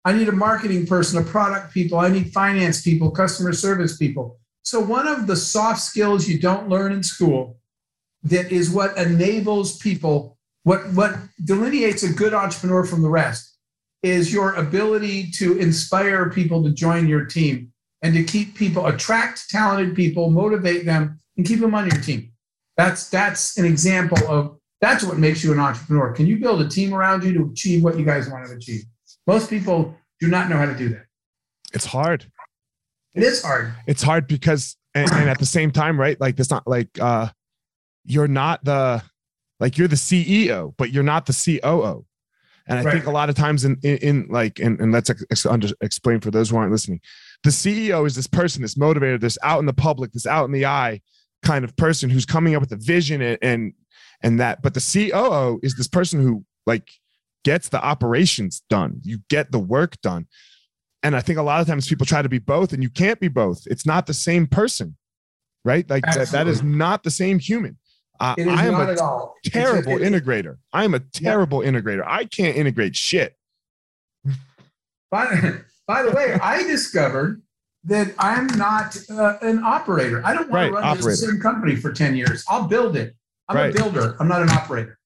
I 0.06 0.14
need 0.14 0.30
a 0.30 0.34
marketing 0.34 0.86
person, 0.86 1.20
a 1.20 1.24
product 1.24 1.74
people, 1.74 1.98
I 2.00 2.10
need 2.10 2.32
finance 2.32 2.82
people, 2.82 3.12
customer 3.12 3.52
service 3.52 3.98
people. 3.98 4.40
So 4.64 4.80
one 4.80 5.08
of 5.08 5.28
the 5.28 5.36
soft 5.36 5.82
skills 5.82 6.28
you 6.28 6.40
don't 6.40 6.70
learn 6.70 6.92
in 6.92 7.04
school 7.04 7.58
that 8.24 8.52
is 8.52 8.70
what 8.70 8.98
enables 8.98 9.78
people, 9.78 10.38
what 10.64 10.92
what 10.94 11.16
delineates 11.44 12.04
a 12.04 12.12
good 12.12 12.34
entrepreneur 12.34 12.84
from 12.84 13.02
the 13.02 13.10
rest 13.10 13.58
is 14.04 14.34
your 14.34 14.54
ability 14.56 15.32
to 15.32 15.58
inspire 15.58 16.30
people 16.30 16.64
to 16.64 16.72
join 16.72 17.08
your 17.08 17.26
team 17.26 17.72
and 18.02 18.14
to 18.14 18.24
keep 18.24 18.56
people 18.56 18.86
attract 18.86 19.50
talented 19.50 19.96
people 19.96 20.30
motivate 20.30 20.86
them 20.86 21.18
and 21.36 21.46
keep 21.46 21.60
them 21.60 21.74
on 21.74 21.90
your 21.90 22.02
team 22.02 22.32
that's 22.76 23.10
that's 23.10 23.58
an 23.58 23.66
example 23.66 24.20
of 24.28 24.57
that's 24.82 25.04
what 25.04 25.18
makes 25.18 25.44
you 25.44 25.52
an 25.54 25.60
entrepreneur 25.60 26.14
can 26.14 26.26
you 26.28 26.38
build 26.40 26.62
a 26.62 26.68
team 26.68 26.94
around 26.94 27.24
you 27.24 27.34
to 27.34 27.50
achieve 27.52 27.84
what 27.84 27.98
you 27.98 28.06
guys 28.06 28.30
want 28.30 28.46
to 28.48 28.54
achieve 28.54 28.84
most 29.26 29.50
people 29.50 29.96
do 30.20 30.28
not 30.28 30.50
know 30.50 30.58
how 30.58 30.66
to 30.66 30.76
do 30.76 30.90
that 30.90 31.06
It's 31.74 31.86
hard. 31.86 32.26
it 33.16 33.24
is 33.24 33.42
hard 33.44 33.74
It's 33.88 34.02
hard 34.04 34.28
because, 34.28 34.76
and, 34.94 35.12
and 35.12 35.30
at 35.30 35.40
the 35.40 35.46
same 35.46 35.72
time, 35.72 36.00
right? 36.00 36.20
Like 36.20 36.40
it's 36.40 36.50
not 36.50 36.68
like 36.68 36.90
uh, 37.00 37.28
you're 38.06 38.28
not 38.28 38.64
the 38.64 39.02
like 39.60 39.78
you're 39.78 39.88
the 39.88 39.96
CEO, 39.96 40.74
but 40.78 40.92
you're 40.92 41.04
not 41.04 41.26
the 41.26 41.34
COO. 41.34 42.06
And 42.68 42.80
I 42.80 42.84
Right. 42.84 42.92
think 42.94 43.06
a 43.06 43.12
lot 43.12 43.30
of 43.30 43.36
times 43.36 43.64
in 43.66 43.78
in, 43.84 43.98
in 43.98 44.28
like 44.30 44.60
and, 44.60 44.80
and 44.80 44.92
let's 44.92 45.10
ex- 45.10 45.46
under, 45.46 45.70
explain 45.82 46.20
for 46.20 46.32
those 46.32 46.50
who 46.50 46.58
aren't 46.58 46.72
listening. 46.72 47.00
The 47.44 47.50
CEO 47.52 48.06
is 48.08 48.16
this 48.16 48.28
person, 48.28 48.62
this 48.62 48.76
motivator, 48.76 49.20
this 49.20 49.38
out 49.44 49.60
in 49.60 49.66
the 49.66 49.74
public, 49.74 50.12
this 50.14 50.26
out 50.28 50.46
in 50.46 50.52
the 50.52 50.66
eye 50.66 51.02
kind 51.44 51.64
of 51.64 51.76
person 51.76 52.10
who's 52.10 52.26
coming 52.26 52.56
up 52.56 52.62
with 52.62 52.72
a 52.72 52.76
vision 52.78 53.22
and 53.22 53.38
and, 53.42 53.74
and 54.22 54.40
that. 54.40 54.62
But 54.62 54.74
the 54.74 54.80
COO 55.12 55.60
is 55.64 55.76
this 55.76 55.88
person 55.88 56.22
who 56.22 56.44
like 56.66 56.90
gets 57.44 57.70
the 57.70 57.84
operations 57.84 58.62
done. 58.70 59.00
You 59.04 59.20
get 59.30 59.52
the 59.52 59.60
work 59.60 60.00
done. 60.02 60.28
And 61.04 61.16
I 61.16 61.22
think 61.22 61.38
a 61.38 61.44
lot 61.44 61.62
of 61.62 61.68
times 61.68 61.88
people 61.88 62.06
try 62.06 62.22
to 62.22 62.28
be 62.30 62.40
both, 62.40 62.74
and 62.74 62.82
you 62.84 62.90
can't 62.90 63.20
be 63.20 63.28
both. 63.28 63.62
It's 63.68 63.86
not 63.86 64.08
the 64.08 64.14
same 64.14 64.48
person, 64.48 64.98
right? 65.64 65.88
Like 65.90 66.04
that, 66.06 66.30
that 66.30 66.48
is 66.48 66.64
not 66.64 67.04
the 67.04 67.12
same 67.12 67.40
human. 67.40 67.78
Uh, 68.20 68.34
it 68.38 68.48
is 68.48 68.60
I 68.60 68.66
am 68.66 68.74
not 68.74 68.90
a 68.90 68.94
at 68.94 68.98
all 69.00 69.36
It's 69.44 69.56
a- 69.56 69.60
terrible 69.60 69.94
integrator. 69.94 70.58
I 70.74 70.84
am 70.84 70.96
a 70.96 71.00
terrible 71.00 71.60
integrator. 71.60 72.04
I 72.06 72.26
can't 72.26 72.58
integrate 72.58 72.96
shit. 72.96 73.36
By, 75.12 75.60
by 75.88 76.04
the 76.04 76.12
way, 76.12 76.34
I 76.42 76.64
discovered 76.64 77.42
that 77.86 78.14
I'm 78.20 78.48
not 78.58 78.98
uh, 79.10 79.38
an 79.42 79.64
operator. 79.64 80.22
I 80.26 80.34
don't 80.34 80.50
want 80.50 80.54
Right, 80.54 80.68
to 80.68 80.74
run 80.74 80.84
operator. 80.84 81.10
this 81.10 81.22
same 81.22 81.40
company 81.40 81.76
for 81.76 81.94
10 81.94 82.16
years. 82.16 82.44
I'll 82.50 82.68
build 82.68 82.98
it. 82.98 83.16
I'm 83.50 83.56
Right. 83.56 83.70
a 83.76 83.78
builder. 83.78 84.16
I'm 84.20 84.28
not 84.28 84.42
an 84.42 84.50
operator. 84.50 84.98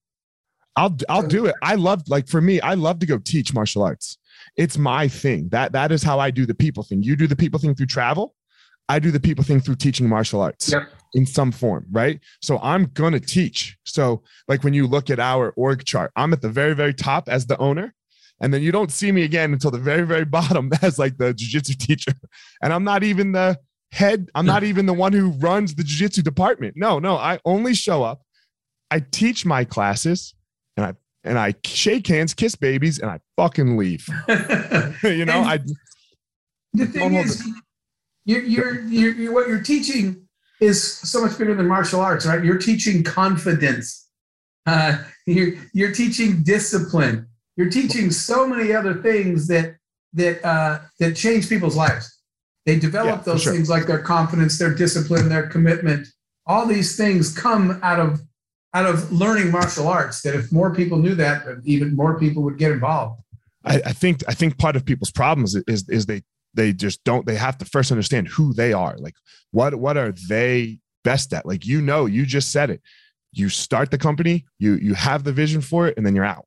I'll 0.75 0.95
I'll 1.09 1.27
do 1.27 1.45
it. 1.47 1.55
I 1.61 1.75
love 1.75 2.03
like 2.07 2.27
for 2.27 2.39
me, 2.41 2.61
I 2.61 2.75
love 2.75 2.99
to 2.99 3.05
go 3.05 3.17
teach 3.17 3.53
martial 3.53 3.83
arts. 3.83 4.17
It's 4.55 4.77
my 4.77 5.07
thing. 5.07 5.49
That 5.49 5.73
that 5.73 5.91
is 5.91 6.01
how 6.01 6.19
I 6.19 6.31
do 6.31 6.45
the 6.45 6.55
people 6.55 6.83
thing. 6.83 7.03
You 7.03 7.15
do 7.15 7.27
the 7.27 7.35
people 7.35 7.59
thing 7.59 7.75
through 7.75 7.87
travel. 7.87 8.35
I 8.89 8.99
do 8.99 9.11
the 9.11 9.19
people 9.19 9.43
thing 9.43 9.59
through 9.59 9.75
teaching 9.75 10.07
martial 10.07 10.41
arts 10.41 10.71
Yep. 10.71 10.89
in 11.13 11.25
some 11.25 11.51
form, 11.51 11.85
right? 11.91 12.19
So 12.41 12.57
I'm 12.59 12.85
gonna 12.93 13.19
teach. 13.19 13.77
So 13.83 14.23
like 14.47 14.63
when 14.63 14.73
you 14.73 14.87
look 14.87 15.09
at 15.09 15.19
our 15.19 15.51
org 15.51 15.83
chart, 15.85 16.11
I'm 16.15 16.31
at 16.33 16.41
the 16.41 16.49
very 16.49 16.73
very 16.73 16.93
top 16.93 17.27
as 17.29 17.45
the 17.45 17.57
owner, 17.57 17.93
and 18.39 18.53
then 18.53 18.61
you 18.61 18.71
don't 18.71 18.91
see 18.91 19.11
me 19.11 19.23
again 19.23 19.51
until 19.53 19.71
the 19.71 19.77
very 19.77 20.03
very 20.07 20.25
bottom 20.37 20.71
as 20.81 20.97
like 20.97 21.17
the 21.17 21.33
jujitsu 21.33 21.77
teacher, 21.77 22.13
and 22.63 22.71
I'm 22.73 22.85
not 22.85 23.03
even 23.03 23.33
the 23.33 23.59
head. 23.91 24.29
I'm 24.35 24.45
not 24.45 24.63
even 24.71 24.85
the 24.85 24.93
one 24.93 25.11
who 25.11 25.31
runs 25.31 25.75
the 25.75 25.83
jujitsu 25.83 26.23
department. 26.23 26.75
No, 26.77 26.97
no, 26.97 27.17
I 27.17 27.39
only 27.43 27.73
show 27.73 28.03
up. 28.03 28.21
I 28.91 28.99
teach 28.99 29.45
my 29.45 29.63
classes 29.63 30.35
and 30.77 30.85
I 30.85 30.93
and 31.23 31.39
I 31.39 31.55
shake 31.63 32.07
hands, 32.07 32.33
kiss 32.33 32.55
babies, 32.55 32.99
and 32.99 33.09
I 33.09 33.19
fucking 33.37 33.77
leave. 33.77 34.07
you 35.03 35.25
know, 35.25 35.41
I 35.41 35.59
The 36.73 36.85
thing 36.87 37.13
is, 37.13 37.47
you're, 38.25 38.41
you're, 38.41 38.81
you're, 38.81 39.13
you're, 39.13 39.33
what 39.33 39.47
you're 39.47 39.61
teaching 39.61 40.27
is 40.59 40.83
so 40.83 41.21
much 41.21 41.37
bigger 41.37 41.55
than 41.55 41.67
martial 41.67 42.01
arts, 42.01 42.25
right? 42.25 42.43
You're 42.43 42.57
teaching 42.57 43.03
confidence. 43.03 44.07
Uh, 44.65 44.97
you're, 45.25 45.53
you're 45.73 45.91
teaching 45.91 46.43
discipline. 46.43 47.27
You're 47.55 47.69
teaching 47.69 48.11
so 48.11 48.47
many 48.47 48.73
other 48.73 48.95
things 48.95 49.47
that 49.47 49.75
that 50.13 50.43
uh, 50.45 50.79
that 50.99 51.15
change 51.15 51.47
people's 51.49 51.75
lives. 51.75 52.19
They 52.65 52.77
develop 52.77 53.19
Yeah, 53.19 53.33
those 53.33 53.43
sure. 53.43 53.53
things 53.53 53.69
like 53.69 53.87
their 53.87 53.99
confidence, 53.99 54.57
their 54.59 54.73
discipline, 54.73 55.29
their 55.29 55.47
commitment. 55.47 56.07
All 56.45 56.65
these 56.65 56.97
things 56.97 57.35
come 57.35 57.79
out 57.81 57.99
of 57.99 58.21
out 58.73 58.85
of 58.85 59.11
learning 59.11 59.51
martial 59.51 59.87
arts. 59.87 60.21
That 60.21 60.35
if 60.35 60.51
more 60.51 60.73
people 60.73 60.97
knew 60.97 61.15
that, 61.15 61.45
even 61.63 61.95
more 61.95 62.19
people 62.19 62.43
would 62.43 62.57
get 62.57 62.71
involved. 62.71 63.21
I, 63.63 63.81
I 63.85 63.93
think 63.93 64.23
I 64.27 64.33
think 64.33 64.57
part 64.57 64.75
of 64.75 64.85
people's 64.85 65.11
problems 65.11 65.55
is 65.67 65.87
is 65.89 66.05
they 66.05 66.23
they 66.53 66.73
just 66.73 67.03
don't 67.03 67.25
they 67.25 67.35
have 67.35 67.57
to 67.59 67.65
first 67.65 67.91
understand 67.91 68.27
who 68.27 68.53
they 68.53 68.73
are. 68.73 68.97
Like 68.97 69.15
what 69.51 69.75
what 69.75 69.97
are 69.97 70.13
they 70.29 70.79
best 71.03 71.33
at? 71.33 71.45
Like 71.45 71.65
you 71.65 71.81
know, 71.81 72.05
you 72.05 72.25
just 72.25 72.51
said 72.51 72.69
it. 72.69 72.81
You 73.33 73.49
start 73.49 73.91
the 73.91 73.97
company, 73.97 74.45
you 74.59 74.75
you 74.75 74.93
have 74.93 75.23
the 75.23 75.31
vision 75.31 75.61
for 75.61 75.87
it, 75.87 75.95
and 75.97 76.05
then 76.05 76.15
you're 76.15 76.25
out. 76.25 76.45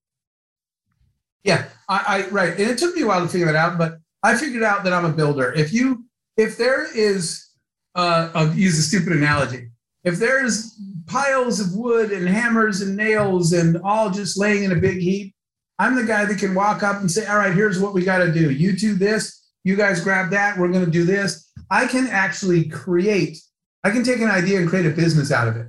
Yeah, 1.42 1.66
I, 1.88 2.04
I 2.06 2.28
right. 2.28 2.50
And 2.52 2.70
it 2.70 2.78
took 2.78 2.94
me 2.94 3.02
a 3.02 3.06
while 3.06 3.20
to 3.20 3.28
figure 3.28 3.46
that 3.46 3.56
out, 3.56 3.78
but 3.78 3.98
I 4.22 4.36
figured 4.36 4.62
out 4.62 4.84
that 4.84 4.92
I'm 4.92 5.04
a 5.04 5.12
builder. 5.12 5.52
If 5.52 5.72
you 5.72 6.04
if 6.36 6.56
there 6.56 6.86
is 6.96 7.48
uh 7.94 8.30
I'll 8.34 8.52
use 8.52 8.78
a 8.78 8.82
stupid 8.82 9.12
analogy. 9.12 9.70
If 10.04 10.16
there's 10.16 10.78
piles 11.06 11.60
of 11.60 11.74
wood 11.74 12.12
and 12.12 12.28
hammers 12.28 12.80
and 12.80 12.96
nails 12.96 13.52
and 13.52 13.78
all 13.82 14.10
just 14.10 14.38
laying 14.38 14.64
in 14.64 14.72
a 14.72 14.76
big 14.76 14.98
heap, 14.98 15.34
I'm 15.78 15.96
the 15.96 16.04
guy 16.04 16.24
that 16.24 16.38
can 16.38 16.54
walk 16.54 16.82
up 16.82 17.00
and 17.00 17.10
say, 17.10 17.26
All 17.26 17.38
right, 17.38 17.54
here's 17.54 17.80
what 17.80 17.94
we 17.94 18.04
got 18.04 18.18
to 18.18 18.32
do. 18.32 18.50
You 18.50 18.72
do 18.72 18.94
this, 18.94 19.44
you 19.64 19.76
guys 19.76 20.02
grab 20.02 20.30
that, 20.30 20.58
we're 20.58 20.68
gonna 20.68 20.86
do 20.86 21.04
this. 21.04 21.50
I 21.70 21.86
can 21.86 22.06
actually 22.08 22.68
create, 22.68 23.38
I 23.82 23.90
can 23.90 24.04
take 24.04 24.20
an 24.20 24.30
idea 24.30 24.60
and 24.60 24.68
create 24.68 24.86
a 24.86 24.90
business 24.90 25.32
out 25.32 25.48
of 25.48 25.56
it. 25.56 25.68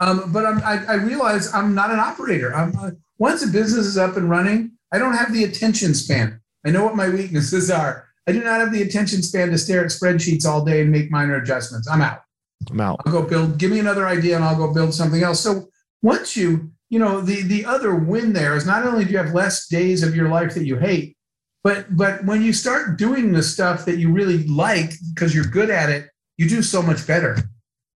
Um, 0.00 0.32
but 0.32 0.44
I, 0.44 0.84
I 0.84 0.94
realize 0.94 1.52
I'm 1.52 1.74
not 1.74 1.90
an 1.90 1.98
operator. 1.98 2.54
I'm 2.54 2.76
uh, 2.76 2.90
once 3.18 3.42
a 3.42 3.48
business 3.48 3.86
is 3.86 3.98
up 3.98 4.16
and 4.16 4.28
running, 4.30 4.72
I 4.92 4.98
don't 4.98 5.14
have 5.14 5.32
the 5.32 5.44
attention 5.44 5.94
span. 5.94 6.40
I 6.64 6.70
know 6.70 6.84
what 6.84 6.96
my 6.96 7.08
weaknesses 7.08 7.70
are. 7.72 8.08
I 8.26 8.32
do 8.32 8.42
not 8.42 8.60
have 8.60 8.72
the 8.72 8.82
attention 8.82 9.22
span 9.22 9.50
to 9.50 9.58
stare 9.58 9.84
at 9.84 9.90
spreadsheets 9.90 10.46
all 10.46 10.64
day 10.64 10.80
and 10.80 10.90
make 10.90 11.10
minor 11.10 11.36
adjustments. 11.36 11.88
I'm 11.88 12.00
out. 12.00 12.23
I'm 12.70 12.80
out. 12.80 13.00
I'll 13.04 13.12
go 13.12 13.22
build, 13.22 13.58
give 13.58 13.70
me 13.70 13.78
another 13.78 14.06
idea 14.06 14.36
and 14.36 14.44
I'll 14.44 14.56
go 14.56 14.72
build 14.72 14.94
something 14.94 15.22
else. 15.22 15.40
So 15.40 15.68
once 16.02 16.36
you, 16.36 16.70
you 16.90 16.98
know, 16.98 17.20
the 17.20 17.42
the 17.42 17.64
other 17.64 17.94
win 17.94 18.32
there 18.32 18.56
is 18.56 18.66
not 18.66 18.84
only 18.86 19.04
do 19.04 19.12
you 19.12 19.18
have 19.18 19.34
less 19.34 19.66
days 19.68 20.02
of 20.02 20.14
your 20.14 20.28
life 20.28 20.54
that 20.54 20.66
you 20.66 20.76
hate, 20.76 21.16
but 21.62 21.96
but 21.96 22.24
when 22.24 22.42
you 22.42 22.52
start 22.52 22.98
doing 22.98 23.32
the 23.32 23.42
stuff 23.42 23.84
that 23.86 23.98
you 23.98 24.12
really 24.12 24.46
like 24.46 24.92
because 25.14 25.34
you're 25.34 25.44
good 25.44 25.70
at 25.70 25.90
it, 25.90 26.08
you 26.36 26.48
do 26.48 26.62
so 26.62 26.82
much 26.82 27.06
better. 27.06 27.36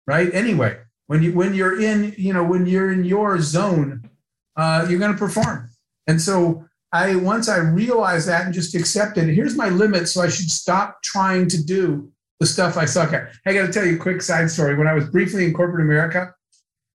Right? 0.07 0.33
Anyway, 0.33 0.77
when 1.07 1.23
you 1.23 1.33
when 1.33 1.53
you're 1.53 1.81
in, 1.81 2.13
you 2.17 2.31
know, 2.31 2.43
when 2.43 2.67
you're 2.67 2.91
in 2.91 3.03
your 3.03 3.41
zone, 3.41 4.09
uh, 4.55 4.85
you're 4.87 4.99
gonna 4.99 5.17
perform. 5.17 5.69
And 6.07 6.21
so 6.21 6.65
I 6.91 7.15
once 7.15 7.49
I 7.49 7.57
realized 7.57 8.27
that 8.27 8.45
and 8.45 8.53
just 8.53 8.75
accepted, 8.75 9.27
here's 9.27 9.57
my 9.57 9.69
limit, 9.69 10.07
so 10.07 10.21
I 10.21 10.29
should 10.29 10.51
stop 10.51 11.01
trying 11.03 11.47
to 11.49 11.61
do 11.61 12.11
the 12.39 12.45
stuff 12.45 12.77
I 12.77 12.85
suck 12.85 13.13
at. 13.13 13.31
I 13.45 13.53
got 13.53 13.65
to 13.65 13.71
tell 13.71 13.85
you 13.85 13.95
a 13.95 13.99
quick 13.99 14.21
side 14.21 14.49
story. 14.49 14.75
When 14.75 14.87
I 14.87 14.93
was 14.93 15.09
briefly 15.09 15.45
in 15.45 15.53
corporate 15.53 15.85
America, 15.85 16.33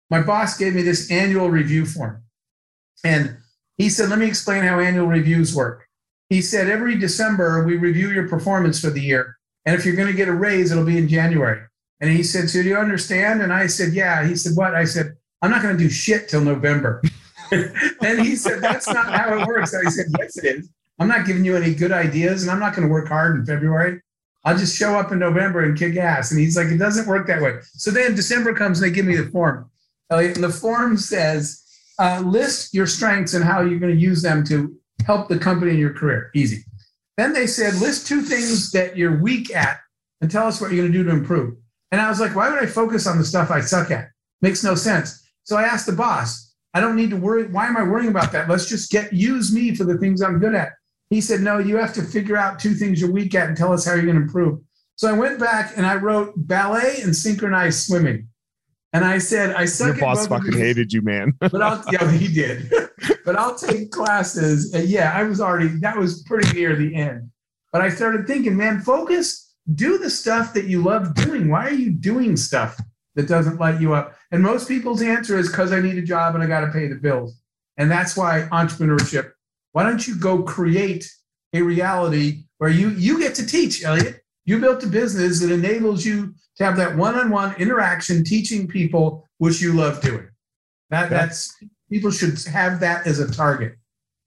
my 0.10 0.22
boss 0.22 0.58
gave 0.58 0.74
me 0.74 0.82
this 0.82 1.10
annual 1.12 1.50
review 1.50 1.86
form. 1.86 2.24
And 3.04 3.38
he 3.78 3.90
said, 3.90 4.10
Let 4.10 4.20
me 4.20 4.28
explain 4.28 4.64
how 4.64 4.80
annual 4.80 5.08
reviews 5.08 5.56
work. 5.56 5.88
He 6.30 6.42
said, 6.42 6.70
Every 6.70 6.98
December, 6.98 7.64
we 7.64 7.78
review 7.78 8.10
your 8.10 8.28
performance 8.28 8.80
for 8.80 8.90
the 8.90 9.02
year. 9.02 9.38
And 9.66 9.76
if 9.76 9.86
you're 9.86 9.96
going 9.96 10.08
to 10.10 10.14
get 10.14 10.28
a 10.28 10.34
raise, 10.34 10.72
it'll 10.72 10.86
be 10.86 10.98
in 10.98 11.08
January. 11.08 11.62
And 12.02 12.10
he 12.10 12.24
said, 12.24 12.50
So 12.50 12.62
do 12.62 12.70
you 12.70 12.78
understand? 12.78 13.42
And 13.42 13.54
I 13.54 13.68
said, 13.68 13.94
Yeah. 13.94 14.26
He 14.28 14.36
said, 14.36 14.56
What? 14.56 14.76
I 14.76 14.84
said, 14.84 15.16
I'm 15.42 15.52
not 15.52 15.62
going 15.62 15.78
to 15.78 15.84
do 15.84 15.90
shit 15.90 16.28
till 16.28 16.42
November. 16.42 17.02
and 17.52 18.20
he 18.20 18.36
said, 18.36 18.62
That's 18.62 18.88
not 18.88 19.14
how 19.14 19.38
it 19.38 19.48
works. 19.48 19.74
I 19.74 19.90
said, 19.90 20.08
Yes, 20.20 20.38
it 20.38 20.46
is. 20.46 20.70
I'm 21.00 21.08
not 21.08 21.26
giving 21.26 21.46
you 21.46 21.56
any 21.56 21.74
good 21.74 21.94
ideas, 21.94 22.42
and 22.42 22.52
I'm 22.52 22.60
not 22.60 22.76
going 22.76 22.86
to 22.86 22.92
work 22.92 23.08
hard 23.08 23.38
in 23.38 23.46
February. 23.46 24.02
I'll 24.46 24.58
just 24.58 24.78
show 24.78 24.96
up 24.96 25.12
in 25.12 25.20
November 25.20 25.64
and 25.64 25.78
kick 25.78 25.98
ass. 25.98 26.32
And 26.32 26.40
he's 26.40 26.56
like, 26.56 26.68
It 26.68 26.78
doesn't 26.78 27.08
work 27.08 27.28
that 27.28 27.42
way. 27.42 27.60
So 27.74 27.92
then 27.92 28.16
December 28.16 28.54
comes 28.54 28.82
and 28.82 28.90
they 28.90 28.96
give 28.96 29.06
me 29.06 29.16
the 29.16 29.30
form. 29.30 29.70
And 30.10 30.36
the 30.36 30.50
form 30.50 30.98
says, 30.98 31.64
uh, 32.00 32.22
List 32.26 32.74
your 32.74 32.88
strengths 32.88 33.34
and 33.34 33.44
how 33.44 33.62
you're 33.62 33.80
going 33.80 33.94
to 33.94 34.02
use 34.02 34.22
them 34.22 34.44
to 34.46 34.76
help 35.06 35.28
the 35.28 35.38
company 35.38 35.72
in 35.72 35.78
your 35.78 35.94
career. 35.94 36.32
Easy. 36.34 36.64
Then 37.18 37.34
they 37.34 37.48
said, 37.48 37.76
List 37.76 38.08
two 38.08 38.22
things 38.22 38.72
that 38.72 38.96
you're 38.96 39.18
weak 39.18 39.54
at 39.54 39.80
and 40.22 40.32
tell 40.32 40.48
us 40.48 40.62
what 40.62 40.72
you're 40.72 40.84
going 40.84 40.92
to 40.92 40.98
do 40.98 41.04
to 41.04 41.12
improve. 41.12 41.56
And 41.92 42.00
I 42.00 42.10
was 42.10 42.20
like, 42.20 42.36
Why 42.36 42.50
would 42.50 42.64
I 42.64 42.66
focus 42.66 43.08
on 43.08 43.18
the 43.18 43.26
stuff 43.26 43.52
I 43.52 43.62
suck 43.62 43.92
at? 43.92 44.10
Makes 44.42 44.64
no 44.64 44.76
sense. 44.76 45.28
So 45.44 45.58
I 45.58 45.64
asked 45.64 45.86
the 45.86 45.94
boss, 45.94 46.54
I 46.74 46.80
don't 46.80 46.96
need 46.96 47.10
to 47.10 47.18
worry. 47.18 47.48
Why 47.48 47.68
am 47.68 47.78
I 47.78 47.84
worrying 47.84 48.10
about 48.10 48.32
that? 48.32 48.48
Let's 48.48 48.68
just 48.68 48.92
get 48.92 49.12
use 49.12 49.52
me 49.52 49.76
for 49.76 49.84
the 49.84 49.98
things 49.98 50.22
I'm 50.22 50.40
good 50.40 50.56
at. 50.56 50.74
He 51.10 51.22
said, 51.22 51.42
No, 51.42 51.58
you 51.58 51.78
have 51.78 51.94
to 51.94 52.04
figure 52.04 52.38
out 52.38 52.60
two 52.60 52.74
things 52.74 53.02
you're 53.02 53.12
weak 53.12 53.34
at 53.36 53.48
and 53.48 53.58
tell 53.58 53.74
us 53.74 53.86
how 53.86 53.94
you're 53.94 54.04
going 54.04 54.16
to 54.16 54.22
improve. 54.22 54.60
So 54.96 55.08
I 55.08 55.18
went 55.18 55.40
back 55.40 55.74
and 55.78 55.86
I 55.86 55.96
wrote 55.96 56.34
ballet 56.36 57.02
and 57.02 57.16
synchronized 57.16 57.88
swimming. 57.88 58.28
And 58.92 59.06
I 59.06 59.20
said, 59.20 59.56
I 59.56 59.66
suck 59.66 59.98
Your 59.98 60.00
boss 60.00 60.28
fucking 60.28 60.54
hated 60.54 60.92
you, 60.92 61.02
man. 61.02 61.34
but 61.40 61.62
I'll, 61.62 61.84
yeah, 61.92 62.12
he 62.12 62.28
did. 62.28 62.72
but 63.26 63.36
I'll 63.36 63.56
take 63.56 63.92
classes. 63.92 64.74
And 64.74 64.90
yeah, 64.90 65.14
I 65.16 65.24
was 65.24 65.40
already, 65.40 65.68
that 65.80 65.96
was 65.96 66.24
pretty 66.24 66.52
near 66.58 66.76
the 66.76 66.96
end. 66.96 67.30
But 67.72 67.82
I 67.82 67.90
started 67.90 68.26
thinking, 68.26 68.58
man, 68.58 68.82
focus, 68.82 69.54
do 69.76 70.00
the 70.00 70.10
stuff 70.10 70.54
that 70.56 70.66
you 70.66 70.82
love 70.84 71.14
doing. 71.14 71.50
Why 71.50 71.68
are 71.68 71.74
you 71.74 71.92
doing 71.92 72.36
stuff 72.36 72.80
that 73.16 73.28
doesn't 73.28 73.60
light 73.60 73.80
you 73.80 73.94
up? 73.94 74.16
And 74.32 74.42
most 74.42 74.68
people's 74.68 75.04
answer 75.04 75.38
is 75.38 75.50
because 75.50 75.72
I 75.72 75.82
need 75.82 75.98
a 75.98 76.02
job 76.02 76.34
and 76.34 76.44
I 76.44 76.48
got 76.48 76.62
to 76.62 76.72
pay 76.72 76.88
the 76.88 76.96
bills. 76.96 77.40
And 77.78 77.92
that's 77.92 78.18
why 78.18 78.48
entrepreneurship. 78.52 79.32
Why 79.80 79.86
don't 79.86 80.06
you 80.06 80.16
go 80.16 80.44
create 80.44 81.10
a 81.54 81.62
reality 81.62 82.44
where 82.58 82.70
you 82.70 82.90
you 82.90 83.18
get 83.18 83.34
to 83.36 83.46
teach, 83.46 83.82
Elliot? 83.82 84.22
You 84.44 84.60
built 84.60 84.84
a 84.84 84.88
business 84.88 85.40
that 85.40 85.54
enables 85.54 86.06
you 86.06 86.34
to 86.58 86.66
have 86.66 86.76
that 86.76 86.98
one-on-one 86.98 87.56
interaction, 87.56 88.26
teaching 88.26 88.68
people 88.68 89.26
which 89.38 89.62
you 89.62 89.72
love 89.72 90.02
doing. 90.02 90.28
That 90.90 91.04
yeah. 91.04 91.18
that's 91.18 91.56
people 91.90 92.12
should 92.12 92.38
have 92.52 92.82
that 92.82 93.08
as 93.08 93.20
a 93.20 93.32
target, 93.32 93.78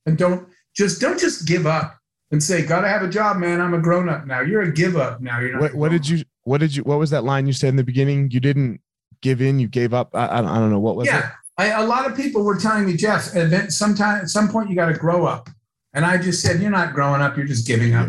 and 0.06 0.16
don't 0.16 0.48
just 0.74 1.02
don't 1.02 1.20
just 1.20 1.46
give 1.46 1.66
up 1.66 1.98
and 2.30 2.42
say, 2.42 2.64
"Got 2.64 2.80
to 2.80 2.88
have 2.88 3.02
a 3.02 3.10
job, 3.10 3.36
man. 3.36 3.60
I'm 3.60 3.74
a 3.74 3.78
grown 3.78 4.08
up 4.08 4.26
now." 4.26 4.40
You're 4.40 4.62
a 4.62 4.72
give 4.72 4.96
up 4.96 5.20
now. 5.20 5.38
You're 5.38 5.52
not. 5.52 5.60
What, 5.60 5.74
what 5.74 5.90
did 5.90 6.08
you? 6.08 6.24
What 6.44 6.60
did 6.60 6.74
you? 6.74 6.82
What 6.84 6.98
was 6.98 7.10
that 7.10 7.24
line 7.24 7.46
you 7.46 7.52
said 7.52 7.68
in 7.68 7.76
the 7.76 7.84
beginning? 7.84 8.30
You 8.30 8.40
didn't 8.40 8.80
give 9.20 9.42
in. 9.42 9.60
You 9.60 9.68
gave 9.68 9.92
up. 9.92 10.14
I, 10.14 10.38
I 10.38 10.40
don't 10.40 10.70
know 10.70 10.80
what 10.80 10.96
was 10.96 11.08
yeah. 11.08 11.28
it. 11.28 11.34
I, 11.58 11.68
a 11.68 11.86
lot 11.86 12.10
of 12.10 12.16
people 12.16 12.44
were 12.44 12.58
telling 12.58 12.86
me, 12.86 12.96
Jeff, 12.96 13.34
at 13.36 13.72
sometime 13.72 14.22
at 14.22 14.30
some 14.30 14.48
point 14.48 14.70
you 14.70 14.76
got 14.76 14.86
to 14.86 14.98
grow 14.98 15.26
up, 15.26 15.50
and 15.92 16.04
I 16.04 16.18
just 16.18 16.42
said, 16.42 16.60
"You're 16.60 16.70
not 16.70 16.94
growing 16.94 17.20
up. 17.20 17.36
You're 17.36 17.46
just 17.46 17.66
giving 17.66 17.94
up." 17.94 18.08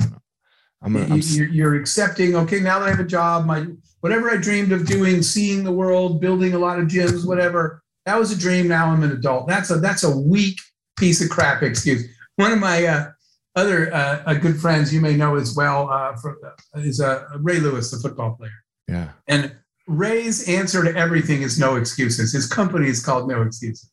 I'm, 0.81 0.95
I'm 0.97 1.21
you're, 1.23 1.47
you're 1.47 1.75
accepting. 1.75 2.35
Okay, 2.35 2.59
now 2.59 2.79
that 2.79 2.85
I 2.85 2.89
have 2.89 2.99
a 2.99 3.05
job, 3.05 3.45
my 3.45 3.65
whatever 4.01 4.29
I 4.29 4.37
dreamed 4.37 4.71
of 4.71 4.85
doing, 4.85 5.21
seeing 5.21 5.63
the 5.63 5.71
world, 5.71 6.19
building 6.19 6.53
a 6.53 6.59
lot 6.59 6.79
of 6.79 6.87
gyms, 6.87 7.25
whatever. 7.25 7.81
That 8.05 8.19
was 8.19 8.31
a 8.31 8.37
dream. 8.37 8.67
Now 8.67 8.87
I'm 8.87 9.03
an 9.03 9.11
adult. 9.11 9.47
That's 9.47 9.69
a 9.71 9.77
that's 9.77 10.03
a 10.03 10.17
weak 10.17 10.59
piece 10.97 11.23
of 11.23 11.29
crap 11.29 11.63
excuse. 11.63 12.05
One 12.35 12.51
of 12.51 12.59
my 12.59 12.85
uh, 12.85 13.11
other 13.55 13.93
uh, 13.93 14.33
good 14.35 14.59
friends 14.59 14.93
you 14.93 14.99
may 14.99 15.15
know 15.15 15.35
as 15.35 15.55
well 15.55 15.89
uh, 15.89 16.15
for, 16.15 16.37
uh, 16.45 16.79
is 16.79 16.99
uh, 16.99 17.25
Ray 17.39 17.59
Lewis, 17.59 17.91
the 17.91 17.97
football 17.97 18.35
player. 18.35 18.51
Yeah. 18.87 19.09
And 19.27 19.55
Ray's 19.87 20.47
answer 20.47 20.83
to 20.83 20.95
everything 20.95 21.41
is 21.41 21.59
no 21.59 21.75
excuses. 21.75 22.33
His 22.33 22.47
company 22.47 22.87
is 22.87 23.03
called 23.03 23.29
No 23.29 23.41
Excuses, 23.41 23.89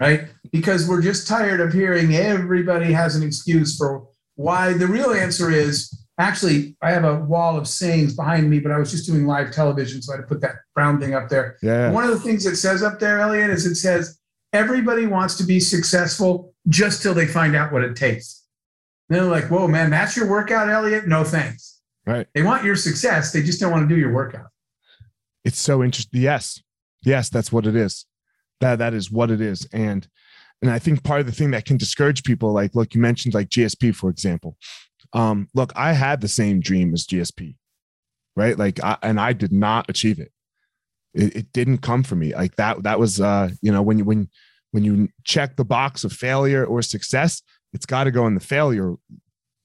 right? 0.00 0.28
Because 0.52 0.88
we're 0.88 1.02
just 1.02 1.28
tired 1.28 1.60
of 1.60 1.72
hearing 1.72 2.14
everybody 2.14 2.92
has 2.92 3.14
an 3.14 3.22
excuse 3.22 3.76
for 3.76 4.06
why. 4.36 4.72
The 4.72 4.86
real 4.86 5.10
answer 5.10 5.50
is 5.50 6.06
actually, 6.18 6.76
I 6.80 6.92
have 6.92 7.04
a 7.04 7.20
wall 7.20 7.58
of 7.58 7.68
sayings 7.68 8.14
behind 8.14 8.48
me, 8.48 8.58
but 8.58 8.72
I 8.72 8.78
was 8.78 8.90
just 8.90 9.06
doing 9.06 9.26
live 9.26 9.50
television, 9.50 10.00
so 10.00 10.12
I 10.12 10.16
had 10.16 10.22
to 10.22 10.28
put 10.28 10.40
that 10.40 10.56
brown 10.74 10.98
thing 11.00 11.14
up 11.14 11.28
there. 11.28 11.58
Yeah. 11.62 11.90
One 11.90 12.04
of 12.04 12.10
the 12.10 12.20
things 12.20 12.46
it 12.46 12.56
says 12.56 12.82
up 12.82 12.98
there, 12.98 13.20
Elliot, 13.20 13.50
is 13.50 13.66
it 13.66 13.74
says, 13.74 14.18
everybody 14.52 15.06
wants 15.06 15.36
to 15.36 15.44
be 15.44 15.60
successful 15.60 16.54
just 16.68 17.02
till 17.02 17.14
they 17.14 17.26
find 17.26 17.54
out 17.54 17.70
what 17.72 17.84
it 17.84 17.96
takes. 17.96 18.46
And 19.08 19.18
they're 19.18 19.26
like, 19.26 19.50
whoa, 19.50 19.68
man, 19.68 19.90
that's 19.90 20.16
your 20.16 20.28
workout, 20.28 20.68
Elliot? 20.68 21.06
No 21.06 21.22
thanks. 21.22 21.80
Right. 22.06 22.26
They 22.34 22.42
want 22.42 22.64
your 22.64 22.76
success. 22.76 23.32
They 23.32 23.42
just 23.42 23.60
don't 23.60 23.70
want 23.70 23.88
to 23.88 23.94
do 23.94 24.00
your 24.00 24.12
workout. 24.12 24.46
It's 25.44 25.58
so 25.58 25.82
interesting. 25.82 26.20
Yes. 26.20 26.62
Yes, 27.04 27.28
that's 27.28 27.52
what 27.52 27.66
it 27.66 27.76
is. 27.76 28.06
That 28.60 28.78
that 28.78 28.94
is 28.94 29.10
what 29.10 29.30
it 29.30 29.40
is. 29.40 29.66
And 29.72 30.06
and 30.60 30.70
I 30.70 30.78
think 30.78 31.04
part 31.04 31.20
of 31.20 31.26
the 31.26 31.32
thing 31.32 31.52
that 31.52 31.64
can 31.64 31.76
discourage 31.76 32.24
people, 32.24 32.52
like 32.52 32.74
look, 32.74 32.94
you 32.94 33.00
mentioned 33.00 33.34
like 33.34 33.48
GSP, 33.48 33.94
for 33.94 34.10
example. 34.10 34.56
Um, 35.12 35.48
look, 35.54 35.72
I 35.76 35.92
had 35.92 36.20
the 36.20 36.28
same 36.28 36.60
dream 36.60 36.92
as 36.92 37.06
GSP, 37.06 37.54
right? 38.36 38.58
Like 38.58 38.82
I, 38.82 38.98
and 39.02 39.20
I 39.20 39.32
did 39.32 39.52
not 39.52 39.88
achieve 39.88 40.18
it. 40.18 40.32
it. 41.14 41.36
It 41.36 41.52
didn't 41.52 41.78
come 41.78 42.02
for 42.02 42.16
me. 42.16 42.34
Like 42.34 42.56
that, 42.56 42.82
that 42.82 42.98
was 42.98 43.20
uh, 43.20 43.50
you 43.62 43.72
know, 43.72 43.82
when 43.82 43.98
you 43.98 44.04
when 44.04 44.28
when 44.72 44.84
you 44.84 45.08
check 45.24 45.56
the 45.56 45.64
box 45.64 46.04
of 46.04 46.12
failure 46.12 46.64
or 46.64 46.82
success, 46.82 47.42
it's 47.72 47.86
got 47.86 48.04
to 48.04 48.10
go 48.10 48.26
in 48.26 48.34
the 48.34 48.40
failure 48.40 48.94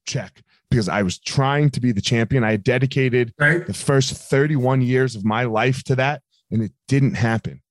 check 0.05 0.43
because 0.73 0.89
I 0.89 1.03
was 1.03 1.19
trying 1.19 1.69
to 1.69 1.79
be 1.79 1.91
the 1.91 2.01
champion. 2.01 2.43
I 2.43 2.57
dedicated 2.57 3.31
right. 3.37 3.63
the 3.63 3.75
first 3.75 4.15
31 4.15 4.81
years 4.81 5.15
of 5.15 5.23
my 5.23 5.43
life 5.43 5.83
to 5.83 5.95
that, 5.97 6.23
and 6.49 6.63
it 6.63 6.71
didn't 6.87 7.13
happen. 7.13 7.61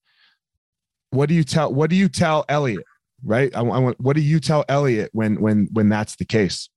What 1.10 1.28
do 1.28 1.34
you 1.34 1.42
tell? 1.42 1.74
What 1.74 1.90
do 1.90 1.96
you 1.96 2.08
tell 2.08 2.44
Elliot? 2.48 2.84
Right? 3.24 3.54
I, 3.56 3.58
I 3.58 3.78
want. 3.78 4.00
What 4.00 4.14
do 4.14 4.22
you 4.22 4.38
tell 4.38 4.64
Elliot 4.68 5.10
when 5.12 5.40
when 5.40 5.68
when 5.72 5.88
that's 5.88 6.14
the 6.14 6.24
case? 6.24 6.70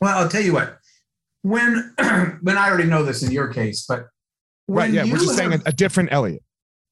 Well, 0.00 0.16
I'll 0.16 0.28
tell 0.28 0.42
you 0.42 0.54
what. 0.54 0.78
When 1.42 1.94
when 2.42 2.56
I 2.56 2.70
already 2.70 2.88
know 2.88 3.02
this 3.04 3.22
in 3.22 3.30
your 3.30 3.48
case, 3.52 3.84
but 3.86 4.06
right, 4.68 4.90
yeah, 4.90 5.04
we're 5.04 5.18
just 5.18 5.36
saying 5.36 5.52
a, 5.52 5.60
a, 5.66 5.72
different 5.72 6.12
Elliot. 6.12 6.42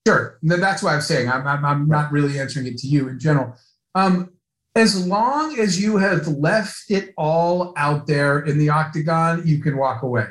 Sure, 0.06 0.38
that's 0.42 0.82
why 0.82 0.94
I'm 0.94 1.00
saying 1.00 1.30
I'm, 1.30 1.46
I'm, 1.46 1.64
I'm 1.64 1.88
not 1.88 2.12
really 2.12 2.38
answering 2.38 2.66
it 2.66 2.76
to 2.78 2.86
you 2.86 3.08
in 3.08 3.18
general. 3.18 3.56
Um, 3.94 4.35
as 4.76 5.06
long 5.06 5.58
as 5.58 5.80
you 5.80 5.96
have 5.96 6.28
left 6.28 6.90
it 6.90 7.14
all 7.16 7.72
out 7.78 8.06
there 8.06 8.40
in 8.40 8.58
the 8.58 8.68
octagon, 8.68 9.42
you 9.46 9.58
can 9.58 9.78
walk 9.78 10.02
away. 10.02 10.26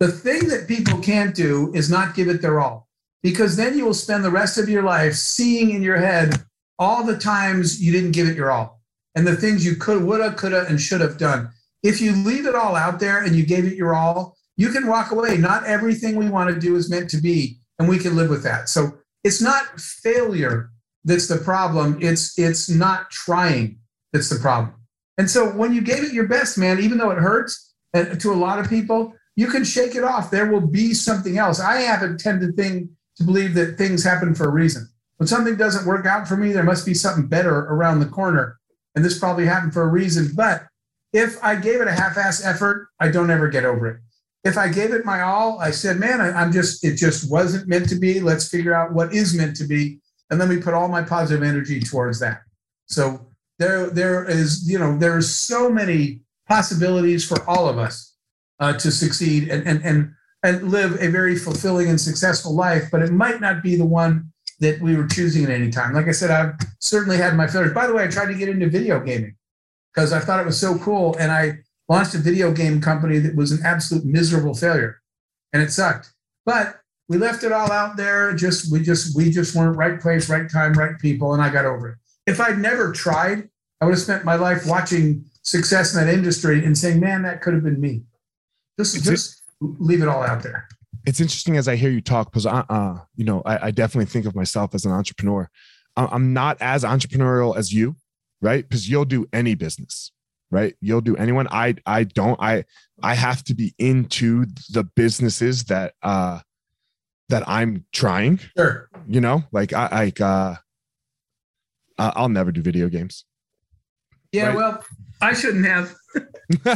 The 0.00 0.12
thing 0.12 0.48
that 0.48 0.68
people 0.68 0.98
can't 1.00 1.34
do 1.34 1.72
is 1.74 1.90
not 1.90 2.14
give 2.14 2.28
it 2.28 2.42
their 2.42 2.60
all, 2.60 2.88
because 3.22 3.56
then 3.56 3.76
you 3.76 3.86
will 3.86 3.94
spend 3.94 4.22
the 4.22 4.30
rest 4.30 4.58
of 4.58 4.68
your 4.68 4.82
life 4.82 5.14
seeing 5.14 5.70
in 5.70 5.82
your 5.82 5.96
head 5.96 6.42
all 6.78 7.04
the 7.04 7.18
times 7.18 7.82
you 7.82 7.90
didn't 7.90 8.12
give 8.12 8.28
it 8.28 8.36
your 8.36 8.50
all 8.50 8.80
and 9.14 9.26
the 9.26 9.36
things 9.36 9.64
you 9.64 9.76
could, 9.76 10.02
woulda, 10.04 10.34
coulda, 10.34 10.66
and 10.68 10.80
should 10.80 11.00
have 11.00 11.18
done. 11.18 11.50
If 11.82 12.00
you 12.02 12.12
leave 12.12 12.46
it 12.46 12.54
all 12.54 12.76
out 12.76 13.00
there 13.00 13.24
and 13.24 13.34
you 13.34 13.44
gave 13.44 13.64
it 13.64 13.76
your 13.76 13.94
all, 13.94 14.36
you 14.56 14.70
can 14.70 14.86
walk 14.86 15.10
away. 15.10 15.38
Not 15.38 15.64
everything 15.64 16.16
we 16.16 16.28
want 16.28 16.52
to 16.54 16.60
do 16.60 16.76
is 16.76 16.90
meant 16.90 17.08
to 17.10 17.16
be, 17.16 17.58
and 17.78 17.88
we 17.88 17.98
can 17.98 18.14
live 18.14 18.28
with 18.28 18.42
that. 18.44 18.68
So 18.68 18.98
it's 19.24 19.40
not 19.40 19.80
failure 19.80 20.70
that's 21.04 21.28
the 21.28 21.38
problem. 21.38 21.98
It's 22.00 22.38
it's 22.38 22.68
not 22.68 23.10
trying 23.10 23.78
that's 24.12 24.28
the 24.28 24.38
problem. 24.38 24.74
And 25.18 25.30
so 25.30 25.50
when 25.50 25.72
you 25.72 25.80
gave 25.80 26.02
it 26.04 26.12
your 26.12 26.26
best, 26.28 26.58
man, 26.58 26.80
even 26.80 26.98
though 26.98 27.10
it 27.10 27.18
hurts 27.18 27.74
and 27.94 28.20
to 28.20 28.32
a 28.32 28.34
lot 28.34 28.58
of 28.58 28.68
people, 28.68 29.14
you 29.36 29.46
can 29.48 29.64
shake 29.64 29.94
it 29.94 30.04
off. 30.04 30.30
There 30.30 30.50
will 30.50 30.66
be 30.66 30.94
something 30.94 31.38
else. 31.38 31.60
I 31.60 31.82
have 31.82 32.02
a 32.02 32.16
tended 32.16 32.56
thing 32.56 32.90
to 33.16 33.24
believe 33.24 33.54
that 33.54 33.76
things 33.76 34.02
happen 34.02 34.34
for 34.34 34.46
a 34.46 34.50
reason. 34.50 34.88
When 35.18 35.26
something 35.26 35.56
doesn't 35.56 35.86
work 35.86 36.06
out 36.06 36.26
for 36.26 36.36
me, 36.36 36.52
there 36.52 36.64
must 36.64 36.86
be 36.86 36.94
something 36.94 37.26
better 37.26 37.54
around 37.54 38.00
the 38.00 38.06
corner. 38.06 38.58
And 38.94 39.04
this 39.04 39.18
probably 39.18 39.46
happened 39.46 39.74
for 39.74 39.82
a 39.82 39.88
reason. 39.88 40.32
But 40.34 40.66
if 41.12 41.42
I 41.44 41.56
gave 41.56 41.80
it 41.80 41.88
a 41.88 41.92
half-ass 41.92 42.44
effort, 42.44 42.88
I 42.98 43.08
don't 43.08 43.30
ever 43.30 43.48
get 43.48 43.64
over 43.64 43.86
it. 43.88 44.00
if 44.44 44.56
I 44.56 44.68
gave 44.68 44.92
it 44.92 45.04
my 45.04 45.20
all, 45.20 45.60
I 45.60 45.70
said, 45.70 45.98
man, 45.98 46.20
I, 46.20 46.30
I'm 46.32 46.52
just, 46.52 46.84
it 46.84 46.96
just 46.96 47.30
wasn't 47.30 47.68
meant 47.68 47.88
to 47.90 47.96
be. 47.96 48.20
Let's 48.20 48.48
figure 48.48 48.74
out 48.74 48.92
what 48.92 49.12
is 49.12 49.34
meant 49.34 49.56
to 49.56 49.64
be. 49.64 50.00
And 50.30 50.38
let 50.38 50.48
me 50.48 50.60
put 50.60 50.74
all 50.74 50.88
my 50.88 51.02
positive 51.02 51.42
energy 51.42 51.80
towards 51.80 52.20
that. 52.20 52.42
So 52.86 53.26
there, 53.58 53.90
there 53.90 54.24
is, 54.24 54.68
you 54.68 54.78
know, 54.78 54.96
there 54.96 55.16
are 55.16 55.22
so 55.22 55.70
many 55.70 56.20
possibilities 56.48 57.26
for 57.26 57.48
all 57.48 57.68
of 57.68 57.78
us 57.78 58.14
uh, 58.58 58.74
to 58.74 58.90
succeed 58.90 59.48
and, 59.48 59.66
and, 59.66 59.84
and, 59.84 60.12
and 60.42 60.70
live 60.70 61.00
a 61.00 61.08
very 61.08 61.36
fulfilling 61.36 61.88
and 61.88 62.00
successful 62.00 62.54
life, 62.54 62.88
but 62.90 63.02
it 63.02 63.12
might 63.12 63.40
not 63.40 63.62
be 63.62 63.76
the 63.76 63.84
one 63.84 64.32
that 64.60 64.80
we 64.80 64.96
were 64.96 65.06
choosing 65.06 65.44
at 65.44 65.50
any 65.50 65.70
time. 65.70 65.94
Like 65.94 66.06
I 66.06 66.12
said, 66.12 66.30
I've 66.30 66.54
certainly 66.80 67.16
had 67.16 67.34
my 67.34 67.46
failures. 67.46 67.72
By 67.72 67.86
the 67.86 67.94
way, 67.94 68.04
I 68.04 68.08
tried 68.08 68.26
to 68.26 68.34
get 68.34 68.48
into 68.48 68.68
video 68.68 69.00
gaming 69.00 69.36
because 69.94 70.12
I 70.12 70.20
thought 70.20 70.40
it 70.40 70.46
was 70.46 70.60
so 70.60 70.78
cool. 70.78 71.16
And 71.18 71.32
I 71.32 71.58
launched 71.88 72.14
a 72.14 72.18
video 72.18 72.52
game 72.52 72.80
company 72.80 73.18
that 73.18 73.34
was 73.34 73.52
an 73.52 73.60
absolute 73.64 74.04
miserable 74.04 74.54
failure 74.54 75.00
and 75.52 75.62
it 75.62 75.72
sucked. 75.72 76.12
But 76.44 76.80
we 77.10 77.18
left 77.18 77.42
it 77.42 77.50
all 77.50 77.72
out 77.72 77.96
there. 77.96 78.32
Just 78.32 78.72
we 78.72 78.80
just 78.80 79.16
we 79.16 79.30
just 79.30 79.54
weren't 79.54 79.76
right 79.76 80.00
place, 80.00 80.30
right 80.30 80.48
time, 80.48 80.72
right 80.74 80.96
people, 80.98 81.34
and 81.34 81.42
I 81.42 81.50
got 81.50 81.66
over 81.66 81.88
it. 81.88 81.98
If 82.26 82.40
I'd 82.40 82.58
never 82.58 82.92
tried, 82.92 83.48
I 83.80 83.84
would 83.84 83.94
have 83.94 84.00
spent 84.00 84.24
my 84.24 84.36
life 84.36 84.64
watching 84.64 85.24
success 85.42 85.92
in 85.92 86.06
that 86.06 86.14
industry 86.14 86.64
and 86.64 86.78
saying, 86.78 87.00
"Man, 87.00 87.22
that 87.22 87.42
could 87.42 87.52
have 87.52 87.64
been 87.64 87.80
me." 87.80 88.04
Just 88.78 89.04
just 89.04 89.42
leave 89.60 90.02
it 90.02 90.08
all 90.08 90.22
out 90.22 90.44
there. 90.44 90.68
It's 91.04 91.20
interesting 91.20 91.56
as 91.56 91.66
I 91.66 91.74
hear 91.74 91.90
you 91.90 92.00
talk 92.00 92.30
because, 92.30 92.46
uh, 92.46 92.62
uh, 92.68 92.98
you 93.16 93.24
know, 93.24 93.42
I, 93.44 93.66
I, 93.66 93.70
definitely 93.70 94.04
think 94.04 94.26
of 94.26 94.36
myself 94.36 94.74
as 94.74 94.84
an 94.84 94.92
entrepreneur. 94.92 95.48
I'm 95.96 96.34
not 96.34 96.58
as 96.60 96.84
entrepreneurial 96.84 97.56
as 97.56 97.72
you, 97.72 97.96
right? 98.42 98.66
Because 98.66 98.88
you'll 98.88 99.06
do 99.06 99.26
any 99.32 99.54
business, 99.54 100.12
right? 100.50 100.74
You'll 100.80 101.00
do 101.00 101.16
anyone. 101.16 101.48
I 101.50 101.74
I 101.86 102.04
don't. 102.04 102.40
I 102.40 102.64
I 103.02 103.14
have 103.14 103.42
to 103.44 103.54
be 103.54 103.74
into 103.78 104.46
the 104.70 104.84
businesses 104.84 105.64
that 105.64 105.94
uh 106.02 106.40
that 107.30 107.48
I'm 107.48 107.84
trying. 107.92 108.40
Sure. 108.56 108.88
You 109.08 109.20
know, 109.20 109.44
like 109.52 109.72
I 109.72 109.88
like 110.04 110.20
uh 110.20 110.56
I'll 111.98 112.28
never 112.28 112.52
do 112.52 112.62
video 112.62 112.88
games. 112.88 113.24
Yeah, 114.32 114.48
right? 114.48 114.56
well, 114.56 114.84
I 115.20 115.32
shouldn't 115.34 115.66
have. 115.66 115.94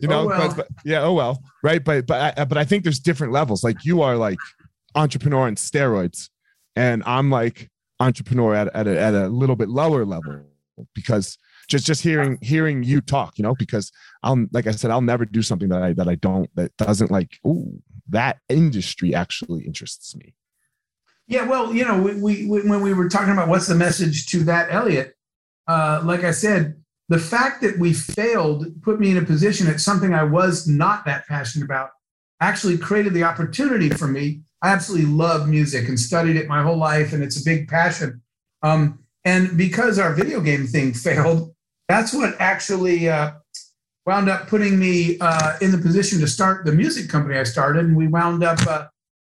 you 0.00 0.08
know, 0.08 0.20
oh 0.20 0.26
well. 0.26 0.48
but, 0.48 0.56
but, 0.56 0.68
yeah, 0.84 1.02
oh 1.02 1.14
well, 1.14 1.42
right? 1.62 1.82
But 1.82 2.06
but 2.06 2.38
I, 2.38 2.44
but 2.44 2.58
I 2.58 2.64
think 2.64 2.84
there's 2.84 3.00
different 3.00 3.32
levels. 3.32 3.64
Like 3.64 3.84
you 3.84 4.02
are 4.02 4.16
like 4.16 4.38
entrepreneur 4.94 5.46
on 5.46 5.56
steroids, 5.56 6.28
and 6.76 7.02
I'm 7.06 7.30
like 7.30 7.70
entrepreneur 8.00 8.54
at 8.54 8.74
at 8.74 8.86
a, 8.86 9.00
at 9.00 9.14
a 9.14 9.28
little 9.28 9.56
bit 9.56 9.68
lower 9.68 10.04
level 10.04 10.42
because 10.94 11.38
just 11.68 11.86
just 11.86 12.02
hearing 12.02 12.38
hearing 12.42 12.82
you 12.82 13.00
talk, 13.00 13.38
you 13.38 13.42
know, 13.42 13.54
because 13.58 13.90
I'll 14.24 14.46
like 14.52 14.66
I 14.66 14.72
said, 14.72 14.90
I'll 14.90 15.00
never 15.00 15.24
do 15.24 15.42
something 15.42 15.68
that 15.68 15.82
I 15.82 15.92
that 15.92 16.08
I 16.08 16.16
don't 16.16 16.50
that 16.56 16.76
doesn't 16.76 17.10
like. 17.10 17.38
Ooh, 17.46 17.80
that 18.08 18.38
industry 18.48 19.14
actually 19.14 19.64
interests 19.64 20.16
me. 20.16 20.34
Yeah, 21.26 21.46
well, 21.46 21.72
you 21.72 21.84
know, 21.84 22.00
we, 22.00 22.14
we 22.14 22.46
when 22.46 22.80
we 22.80 22.92
were 22.92 23.08
talking 23.08 23.32
about 23.32 23.48
what's 23.48 23.66
the 23.66 23.74
message 23.74 24.26
to 24.28 24.40
that 24.44 24.72
Elliot, 24.72 25.14
uh, 25.68 26.02
like 26.04 26.24
I 26.24 26.32
said, 26.32 26.82
the 27.08 27.18
fact 27.18 27.62
that 27.62 27.78
we 27.78 27.92
failed 27.92 28.66
put 28.82 28.98
me 28.98 29.10
in 29.10 29.18
a 29.18 29.22
position 29.22 29.66
at 29.68 29.80
something 29.80 30.12
I 30.14 30.24
was 30.24 30.66
not 30.66 31.04
that 31.04 31.26
passionate 31.26 31.64
about 31.64 31.90
actually 32.40 32.76
created 32.76 33.14
the 33.14 33.22
opportunity 33.22 33.88
for 33.88 34.06
me. 34.06 34.42
I 34.62 34.70
absolutely 34.70 35.10
love 35.10 35.48
music 35.48 35.88
and 35.88 35.98
studied 35.98 36.36
it 36.36 36.48
my 36.48 36.62
whole 36.62 36.76
life, 36.76 37.12
and 37.12 37.22
it's 37.22 37.40
a 37.40 37.44
big 37.44 37.68
passion. 37.68 38.22
Um, 38.62 38.98
and 39.24 39.56
because 39.56 39.98
our 39.98 40.14
video 40.14 40.40
game 40.40 40.66
thing 40.66 40.92
failed, 41.06 41.54
that's 41.88 42.12
what 42.12 42.34
actually 42.38 43.08
uh, 43.08 43.32
wound 44.06 44.28
up 44.28 44.48
putting 44.48 44.78
me 44.78 45.18
uh, 45.20 45.56
in 45.60 45.70
the 45.70 45.78
position 45.78 46.20
to 46.20 46.26
start 46.26 46.64
the 46.64 46.72
music 46.72 47.08
company 47.08 47.38
I 47.38 47.44
started. 47.44 47.86
And 47.86 47.96
we 47.96 48.06
wound 48.06 48.44
up, 48.44 48.64
uh, 48.66 48.86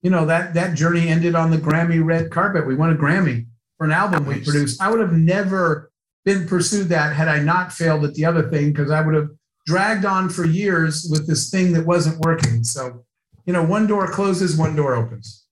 you 0.02 0.10
know, 0.10 0.26
that 0.26 0.54
that 0.54 0.76
journey 0.76 1.08
ended 1.08 1.36
on 1.36 1.52
the 1.52 1.58
Grammy 1.58 2.04
red 2.04 2.32
carpet. 2.32 2.68
We 2.68 2.76
won 2.76 2.92
a 2.92 2.96
Grammy 2.96 3.48
for 3.78 3.86
an 3.86 3.92
album 3.92 4.26
nice. 4.26 4.38
we 4.38 4.44
produced. 4.44 4.82
I 4.82 4.90
would 4.90 5.00
have 5.00 5.14
never 5.14 5.92
been 6.26 6.48
pursued 6.48 6.90
that 6.90 7.16
had 7.16 7.28
I 7.28 7.40
not 7.40 7.74
failed 7.74 8.04
at 8.04 8.14
the 8.14 8.26
other 8.26 8.50
thing 8.50 8.72
because 8.72 8.92
I 8.92 9.02
would 9.02 9.16
have 9.16 9.30
dragged 9.66 10.06
on 10.06 10.30
for 10.30 10.46
years 10.46 11.08
with 11.10 11.28
this 11.28 11.50
thing 11.50 11.74
that 11.74 11.86
wasn't 11.86 12.20
working. 12.20 12.64
So, 12.64 13.06
you 13.46 13.54
know, 13.54 13.64
one 13.64 13.88
door 13.88 14.12
closes, 14.12 14.58
one 14.58 14.76
door 14.76 14.96
opens. 14.96 15.46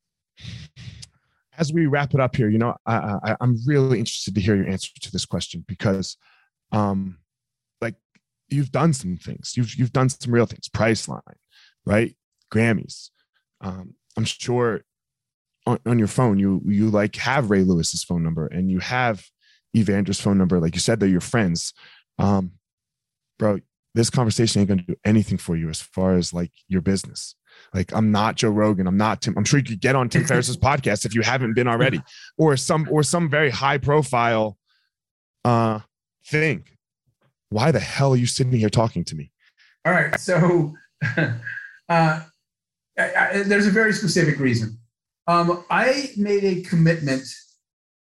As 1.57 1.73
we 1.73 1.87
wrap 1.87 2.13
it 2.13 2.19
up 2.19 2.35
here, 2.35 2.49
you 2.49 2.59
know, 2.59 2.75
I, 2.85 3.35
I'm 3.41 3.57
really 3.65 3.97
interested 3.97 4.35
to 4.35 4.41
hear 4.41 4.55
your 4.55 4.67
answer 4.67 4.91
to 5.01 5.11
this 5.11 5.25
question 5.25 5.65
because, 5.67 6.17
um, 6.71 7.17
you've 8.49 8.71
done 8.71 8.93
some 8.93 9.17
things. 9.17 9.53
You've 9.55 9.75
you've 9.75 9.93
done 9.93 10.09
some 10.09 10.33
real 10.33 10.45
things. 10.45 10.69
Priceline, 10.69 11.21
right? 11.85 12.15
Grammys. 12.53 13.09
Um, 13.61 13.95
I'm 14.15 14.25
sure 14.25 14.81
on, 15.65 15.79
on 15.85 15.99
your 15.99 16.07
phone 16.07 16.39
you 16.39 16.61
you 16.65 16.89
like 16.89 17.15
have 17.17 17.49
Ray 17.49 17.63
Lewis's 17.63 18.03
phone 18.03 18.23
number 18.23 18.47
and 18.47 18.71
you 18.71 18.79
have 18.79 19.25
Evander's 19.75 20.19
phone 20.19 20.37
number. 20.37 20.59
Like 20.59 20.75
you 20.75 20.79
said, 20.81 20.99
they're 20.99 21.09
your 21.09 21.21
friends. 21.21 21.73
Um, 22.17 22.53
bro, 23.37 23.59
this 23.93 24.09
conversation 24.09 24.61
ain't 24.61 24.69
gonna 24.69 24.83
do 24.83 24.95
anything 25.05 25.37
for 25.37 25.55
you 25.55 25.69
as 25.69 25.81
far 25.81 26.15
as 26.15 26.33
like 26.33 26.51
your 26.67 26.81
business. 26.81 27.35
Like 27.73 27.93
I'm 27.93 28.11
not 28.11 28.35
Joe 28.35 28.49
Rogan. 28.49 28.87
I'm 28.87 28.97
not 28.97 29.21
Tim. 29.21 29.35
I'm 29.37 29.43
sure 29.43 29.59
you 29.59 29.65
could 29.65 29.81
get 29.81 29.95
on 29.95 30.09
Tim 30.09 30.23
Ferriss's 30.27 30.57
podcast 30.57 31.05
if 31.05 31.13
you 31.13 31.21
haven't 31.21 31.53
been 31.53 31.67
already, 31.67 32.01
or 32.37 32.55
some 32.57 32.87
or 32.89 33.03
some 33.03 33.29
very 33.29 33.49
high 33.49 33.77
profile 33.77 34.57
uh 35.43 35.79
thing. 36.25 36.65
Why 37.49 37.71
the 37.71 37.79
hell 37.79 38.13
are 38.13 38.17
you 38.17 38.25
sitting 38.25 38.51
here 38.51 38.69
talking 38.69 39.03
to 39.05 39.15
me? 39.15 39.31
All 39.85 39.93
right, 39.93 40.19
so 40.19 40.73
uh, 41.17 41.33
I, 41.89 42.23
I, 42.97 43.43
there's 43.43 43.67
a 43.67 43.71
very 43.71 43.93
specific 43.93 44.39
reason. 44.39 44.77
Um, 45.27 45.63
I 45.69 46.11
made 46.17 46.43
a 46.43 46.61
commitment 46.61 47.23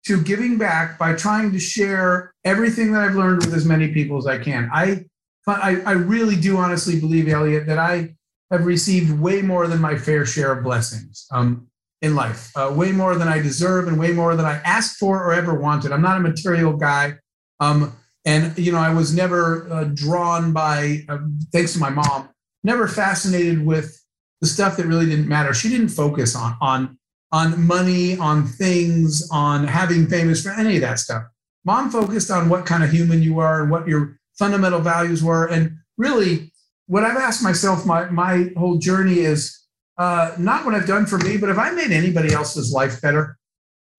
to 0.07 0.23
giving 0.23 0.59
back 0.59 0.99
by 0.99 1.15
trying 1.15 1.53
to 1.53 1.59
share 1.59 2.33
everything 2.45 2.93
that 2.93 3.03
I've 3.03 3.15
learned 3.15 3.45
with 3.45 3.55
as 3.55 3.65
many 3.65 3.89
people 3.93 4.17
as 4.17 4.27
I 4.27 4.39
can. 4.39 4.71
I, 4.73 5.05
I, 5.47 5.81
I 5.83 5.93
really 5.93 6.37
do 6.37 6.57
honestly 6.57 6.99
believe, 6.99 7.29
Elliot, 7.29 7.67
that 7.67 7.79
I 7.79 8.15
have 8.51 8.67
received 8.67 9.19
way 9.21 9.43
more 9.43 9.67
than 9.67 9.81
my 9.81 9.97
fair 9.97 10.25
share 10.25 10.53
of 10.53 10.65
blessings 10.65 11.27
um, 11.31 11.69
in 12.03 12.15
life, 12.15 12.51
uh, 12.57 12.73
way 12.75 12.93
more 12.93 13.15
than 13.15 13.29
I 13.29 13.41
deserve 13.41 13.89
and 13.89 13.99
way 13.99 14.13
more 14.13 14.35
than 14.37 14.47
I 14.47 14.55
asked 14.65 14.99
for 14.99 15.23
or 15.23 15.33
ever 15.33 15.55
wanted. 15.55 15.93
I'm 15.93 16.03
not 16.03 16.17
a 16.17 16.21
material 16.21 16.73
guy. 16.73 17.15
Um, 17.61 17.93
and, 18.25 18.57
you 18.59 18.73
know, 18.73 18.79
I 18.79 18.93
was 18.93 19.15
never 19.15 19.71
uh, 19.73 19.85
drawn 19.85 20.53
by, 20.53 21.05
uh, 21.09 21.19
thanks 21.53 21.73
to 21.75 21.79
my 21.79 21.91
mom, 21.91 22.29
never 22.65 22.89
fascinated 22.89 23.65
with 23.65 24.03
the 24.41 24.47
stuff 24.47 24.77
that 24.77 24.87
really 24.87 25.07
didn't 25.07 25.29
matter. 25.29 25.55
She 25.55 25.69
didn't 25.69 25.89
focus 25.89 26.35
on, 26.37 26.57
on 26.61 26.99
on 27.33 27.65
money, 27.65 28.19
on 28.19 28.45
things, 28.47 29.29
on 29.31 29.65
having 29.65 30.07
famous 30.09 30.43
for 30.43 30.51
any 30.51 30.75
of 30.77 30.81
that 30.81 30.99
stuff. 30.99 31.23
Mom 31.65 31.91
focused 31.91 32.31
on 32.31 32.49
what 32.49 32.67
kind 32.67 32.83
of 32.83 32.91
human 32.91 33.23
you 33.23 33.39
are 33.39 33.63
and 33.63 33.71
what 33.71 33.87
your 33.87 34.19
fundamental 34.39 34.81
values 34.81 35.23
were. 35.23 35.47
And 35.47 35.77
really, 35.97 36.53
what 36.87 37.05
I've 37.05 37.17
asked 37.17 37.43
myself 37.43 37.87
my, 37.87 38.07
my 38.07 38.51
whole 38.57 38.79
journey 38.79 39.21
is 39.21 39.65
uh, 39.99 40.33
not 40.39 40.65
what 40.65 40.75
I've 40.75 40.87
done 40.89 41.07
for 41.07 41.19
me, 41.19 41.37
but 41.37 41.49
have 41.49 41.59
I 41.59 41.71
made 41.71 41.93
anybody 41.93 42.33
else's 42.33 42.73
life 42.73 43.01
better? 43.01 43.37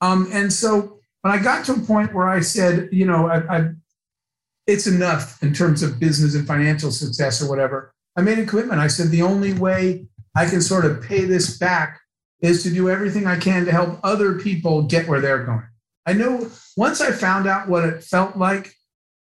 Um, 0.02 0.28
and 0.34 0.52
so 0.52 1.00
when 1.22 1.34
I 1.34 1.42
got 1.42 1.64
to 1.66 1.74
a 1.74 1.80
point 1.80 2.14
where 2.14 2.28
I 2.28 2.42
said, 2.42 2.90
you 2.92 3.06
know, 3.06 3.30
I, 3.30 3.60
I, 3.60 3.70
it's 4.68 4.88
enough 4.88 5.41
in 5.41 5.53
terms 5.53 5.84
of 5.84 5.99
business 5.99 6.36
and 6.36 6.47
financial 6.47 6.91
success 6.91 7.41
or 7.41 7.49
whatever, 7.49 7.93
I 8.18 8.22
made 8.22 8.39
a 8.39 8.45
commitment. 8.45 8.80
I 8.80 8.88
said, 8.88 9.09
the 9.09 9.22
only 9.22 9.53
way 9.53 10.05
I 10.36 10.45
can 10.45 10.62
sort 10.62 10.86
of 10.86 11.01
pay 11.01 11.26
this 11.26 11.57
back 11.57 11.99
is 12.41 12.64
to 12.64 12.70
do 12.70 12.89
everything 12.89 13.28
I 13.28 13.38
can 13.38 13.66
to 13.66 13.72
help 13.72 13.99
other 14.03 14.39
people 14.39 14.84
get 14.84 15.07
where 15.07 15.22
they're 15.22 15.43
going. 15.43 15.64
I 16.05 16.14
know 16.14 16.49
once 16.76 17.01
I 17.01 17.12
found 17.12 17.47
out 17.47 17.68
what 17.68 17.86
it 17.86 18.03
felt 18.03 18.36
like 18.36 18.74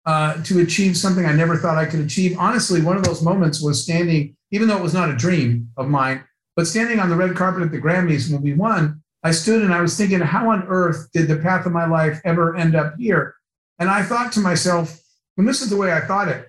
uh, 0.06 0.42
to 0.44 0.60
achieve 0.60 0.96
something 0.96 1.26
I 1.26 1.32
never 1.32 1.56
thought 1.56 1.76
I 1.76 1.86
could 1.86 2.00
achieve, 2.00 2.38
honestly, 2.38 2.80
one 2.80 2.96
of 2.96 3.04
those 3.04 3.22
moments 3.22 3.60
was 3.60 3.82
standing, 3.82 4.36
even 4.52 4.68
though 4.68 4.76
it 4.76 4.82
was 4.82 4.94
not 4.94 5.10
a 5.10 5.16
dream 5.16 5.70
of 5.76 5.88
mine, 5.88 6.24
but 6.56 6.66
standing 6.66 7.00
on 7.00 7.10
the 7.10 7.16
red 7.16 7.36
carpet 7.36 7.62
at 7.62 7.72
the 7.72 7.80
Grammys 7.80 8.32
when 8.32 8.42
we 8.42 8.54
won, 8.54 9.02
I 9.22 9.32
stood 9.32 9.62
and 9.62 9.74
I 9.74 9.80
was 9.80 9.96
thinking, 9.96 10.20
how 10.20 10.50
on 10.50 10.64
earth 10.68 11.08
did 11.12 11.28
the 11.28 11.36
path 11.36 11.66
of 11.66 11.72
my 11.72 11.86
life 11.86 12.20
ever 12.24 12.56
end 12.56 12.76
up 12.76 12.94
here? 12.96 13.34
And 13.80 13.90
I 13.90 14.02
thought 14.02 14.32
to 14.32 14.40
myself, 14.40 15.00
and 15.38 15.48
this 15.48 15.62
is 15.62 15.70
the 15.70 15.76
way 15.76 15.92
I 15.92 16.00
thought 16.00 16.28
it 16.28 16.48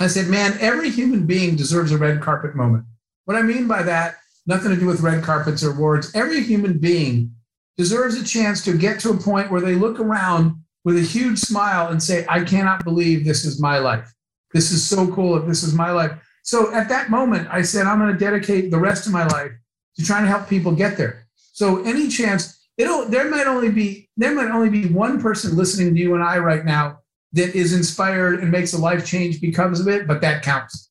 I 0.00 0.06
said, 0.06 0.28
man, 0.28 0.56
every 0.60 0.90
human 0.90 1.26
being 1.26 1.56
deserves 1.56 1.92
a 1.92 1.98
red 1.98 2.20
carpet 2.20 2.54
moment. 2.54 2.84
What 3.24 3.36
I 3.36 3.42
mean 3.42 3.68
by 3.68 3.82
that 3.84 4.16
nothing 4.46 4.70
to 4.70 4.76
do 4.76 4.86
with 4.86 5.00
red 5.00 5.22
carpets 5.22 5.62
or 5.62 5.70
awards. 5.70 6.12
Every 6.14 6.42
human 6.42 6.78
being 6.78 7.32
deserves 7.76 8.20
a 8.20 8.24
chance 8.24 8.64
to 8.64 8.76
get 8.76 8.98
to 9.00 9.10
a 9.10 9.16
point 9.16 9.50
where 9.50 9.60
they 9.60 9.74
look 9.74 10.00
around 10.00 10.56
with 10.84 10.96
a 10.96 11.02
huge 11.02 11.38
smile 11.38 11.88
and 11.90 12.02
say, 12.02 12.26
I 12.28 12.42
cannot 12.42 12.82
believe 12.82 13.24
this 13.24 13.44
is 13.44 13.60
my 13.60 13.78
life. 13.78 14.12
This 14.52 14.72
is 14.72 14.84
so 14.84 15.06
cool 15.12 15.36
if 15.36 15.46
this 15.46 15.62
is 15.62 15.74
my 15.74 15.92
life. 15.92 16.12
So 16.42 16.74
at 16.74 16.88
that 16.88 17.08
moment, 17.08 17.46
I 17.50 17.62
said, 17.62 17.86
I'm 17.86 18.00
going 18.00 18.12
to 18.12 18.18
dedicate 18.18 18.70
the 18.70 18.80
rest 18.80 19.06
of 19.06 19.12
my 19.12 19.26
life 19.26 19.52
to 19.96 20.04
trying 20.04 20.24
to 20.24 20.28
help 20.28 20.48
people 20.48 20.72
get 20.72 20.96
there. 20.96 21.26
So 21.52 21.84
any 21.84 22.08
chance, 22.08 22.66
it'll 22.76 23.06
there 23.08 23.30
might 23.30 23.46
only 23.46 23.70
be 23.70 24.08
there 24.16 24.34
might 24.34 24.50
only 24.50 24.70
be 24.70 24.86
one 24.86 25.20
person 25.20 25.56
listening 25.56 25.94
to 25.94 26.00
you 26.00 26.14
and 26.14 26.24
I 26.24 26.38
right 26.38 26.64
now 26.64 27.01
that 27.32 27.54
is 27.54 27.72
inspired 27.72 28.40
and 28.40 28.50
makes 28.50 28.72
a 28.72 28.78
life 28.78 29.06
change 29.06 29.40
because 29.40 29.80
of 29.80 29.88
it, 29.88 30.06
but 30.06 30.20
that 30.20 30.42
counts. 30.42 30.90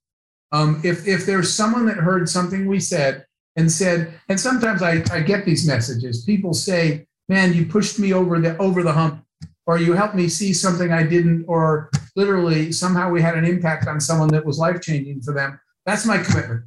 Um, 0.51 0.81
if 0.83 1.07
if 1.07 1.25
there's 1.25 1.53
someone 1.53 1.85
that 1.85 1.97
heard 1.97 2.27
something 2.27 2.65
we 2.67 2.79
said 2.79 3.25
and 3.55 3.71
said, 3.71 4.13
and 4.27 4.39
sometimes 4.39 4.81
I, 4.81 5.03
I 5.11 5.21
get 5.21 5.45
these 5.45 5.67
messages. 5.67 6.23
People 6.25 6.53
say, 6.53 7.05
"Man, 7.29 7.53
you 7.53 7.65
pushed 7.65 7.99
me 7.99 8.13
over 8.13 8.39
the 8.39 8.57
over 8.57 8.83
the 8.83 8.91
hump," 8.91 9.23
or 9.65 9.77
"You 9.77 9.93
helped 9.93 10.15
me 10.15 10.27
see 10.27 10.53
something 10.53 10.91
I 10.91 11.03
didn't," 11.03 11.45
or 11.47 11.89
literally 12.15 12.71
somehow 12.71 13.09
we 13.09 13.21
had 13.21 13.37
an 13.37 13.45
impact 13.45 13.87
on 13.87 13.99
someone 14.01 14.29
that 14.29 14.45
was 14.45 14.57
life 14.57 14.81
changing 14.81 15.21
for 15.21 15.33
them. 15.33 15.59
That's 15.85 16.05
my 16.05 16.17
commitment. 16.17 16.63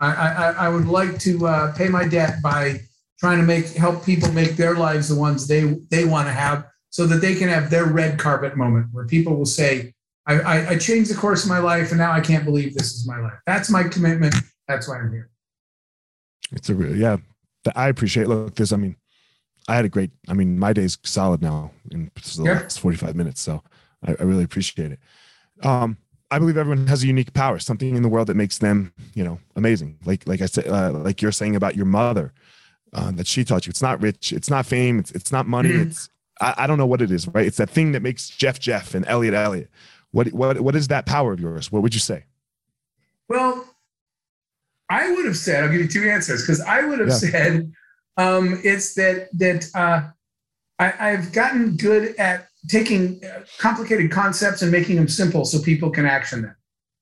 I, 0.00 0.12
I, 0.12 0.50
I 0.50 0.68
would 0.68 0.86
like 0.86 1.18
to 1.20 1.46
uh, 1.46 1.72
pay 1.74 1.88
my 1.88 2.06
debt 2.06 2.42
by 2.42 2.80
trying 3.18 3.38
to 3.38 3.44
make 3.44 3.68
help 3.74 4.04
people 4.04 4.30
make 4.32 4.56
their 4.56 4.74
lives 4.74 5.08
the 5.08 5.14
ones 5.14 5.46
they 5.46 5.64
they 5.90 6.04
want 6.04 6.28
to 6.28 6.32
have, 6.32 6.66
so 6.96 7.06
that 7.06 7.20
they 7.20 7.34
can 7.34 7.50
have 7.50 7.68
their 7.68 7.84
red 7.84 8.18
carpet 8.18 8.56
moment 8.56 8.86
where 8.90 9.04
people 9.04 9.36
will 9.36 9.44
say, 9.44 9.92
I, 10.26 10.34
I, 10.40 10.68
I 10.70 10.78
changed 10.78 11.10
the 11.10 11.14
course 11.14 11.44
of 11.44 11.50
my 11.50 11.58
life, 11.58 11.90
and 11.90 11.98
now 11.98 12.10
I 12.10 12.20
can't 12.20 12.44
believe 12.44 12.72
this 12.72 12.94
is 12.94 13.06
my 13.06 13.18
life." 13.20 13.38
That's 13.44 13.68
my 13.68 13.84
commitment. 13.84 14.34
That's 14.66 14.88
why 14.88 14.98
I'm 15.00 15.12
here. 15.12 15.28
It's 16.52 16.70
a 16.70 16.74
real 16.74 16.96
yeah. 16.96 17.18
I 17.74 17.88
appreciate. 17.88 18.28
Look, 18.28 18.54
this. 18.54 18.72
I 18.72 18.76
mean, 18.76 18.96
I 19.68 19.76
had 19.76 19.84
a 19.84 19.90
great. 19.90 20.10
I 20.26 20.32
mean, 20.32 20.58
my 20.58 20.72
day's 20.72 20.96
solid 21.04 21.42
now 21.42 21.72
in 21.90 22.10
the 22.14 22.42
yeah. 22.42 22.52
last 22.62 22.80
forty 22.80 22.96
five 22.96 23.14
minutes, 23.14 23.42
so 23.42 23.62
I, 24.06 24.16
I 24.18 24.22
really 24.22 24.44
appreciate 24.44 24.92
it. 24.92 25.00
Um, 25.62 25.98
I 26.30 26.38
believe 26.38 26.56
everyone 26.56 26.86
has 26.86 27.02
a 27.02 27.06
unique 27.06 27.34
power, 27.34 27.58
something 27.58 27.94
in 27.94 28.02
the 28.02 28.08
world 28.08 28.28
that 28.28 28.36
makes 28.36 28.56
them, 28.58 28.94
you 29.14 29.22
know, 29.22 29.38
amazing. 29.54 29.98
Like, 30.04 30.26
like 30.26 30.40
I 30.40 30.46
said, 30.46 30.66
uh, 30.66 30.92
like 30.92 31.20
you're 31.22 31.30
saying 31.30 31.56
about 31.56 31.76
your 31.76 31.86
mother, 31.86 32.32
uh, 32.94 33.10
that 33.12 33.26
she 33.26 33.44
taught 33.44 33.66
you. 33.66 33.70
It's 33.70 33.82
not 33.82 34.00
rich, 34.00 34.32
it's 34.32 34.50
not 34.50 34.64
fame, 34.66 34.98
it's, 34.98 35.12
it's 35.12 35.30
not 35.30 35.46
money. 35.46 35.68
Mm-hmm. 35.68 35.90
It's 35.90 36.08
I, 36.40 36.54
I, 36.58 36.66
don't 36.66 36.78
know 36.78 36.86
what 36.86 37.02
it 37.02 37.10
is, 37.10 37.26
right? 37.28 37.46
It's 37.46 37.56
that 37.56 37.70
thing 37.70 37.92
that 37.92 38.02
makes 38.02 38.28
Jeff 38.28 38.58
Jeff 38.58 38.94
and 38.94 39.06
Elliot 39.06 39.34
Elliot. 39.34 39.70
What 40.12 40.32
what 40.32 40.60
what 40.60 40.74
is 40.76 40.88
that 40.88 41.06
power 41.06 41.32
of 41.32 41.40
yours? 41.40 41.70
What 41.70 41.82
would 41.82 41.94
you 41.94 42.00
say? 42.00 42.24
Well, 43.28 43.66
I 44.88 45.10
would 45.12 45.26
have 45.26 45.36
said 45.36 45.64
I'll 45.64 45.70
give 45.70 45.80
you 45.80 45.88
two 45.88 46.08
answers 46.08 46.42
because 46.42 46.60
I 46.60 46.84
would 46.84 47.00
have 47.00 47.08
yeah. 47.08 47.14
said 47.14 47.72
um, 48.16 48.60
it's 48.64 48.94
that 48.94 49.28
that 49.38 49.66
uh, 49.74 50.08
I, 50.78 51.10
I've 51.10 51.32
gotten 51.32 51.76
good 51.76 52.14
at 52.16 52.48
taking 52.68 53.24
uh, 53.24 53.44
complicated 53.58 54.10
concepts 54.10 54.62
and 54.62 54.72
making 54.72 54.96
them 54.96 55.08
simple 55.08 55.44
so 55.44 55.60
people 55.60 55.90
can 55.90 56.06
action 56.06 56.42
them. 56.42 56.56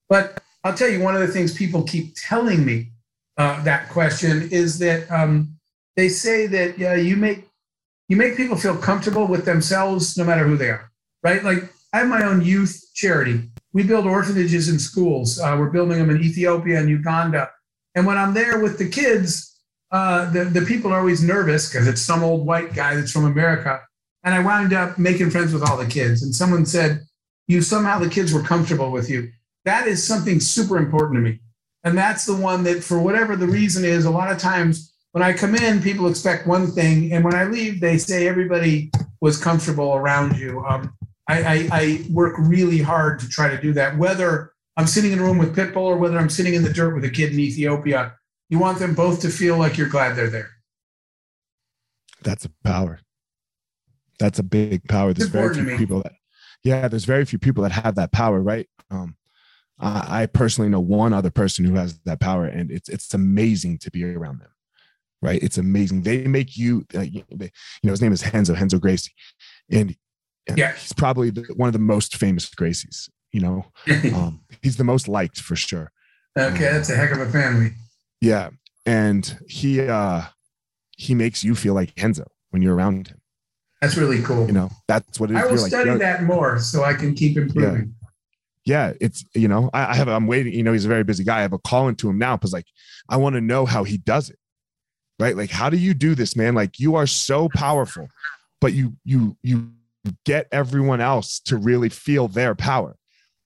But 0.08 0.42
I'll 0.62 0.74
tell 0.74 0.88
you, 0.88 1.00
one 1.00 1.14
of 1.14 1.20
the 1.20 1.28
things 1.28 1.54
people 1.54 1.82
keep 1.82 2.14
telling 2.16 2.64
me 2.64 2.92
uh, 3.36 3.62
that 3.64 3.88
question 3.88 4.48
is 4.50 4.78
that 4.78 5.10
um, 5.10 5.56
they 5.96 6.08
say 6.08 6.46
that 6.46 6.78
yeah, 6.78 6.94
you 6.94 7.16
make 7.16 7.48
you 8.08 8.16
make 8.16 8.36
people 8.36 8.56
feel 8.56 8.76
comfortable 8.76 9.26
with 9.26 9.44
themselves 9.44 10.16
no 10.16 10.24
matter 10.24 10.46
who 10.46 10.56
they 10.56 10.70
are, 10.70 10.90
right? 11.22 11.42
Like 11.42 11.72
I 11.92 11.98
have 11.98 12.08
my 12.08 12.24
own 12.24 12.42
youth 12.42 12.82
charity. 12.94 13.48
We 13.72 13.82
build 13.82 14.06
orphanages 14.06 14.68
in 14.68 14.78
schools. 14.78 15.40
Uh, 15.40 15.56
we're 15.58 15.70
building 15.70 15.98
them 15.98 16.10
in 16.10 16.22
Ethiopia 16.22 16.78
and 16.78 16.88
Uganda. 16.88 17.50
And 17.94 18.06
when 18.06 18.18
I'm 18.18 18.34
there 18.34 18.60
with 18.60 18.78
the 18.78 18.88
kids, 18.88 19.58
uh, 19.90 20.30
the, 20.30 20.44
the 20.44 20.62
people 20.62 20.92
are 20.92 20.98
always 20.98 21.22
nervous 21.22 21.70
because 21.70 21.86
it's 21.86 22.00
some 22.00 22.22
old 22.22 22.46
white 22.46 22.74
guy 22.74 22.94
that's 22.94 23.12
from 23.12 23.24
America 23.24 23.80
and 24.24 24.34
I 24.34 24.40
wound 24.40 24.72
up 24.72 24.98
making 24.98 25.30
friends 25.30 25.52
with 25.52 25.62
all 25.62 25.76
the 25.76 25.86
kids. 25.86 26.22
And 26.22 26.34
someone 26.34 26.64
said, 26.64 27.02
You 27.46 27.60
somehow 27.60 27.98
the 27.98 28.08
kids 28.08 28.32
were 28.32 28.42
comfortable 28.42 28.90
with 28.90 29.10
you. 29.10 29.30
That 29.66 29.86
is 29.86 30.04
something 30.04 30.40
super 30.40 30.78
important 30.78 31.18
to 31.18 31.20
me. 31.20 31.40
And 31.84 31.96
that's 31.96 32.24
the 32.24 32.34
one 32.34 32.64
that, 32.64 32.82
for 32.82 32.98
whatever 32.98 33.36
the 33.36 33.46
reason 33.46 33.84
is, 33.84 34.06
a 34.06 34.10
lot 34.10 34.32
of 34.32 34.38
times 34.38 34.93
when 35.14 35.22
I 35.22 35.32
come 35.32 35.54
in, 35.54 35.80
people 35.80 36.08
expect 36.08 36.46
one 36.46 36.66
thing. 36.70 37.12
And 37.12 37.24
when 37.24 37.34
I 37.34 37.44
leave, 37.44 37.80
they 37.80 37.98
say 37.98 38.28
everybody 38.28 38.90
was 39.20 39.42
comfortable 39.42 39.94
around 39.94 40.36
you. 40.36 40.64
Um, 40.66 40.92
I, 41.28 41.42
I, 41.42 41.68
I 41.72 42.06
work 42.10 42.34
really 42.38 42.80
hard 42.80 43.20
to 43.20 43.28
try 43.28 43.48
to 43.48 43.60
do 43.60 43.72
that, 43.72 43.96
whether 43.96 44.52
I'm 44.76 44.86
sitting 44.86 45.12
in 45.12 45.18
a 45.18 45.22
room 45.22 45.38
with 45.38 45.56
Pitbull 45.56 45.76
or 45.76 45.96
whether 45.96 46.18
I'm 46.18 46.28
sitting 46.28 46.54
in 46.54 46.62
the 46.62 46.72
dirt 46.72 46.94
with 46.94 47.04
a 47.04 47.10
kid 47.10 47.32
in 47.32 47.40
Ethiopia. 47.40 48.14
You 48.50 48.58
want 48.58 48.78
them 48.78 48.94
both 48.94 49.20
to 49.22 49.30
feel 49.30 49.56
like 49.56 49.78
you're 49.78 49.88
glad 49.88 50.16
they're 50.16 50.28
there. 50.28 50.50
That's 52.22 52.44
a 52.44 52.50
power 52.62 53.00
that's 54.18 54.38
a 54.38 54.42
big 54.42 54.86
power. 54.88 55.12
There's 55.12 55.28
very 55.28 55.54
few 55.54 55.76
people 55.76 56.02
that, 56.02 56.12
yeah, 56.62 56.88
there's 56.88 57.04
very 57.04 57.24
few 57.24 57.38
people 57.38 57.62
that 57.62 57.72
have 57.72 57.96
that 57.96 58.12
power, 58.12 58.40
right? 58.40 58.68
Um, 58.90 59.16
I, 59.78 60.22
I 60.22 60.26
personally 60.26 60.70
know 60.70 60.80
one 60.80 61.12
other 61.12 61.30
person 61.30 61.64
who 61.64 61.74
has 61.74 61.98
that 62.04 62.20
power, 62.20 62.46
and 62.46 62.70
it's 62.70 62.88
it's 62.88 63.12
amazing 63.12 63.78
to 63.78 63.90
be 63.90 64.04
around 64.04 64.40
them, 64.40 64.50
right? 65.22 65.42
It's 65.42 65.58
amazing. 65.58 66.02
They 66.02 66.26
make 66.26 66.56
you, 66.56 66.84
uh, 66.94 67.00
you 67.00 67.24
know, 67.32 67.90
his 67.90 68.02
name 68.02 68.12
is 68.12 68.32
Renzo, 68.32 68.54
Renzo 68.54 68.78
Gracie, 68.78 69.12
and 69.70 69.96
yeah, 70.54 70.72
he's 70.74 70.92
probably 70.92 71.30
the, 71.30 71.42
one 71.56 71.68
of 71.68 71.72
the 71.72 71.78
most 71.78 72.16
famous 72.16 72.48
Gracies. 72.48 73.08
You 73.32 73.40
know, 73.40 73.66
um, 74.14 74.40
he's 74.62 74.76
the 74.76 74.84
most 74.84 75.08
liked 75.08 75.40
for 75.40 75.56
sure. 75.56 75.90
Okay, 76.38 76.64
that's 76.64 76.90
a 76.90 76.96
heck 76.96 77.12
of 77.12 77.20
a 77.20 77.28
family. 77.28 77.72
Yeah, 78.20 78.50
and 78.86 79.38
he 79.48 79.80
uh 79.80 80.22
he 80.96 81.14
makes 81.14 81.42
you 81.42 81.54
feel 81.54 81.74
like 81.74 81.92
Renzo 82.00 82.26
when 82.50 82.62
you're 82.62 82.74
around 82.74 83.08
him. 83.08 83.20
That's 83.80 83.96
really 83.96 84.22
cool. 84.22 84.46
You 84.46 84.52
know, 84.52 84.70
that's 84.88 85.20
what 85.20 85.30
it 85.30 85.36
is. 85.36 85.42
I 85.42 85.46
will 85.46 85.58
study 85.58 85.90
like, 85.90 85.98
that 85.98 86.22
more 86.22 86.58
so 86.58 86.84
I 86.84 86.94
can 86.94 87.14
keep 87.14 87.36
improving. 87.36 87.94
Yeah. 88.64 88.88
yeah 88.88 88.92
it's 89.00 89.24
you 89.34 89.48
know, 89.48 89.70
I, 89.74 89.92
I 89.92 89.94
have 89.94 90.08
I'm 90.08 90.26
waiting, 90.26 90.54
you 90.54 90.62
know, 90.62 90.72
he's 90.72 90.84
a 90.84 90.88
very 90.88 91.04
busy 91.04 91.24
guy. 91.24 91.38
I 91.38 91.42
have 91.42 91.52
a 91.52 91.58
call 91.58 91.88
into 91.88 92.08
him 92.08 92.18
now 92.18 92.36
because 92.36 92.52
like 92.52 92.66
I 93.08 93.16
want 93.16 93.34
to 93.34 93.40
know 93.40 93.66
how 93.66 93.84
he 93.84 93.98
does 93.98 94.30
it. 94.30 94.38
Right. 95.18 95.36
Like, 95.36 95.50
how 95.50 95.70
do 95.70 95.76
you 95.76 95.94
do 95.94 96.14
this, 96.14 96.34
man? 96.34 96.54
Like 96.54 96.80
you 96.80 96.96
are 96.96 97.06
so 97.06 97.48
powerful, 97.48 98.08
but 98.60 98.72
you 98.72 98.96
you 99.04 99.36
you 99.42 99.70
get 100.24 100.48
everyone 100.50 101.00
else 101.00 101.40
to 101.40 101.56
really 101.56 101.88
feel 101.88 102.28
their 102.28 102.54
power. 102.54 102.96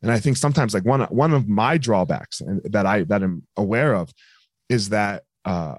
And 0.03 0.11
I 0.11 0.19
think 0.19 0.37
sometimes 0.37 0.75
like 0.75 0.85
one 0.85 1.03
one 1.03 1.35
of 1.35 1.49
my 1.49 1.77
drawbacks 1.77 2.41
and 2.41 2.63
that 2.65 2.87
I 2.87 3.05
that 3.05 3.23
I'm 3.23 3.47
aware 3.57 3.95
of 3.95 4.13
is 4.69 4.89
that 4.91 5.25
uh 5.45 5.77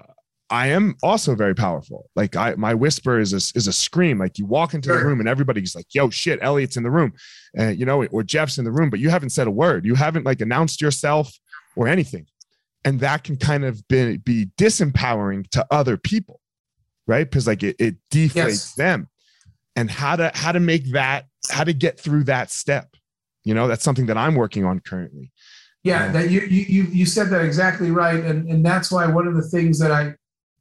I 0.50 0.66
am 0.68 0.96
also 1.02 1.36
very 1.36 1.54
powerful. 1.54 2.10
Like 2.16 2.34
I, 2.34 2.54
my 2.56 2.74
whisper 2.74 3.20
is 3.20 3.32
a, 3.32 3.56
is 3.56 3.68
a 3.68 3.72
scream. 3.72 4.18
Like 4.18 4.36
you 4.36 4.44
walk 4.44 4.74
into 4.74 4.88
the 4.88 4.98
room 4.98 5.20
and 5.20 5.28
everybody's 5.28 5.76
like, 5.76 5.86
"Yo, 5.94 6.10
shit, 6.10 6.40
Elliot's 6.42 6.76
in 6.76 6.82
the 6.82 6.90
room," 6.90 7.12
and 7.56 7.78
you 7.78 7.86
know, 7.86 8.04
or 8.06 8.24
Jeff's 8.24 8.58
in 8.58 8.64
the 8.64 8.72
room, 8.72 8.90
but 8.90 8.98
you 8.98 9.10
haven't 9.10 9.30
said 9.30 9.46
a 9.46 9.50
word. 9.50 9.86
You 9.86 9.94
haven't 9.94 10.26
like 10.26 10.40
announced 10.40 10.80
yourself 10.80 11.32
or 11.76 11.86
anything, 11.86 12.26
and 12.84 13.00
that 13.00 13.24
can 13.24 13.36
kind 13.36 13.64
of 13.64 13.86
be 13.88 14.16
be 14.18 14.46
disempowering 14.56 15.48
to 15.50 15.66
other 15.70 15.96
people, 15.96 16.40
right? 17.06 17.28
Because 17.28 17.46
like 17.46 17.62
it, 17.62 17.76
it 17.78 17.96
deflates 18.10 18.34
yes. 18.34 18.74
them, 18.74 19.08
and 19.76 19.90
how 19.90 20.16
to 20.16 20.30
how 20.34 20.52
to 20.52 20.60
make 20.60 20.92
that 20.92 21.26
how 21.50 21.64
to 21.64 21.72
get 21.72 21.98
through 21.98 22.24
that 22.24 22.50
step. 22.50 22.96
You 23.44 23.54
know, 23.54 23.68
that's 23.68 23.84
something 23.84 24.06
that 24.06 24.18
I'm 24.18 24.34
working 24.34 24.64
on 24.64 24.80
currently. 24.80 25.32
Yeah, 25.82 26.12
that 26.12 26.30
you 26.30 26.40
you 26.42 26.84
you 26.84 27.06
said 27.06 27.30
that 27.30 27.44
exactly 27.44 27.90
right, 27.90 28.22
and 28.22 28.48
and 28.48 28.64
that's 28.64 28.90
why 28.90 29.06
one 29.06 29.26
of 29.26 29.34
the 29.34 29.42
things 29.42 29.78
that 29.78 29.90
I 29.90 30.14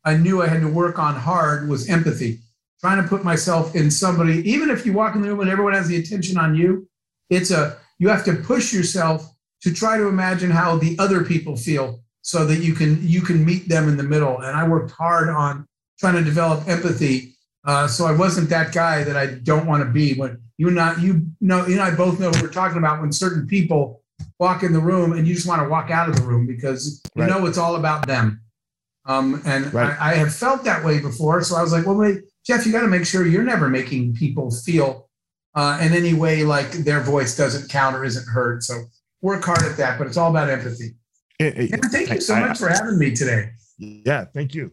I 0.05 0.15
knew 0.15 0.41
I 0.41 0.47
had 0.47 0.61
to 0.61 0.67
work 0.67 0.97
on 0.97 1.15
hard 1.15 1.67
was 1.67 1.89
empathy, 1.89 2.39
trying 2.79 3.01
to 3.01 3.07
put 3.07 3.23
myself 3.23 3.75
in 3.75 3.91
somebody, 3.91 4.49
even 4.49 4.69
if 4.69 4.85
you 4.85 4.93
walk 4.93 5.15
in 5.15 5.21
the 5.21 5.27
room 5.27 5.41
and 5.41 5.49
everyone 5.49 5.73
has 5.73 5.87
the 5.87 5.97
attention 5.97 6.37
on 6.37 6.55
you, 6.55 6.87
it's 7.29 7.51
a, 7.51 7.77
you 7.97 8.07
have 8.09 8.23
to 8.25 8.35
push 8.35 8.73
yourself 8.73 9.29
to 9.61 9.73
try 9.73 9.97
to 9.97 10.07
imagine 10.07 10.49
how 10.49 10.77
the 10.77 10.97
other 10.99 11.23
people 11.23 11.57
feel 11.57 11.99
so 12.21 12.45
that 12.45 12.57
you 12.57 12.73
can, 12.73 12.99
you 13.07 13.21
can 13.21 13.43
meet 13.43 13.69
them 13.69 13.87
in 13.87 13.97
the 13.97 14.03
middle. 14.03 14.39
And 14.39 14.55
I 14.55 14.67
worked 14.67 14.91
hard 14.91 15.29
on 15.29 15.65
trying 15.99 16.15
to 16.15 16.23
develop 16.23 16.67
empathy. 16.67 17.35
Uh, 17.65 17.87
so 17.87 18.05
I 18.05 18.11
wasn't 18.11 18.49
that 18.49 18.73
guy 18.73 19.03
that 19.03 19.17
I 19.17 19.27
don't 19.27 19.67
want 19.67 19.83
to 19.83 19.89
be 19.89 20.15
when 20.15 20.39
you 20.57 20.71
not, 20.71 20.99
you 21.01 21.27
know, 21.41 21.65
you 21.65 21.73
and 21.73 21.81
I 21.81 21.91
both 21.91 22.19
know 22.19 22.29
what 22.29 22.41
we're 22.41 22.49
talking 22.49 22.77
about 22.77 23.01
when 23.01 23.11
certain 23.11 23.47
people 23.47 24.01
walk 24.39 24.63
in 24.63 24.73
the 24.73 24.79
room 24.79 25.13
and 25.13 25.27
you 25.27 25.33
just 25.33 25.47
want 25.47 25.61
to 25.61 25.67
walk 25.67 25.91
out 25.91 26.09
of 26.09 26.15
the 26.15 26.21
room 26.23 26.47
because 26.47 27.01
you 27.15 27.23
right. 27.23 27.29
know 27.29 27.45
it's 27.45 27.57
all 27.57 27.75
about 27.75 28.07
them. 28.07 28.41
Um, 29.05 29.41
and 29.45 29.73
right. 29.73 29.97
I, 29.99 30.11
I, 30.11 30.13
have 30.15 30.33
felt 30.33 30.63
that 30.65 30.83
way 30.83 30.99
before. 30.99 31.41
So 31.41 31.55
I 31.55 31.61
was 31.61 31.71
like, 31.71 31.85
well, 31.85 31.95
wait, 31.95 32.23
Jeff, 32.45 32.65
you 32.65 32.71
got 32.71 32.81
to 32.81 32.87
make 32.87 33.05
sure 33.05 33.25
you're 33.25 33.43
never 33.43 33.67
making 33.69 34.13
people 34.13 34.51
feel 34.51 35.09
uh, 35.55 35.79
in 35.81 35.93
any 35.93 36.13
way 36.13 36.43
like 36.43 36.71
their 36.71 37.01
voice 37.01 37.35
doesn't 37.35 37.69
count 37.69 37.95
or 37.95 38.03
isn't 38.03 38.27
heard. 38.27 38.63
So 38.63 38.83
work 39.21 39.43
hard 39.43 39.63
at 39.63 39.77
that, 39.77 39.97
but 39.97 40.07
it's 40.07 40.17
all 40.17 40.29
about 40.29 40.49
empathy. 40.49 40.95
It, 41.39 41.57
it, 41.57 41.71
and 41.71 41.83
thank 41.85 42.09
you 42.09 42.21
so 42.21 42.35
I, 42.35 42.41
much 42.41 42.57
I, 42.57 42.59
for 42.59 42.69
having 42.69 42.99
me 42.99 43.15
today. 43.15 43.51
Yeah, 43.77 44.25
thank 44.25 44.53
you. 44.53 44.71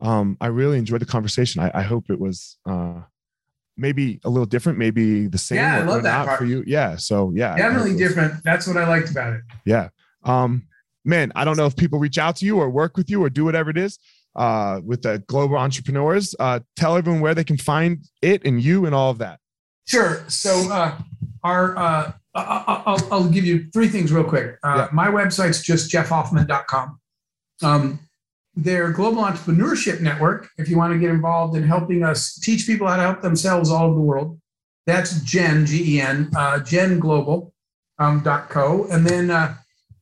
Um, 0.00 0.36
I 0.40 0.48
really 0.48 0.78
enjoyed 0.78 1.00
the 1.00 1.06
conversation. 1.06 1.62
I, 1.62 1.82
hope 1.82 2.10
it 2.10 2.18
was 2.18 2.56
uh, 2.66 3.02
maybe 3.76 4.20
a 4.24 4.30
little 4.30 4.46
different, 4.46 4.78
maybe 4.78 5.26
the 5.26 5.38
same. 5.38 5.58
Yeah, 5.58 5.78
I 5.78 5.82
love 5.82 6.02
that 6.02 6.26
part. 6.26 6.38
for 6.38 6.44
you. 6.44 6.64
Yeah. 6.66 6.96
So 6.96 7.32
yeah, 7.34 7.56
definitely 7.56 7.96
different. 7.96 8.42
That's 8.44 8.66
what 8.66 8.76
I 8.76 8.88
liked 8.88 9.10
about 9.10 9.34
it. 9.34 9.42
Yeah. 9.64 9.88
Um, 10.24 10.66
man, 11.04 11.32
I 11.34 11.44
don't 11.44 11.56
know 11.56 11.66
if 11.66 11.76
people 11.76 11.98
reach 11.98 12.18
out 12.18 12.36
to 12.36 12.46
you 12.46 12.58
or 12.58 12.70
work 12.70 12.96
with 12.96 13.10
you 13.10 13.22
or 13.22 13.30
do 13.30 13.44
whatever 13.44 13.70
it 13.70 13.78
is 13.78 13.98
uh, 14.36 14.80
with 14.84 15.02
the 15.02 15.22
global 15.26 15.56
entrepreneurs. 15.56 16.34
Uh, 16.38 16.60
tell 16.76 16.96
everyone 16.96 17.20
where 17.20 17.34
they 17.34 17.44
can 17.44 17.56
find 17.56 18.04
it 18.22 18.44
and 18.44 18.62
you 18.62 18.86
and 18.86 18.94
all 18.94 19.10
of 19.10 19.18
that. 19.18 19.39
Sure. 19.90 20.24
So 20.28 20.70
uh, 20.70 20.96
our 21.42 21.76
uh, 21.76 22.12
I'll, 22.34 23.08
I'll, 23.10 23.28
give 23.28 23.44
you 23.44 23.68
three 23.72 23.88
things 23.88 24.12
real 24.12 24.22
quick. 24.22 24.56
Uh, 24.62 24.74
yeah. 24.76 24.88
My 24.92 25.08
website's 25.08 25.62
just 25.62 25.90
jeffhoffman.com. 25.90 27.00
Um, 27.62 27.98
their 28.54 28.92
global 28.92 29.22
entrepreneurship 29.22 30.00
network, 30.00 30.48
if 30.58 30.68
you 30.68 30.76
want 30.76 30.92
to 30.92 30.98
get 30.98 31.10
involved 31.10 31.56
in 31.56 31.64
helping 31.64 32.04
us 32.04 32.36
teach 32.36 32.66
people 32.66 32.86
how 32.86 32.96
to 32.96 33.02
help 33.02 33.20
themselves 33.20 33.68
all 33.68 33.86
over 33.86 33.94
the 33.96 34.00
world, 34.00 34.40
that's 34.86 35.20
Gen, 35.22 35.66
G 35.66 35.96
E 35.96 36.00
N, 36.00 36.30
uh, 36.36 36.60
Gen 36.60 37.00
Global 37.00 37.52
um, 37.98 38.22
.co. 38.22 38.86
And 38.92 39.04
then 39.04 39.30
uh, 39.30 39.56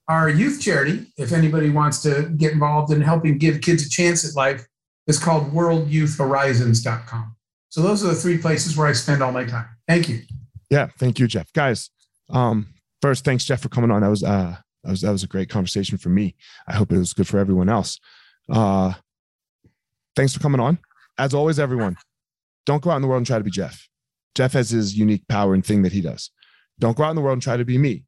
our 0.06 0.28
youth 0.28 0.60
charity, 0.60 1.06
if 1.16 1.32
anybody 1.32 1.70
wants 1.70 2.02
to 2.02 2.30
get 2.36 2.52
involved 2.52 2.92
in 2.92 3.00
helping 3.00 3.38
give 3.38 3.62
kids 3.62 3.86
a 3.86 3.88
chance 3.90 4.28
at 4.28 4.36
life, 4.36 4.66
is 5.06 5.18
called 5.18 5.50
worldyouthhorizons.com. 5.52 7.36
So 7.70 7.82
those 7.82 8.04
are 8.04 8.08
the 8.08 8.14
three 8.14 8.38
places 8.38 8.76
where 8.76 8.86
I 8.86 8.92
spend 8.92 9.22
all 9.22 9.32
my 9.32 9.44
time. 9.44 9.66
Thank 9.86 10.08
you. 10.08 10.22
Yeah, 10.70 10.88
thank 10.98 11.18
you, 11.18 11.26
Jeff. 11.26 11.52
Guys, 11.52 11.90
um, 12.30 12.68
first, 13.02 13.24
thanks, 13.24 13.44
Jeff, 13.44 13.60
for 13.60 13.68
coming 13.68 13.90
on. 13.90 14.02
That 14.02 14.10
was 14.10 14.22
uh 14.22 14.56
that 14.84 14.90
was 14.90 15.00
that 15.02 15.12
was 15.12 15.22
a 15.22 15.28
great 15.28 15.48
conversation 15.48 15.98
for 15.98 16.08
me. 16.08 16.36
I 16.66 16.74
hope 16.74 16.92
it 16.92 16.98
was 16.98 17.12
good 17.12 17.28
for 17.28 17.38
everyone 17.38 17.68
else. 17.68 17.98
Uh 18.50 18.94
thanks 20.16 20.34
for 20.34 20.40
coming 20.40 20.60
on. 20.60 20.78
As 21.18 21.34
always, 21.34 21.58
everyone, 21.58 21.96
don't 22.64 22.82
go 22.82 22.90
out 22.90 22.96
in 22.96 23.02
the 23.02 23.08
world 23.08 23.20
and 23.20 23.26
try 23.26 23.38
to 23.38 23.44
be 23.44 23.50
Jeff. 23.50 23.88
Jeff 24.34 24.52
has 24.52 24.70
his 24.70 24.96
unique 24.96 25.26
power 25.28 25.54
and 25.54 25.64
thing 25.64 25.82
that 25.82 25.92
he 25.92 26.00
does. 26.00 26.30
Don't 26.78 26.96
go 26.96 27.02
out 27.02 27.10
in 27.10 27.16
the 27.16 27.22
world 27.22 27.34
and 27.34 27.42
try 27.42 27.56
to 27.56 27.64
be 27.64 27.76
me. 27.76 28.04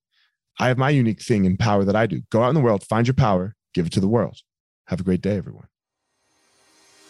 I 0.60 0.68
have 0.68 0.78
my 0.78 0.90
unique 0.90 1.22
thing 1.22 1.46
and 1.46 1.58
power 1.58 1.84
that 1.84 1.96
I 1.96 2.06
do. 2.06 2.20
Go 2.30 2.42
out 2.42 2.50
in 2.50 2.54
the 2.54 2.60
world, 2.60 2.84
find 2.84 3.06
your 3.06 3.14
power, 3.14 3.56
give 3.74 3.86
it 3.86 3.92
to 3.94 4.00
the 4.00 4.08
world. 4.08 4.38
Have 4.86 5.00
a 5.00 5.02
great 5.02 5.22
day, 5.22 5.36
everyone. 5.36 5.66